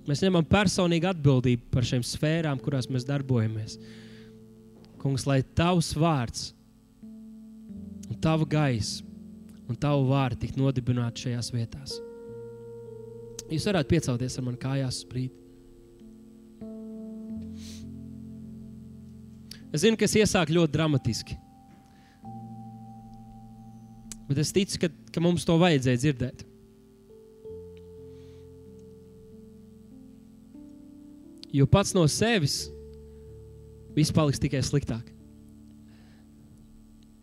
Mēs 0.08 0.22
ņemam 0.24 0.46
personīgu 0.48 1.10
atbildību 1.10 1.68
par 1.74 1.86
šīm 1.86 2.04
sfērām, 2.06 2.60
kurās 2.62 2.88
mēs 2.90 3.04
darbojamies. 3.08 3.76
Kungs, 5.00 5.26
lai 5.28 5.42
tavs 5.56 5.92
vārds, 5.96 6.50
un 8.10 8.18
tava 8.20 8.48
gaisa 8.48 9.04
un 9.70 9.78
tavu 9.78 10.08
vārdu 10.08 10.40
tiktu 10.42 10.58
nodibināti 10.58 11.28
šajās 11.28 11.52
vietās. 11.54 11.94
Jūs 13.50 13.66
varētu 13.70 13.90
piecelties 13.92 14.38
ar 14.38 14.46
mani 14.46 14.58
kājās 14.62 14.98
uz 15.02 15.06
brīdi. 15.10 15.36
Es 19.70 19.84
zinu, 19.84 19.94
ka 19.94 20.08
es 20.08 20.16
iesāku 20.18 20.56
ļoti 20.56 20.74
dramatiski. 20.74 21.36
Bet 24.26 24.40
es 24.42 24.50
ticu, 24.54 24.78
ka, 24.82 24.90
ka 25.14 25.22
mums 25.22 25.46
to 25.46 25.54
vajadzēja 25.58 26.02
dzirdēt. 26.02 26.42
Jo 31.52 31.66
pats 31.66 31.94
no 31.96 32.04
sevis 32.10 32.68
viss 33.96 34.14
paliks 34.14 34.40
tikai 34.42 34.62
sliktāk. 34.64 35.06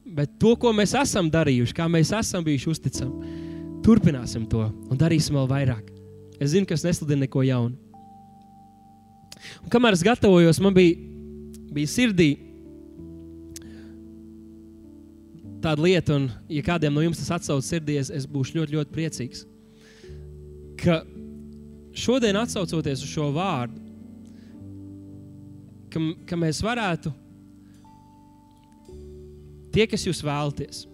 Bet 0.07 0.37
to, 0.39 0.53
ko 0.59 0.71
mēs 0.75 0.95
esam 0.97 1.29
darījuši, 1.31 1.75
kā 1.75 1.87
mēs 1.91 2.13
esam 2.15 2.43
bijuši 2.45 2.71
uzticami, 2.71 3.35
turpināsim 3.83 4.47
to 4.49 4.63
un 4.67 4.99
darīsim 4.99 5.35
vēl 5.35 5.49
vairāk. 5.51 5.91
Es 6.39 6.53
zinu, 6.53 6.67
ka 6.69 6.77
es 6.77 6.85
nesludinu 6.85 7.25
neko 7.25 7.43
jaunu. 7.47 7.75
Un 9.63 9.71
kamēr 9.71 9.97
es 9.97 10.03
gatavojos, 10.05 10.59
man 10.63 10.75
bija, 10.75 10.95
bija 11.75 11.91
sirdī 11.91 12.31
tāda 15.63 15.83
lieta, 15.83 16.15
un, 16.15 16.29
ja 16.51 16.63
kādiem 16.65 16.93
no 16.93 17.03
jums 17.03 17.19
tas 17.19 17.33
atsaucas 17.39 17.69
sirdī, 17.69 17.97
es, 18.01 18.11
es 18.13 18.27
būšu 18.29 18.59
ļoti, 18.59 18.77
ļoti 18.77 18.95
priecīgs. 18.95 19.43
Ka 20.79 21.01
šodien, 21.97 22.37
atcaucoties 22.39 23.03
uz 23.03 23.11
šo 23.11 23.31
vārdu, 23.35 23.86
ka, 25.97 26.03
ka 26.29 26.37
mēs 26.39 26.61
varētu, 26.61 27.11
tie, 29.73 29.87
kas 29.89 30.05
jūs 30.05 30.21
vēlaties, 30.25 30.85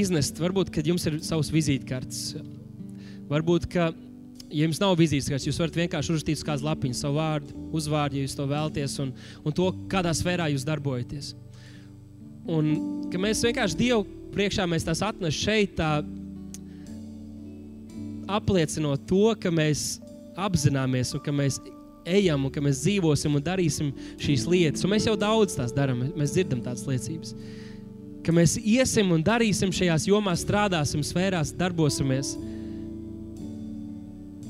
iznest, 0.00 0.40
varbūt, 0.40 0.72
kad 0.72 0.88
jums 0.88 1.04
ir 1.08 1.18
savs 1.24 1.52
vizītkartes, 1.52 2.38
varbūt, 3.28 3.68
ka, 3.72 3.90
ja 4.48 4.64
jums 4.64 4.80
nav 4.80 4.96
vizītkartes, 5.00 5.48
jūs 5.48 5.60
varat 5.60 5.76
vienkārši 5.82 6.14
uzrakstīt 6.14 6.40
uz 6.40 6.46
kādas 6.48 6.66
lapiņas 6.66 7.02
savu 7.04 7.20
vārdu, 7.20 7.66
uzvārdu, 7.76 8.18
ja 8.18 8.26
jūs 8.26 8.36
to 8.38 8.48
vēlaties, 8.48 8.98
un, 9.04 9.12
un 9.44 9.56
to, 9.56 9.70
kādā 9.92 10.14
sfērā 10.16 10.48
jūs 10.54 10.66
darbojaties. 10.68 11.34
Un 12.48 12.72
ka 13.12 13.20
mēs 13.20 13.44
vienkārši 13.44 13.76
Dievu 13.76 14.06
priekšā 14.32 14.64
mēs 14.68 14.86
tās 14.88 15.04
atnešam 15.04 15.44
šeit, 15.44 15.76
tā, 15.76 15.98
apliecinot 18.28 19.04
to, 19.08 19.32
ka 19.40 19.52
mēs 19.52 19.98
apzināmies 20.38 21.14
un 21.16 21.24
ka 21.24 21.32
mēs 21.34 21.58
ejam 22.08 22.46
un 22.48 22.52
ka 22.52 22.62
mēs 22.64 22.82
dzīvosim 22.84 23.36
un 23.38 23.44
darīsim 23.44 23.92
šīs 24.20 24.46
lietas. 24.50 24.84
Un 24.84 24.94
mēs 24.94 25.08
jau 25.08 25.16
daudz 25.18 25.58
tās 25.58 25.74
darām, 25.76 26.06
mēs 26.18 26.34
dzirdam 26.36 26.62
tādas 26.64 26.86
liecības. 26.88 27.34
Ka 28.24 28.34
mēs 28.34 28.58
iesim 28.60 29.12
un 29.14 29.24
darīsim 29.24 29.72
šajās 29.74 30.08
jomās, 30.08 30.42
strādāsim, 30.44 31.04
sfērās, 31.06 31.54
darbosimies, 31.56 32.34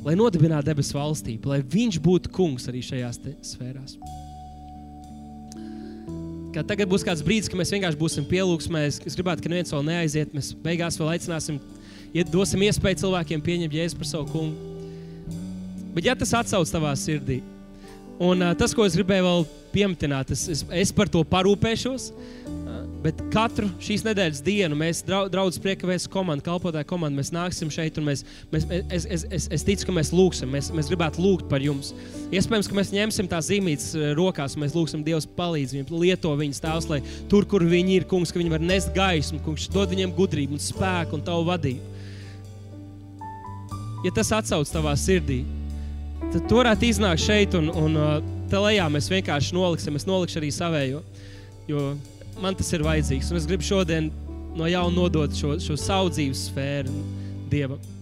lai 0.06 0.16
nodibinātu 0.18 0.70
debesu 0.70 0.96
valstību, 0.96 1.52
lai 1.52 1.61
Viņš 1.62 2.00
būtu 2.02 2.32
kungs 2.34 2.66
arī 2.70 2.82
šajās 2.84 3.20
sfērās. 3.52 3.98
Kā 6.54 6.64
tagad 6.64 6.88
būs 6.88 7.04
kāds 7.04 7.22
brīdis, 7.24 7.50
kad 7.50 7.61
mēs 7.61 7.70
vienkārši 7.74 8.00
būsim 8.00 8.24
pielūgsmē. 8.26 8.86
Es, 8.88 9.16
gribētu, 9.18 9.44
ka 9.44 9.52
neviens 9.52 9.74
vēl 9.74 9.84
neaiziet. 9.90 10.32
Mēs 10.34 10.54
beigās 10.64 10.96
vēl 10.98 11.12
aicināsim, 11.12 11.61
iet, 12.14 12.32
dosim 12.32 12.64
iespēju 12.64 13.04
cilvēkiem 13.04 13.44
pieņemt 13.44 13.78
jēzu 13.78 14.00
par 14.00 14.11
savu 14.11 14.32
kungu. 14.32 14.68
Bet, 15.99 16.07
ja 16.07 16.14
tas 16.14 16.30
atsauc 16.38 16.70
tavā 16.70 16.92
sirdī, 16.94 17.40
un 18.22 18.38
uh, 18.38 18.53
tas, 18.55 18.70
ko 18.70 18.84
es 18.86 18.94
gribēju 18.94 19.24
vēl 19.24 19.40
pieminēt, 19.72 20.28
es, 20.30 20.44
es, 20.55 20.61
es 20.70 20.92
par 20.94 21.11
to 21.11 21.24
parūpēšos. 21.26 22.12
Uh, 22.12 22.76
bet 23.03 23.18
katru 23.34 23.66
šīs 23.82 24.05
nedēļas 24.07 24.42
dienu 24.46 24.78
mēs, 24.78 25.01
draugs 25.03 25.59
priekavēs 25.64 26.07
komanda, 26.12 26.44
kalpotāja 26.46 26.86
komanda, 26.86 27.18
mēs 27.18 27.32
nāksim 27.34 27.74
šeit 27.74 27.99
un 27.99 28.07
mēs, 28.12 28.22
mēs, 28.55 28.68
es, 28.94 29.09
es, 29.11 29.26
es, 29.40 29.49
es 29.59 29.66
ticu, 29.66 29.88
ka 29.88 29.96
mēs 29.99 30.14
lūgsim, 30.14 30.55
mēs, 30.55 30.70
mēs 30.78 30.92
gribētu 30.92 31.22
lūgt 31.26 31.51
par 31.51 31.66
jums. 31.66 31.90
Iespējams, 32.30 32.70
ka 32.70 32.78
mēs 32.78 32.94
ņemsim 32.94 33.34
tās 33.34 33.51
zīmītes 33.51 33.90
rokās 34.18 34.55
un 34.55 34.68
mēs 34.68 34.78
lūgsim 34.78 35.03
Dievs 35.03 35.26
palīdz 35.34 35.74
viņiem, 35.74 35.92
lieto 35.99 36.38
viņus 36.38 36.62
tēvs, 36.62 36.90
lai 36.94 37.03
tur, 37.26 37.42
kur 37.51 37.66
viņi 37.66 37.99
ir, 38.05 38.07
kungs, 38.07 38.30
ka 38.30 38.38
viņi 38.38 38.55
var 38.55 38.62
nest 38.70 38.94
gaismu, 38.94 39.42
kungs, 39.42 39.66
dod 39.74 39.90
viņiem 39.90 40.14
gudrību 40.14 40.55
un 40.55 40.62
spēku 40.62 41.18
un 41.18 41.26
tavu 41.26 41.51
vadību. 41.51 41.94
Ja 44.07 44.14
tas 44.14 44.30
atsauc 44.30 44.70
tavā 44.70 44.92
sirdī, 44.94 45.42
tad 46.33 46.49
tu 46.49 46.59
varētu 46.61 46.89
iznākt 46.89 47.24
šeit 47.24 47.57
un, 47.59 47.70
un 47.72 47.99
uh, 47.99 48.16
te 48.51 48.61
lejā 48.61 48.87
mēs 48.93 49.11
vienkārši 49.12 49.57
noliksim. 49.57 49.97
Es 49.99 50.09
nolikšu 50.09 50.41
arī 50.41 50.51
savējo, 50.55 51.03
jo 51.70 51.85
man 52.43 52.59
tas 52.59 52.72
ir 52.76 52.85
vajadzīgs. 52.87 53.33
Un 53.33 53.41
es 53.41 53.49
gribu 53.49 53.66
šodien 53.66 54.11
no 54.59 54.68
jauna 54.68 54.95
nodot 54.97 55.35
šo, 55.37 55.57
šo 55.62 55.79
savu 55.81 56.12
dzīves 56.14 56.49
sfēru 56.51 56.95
Dievam. 57.53 57.97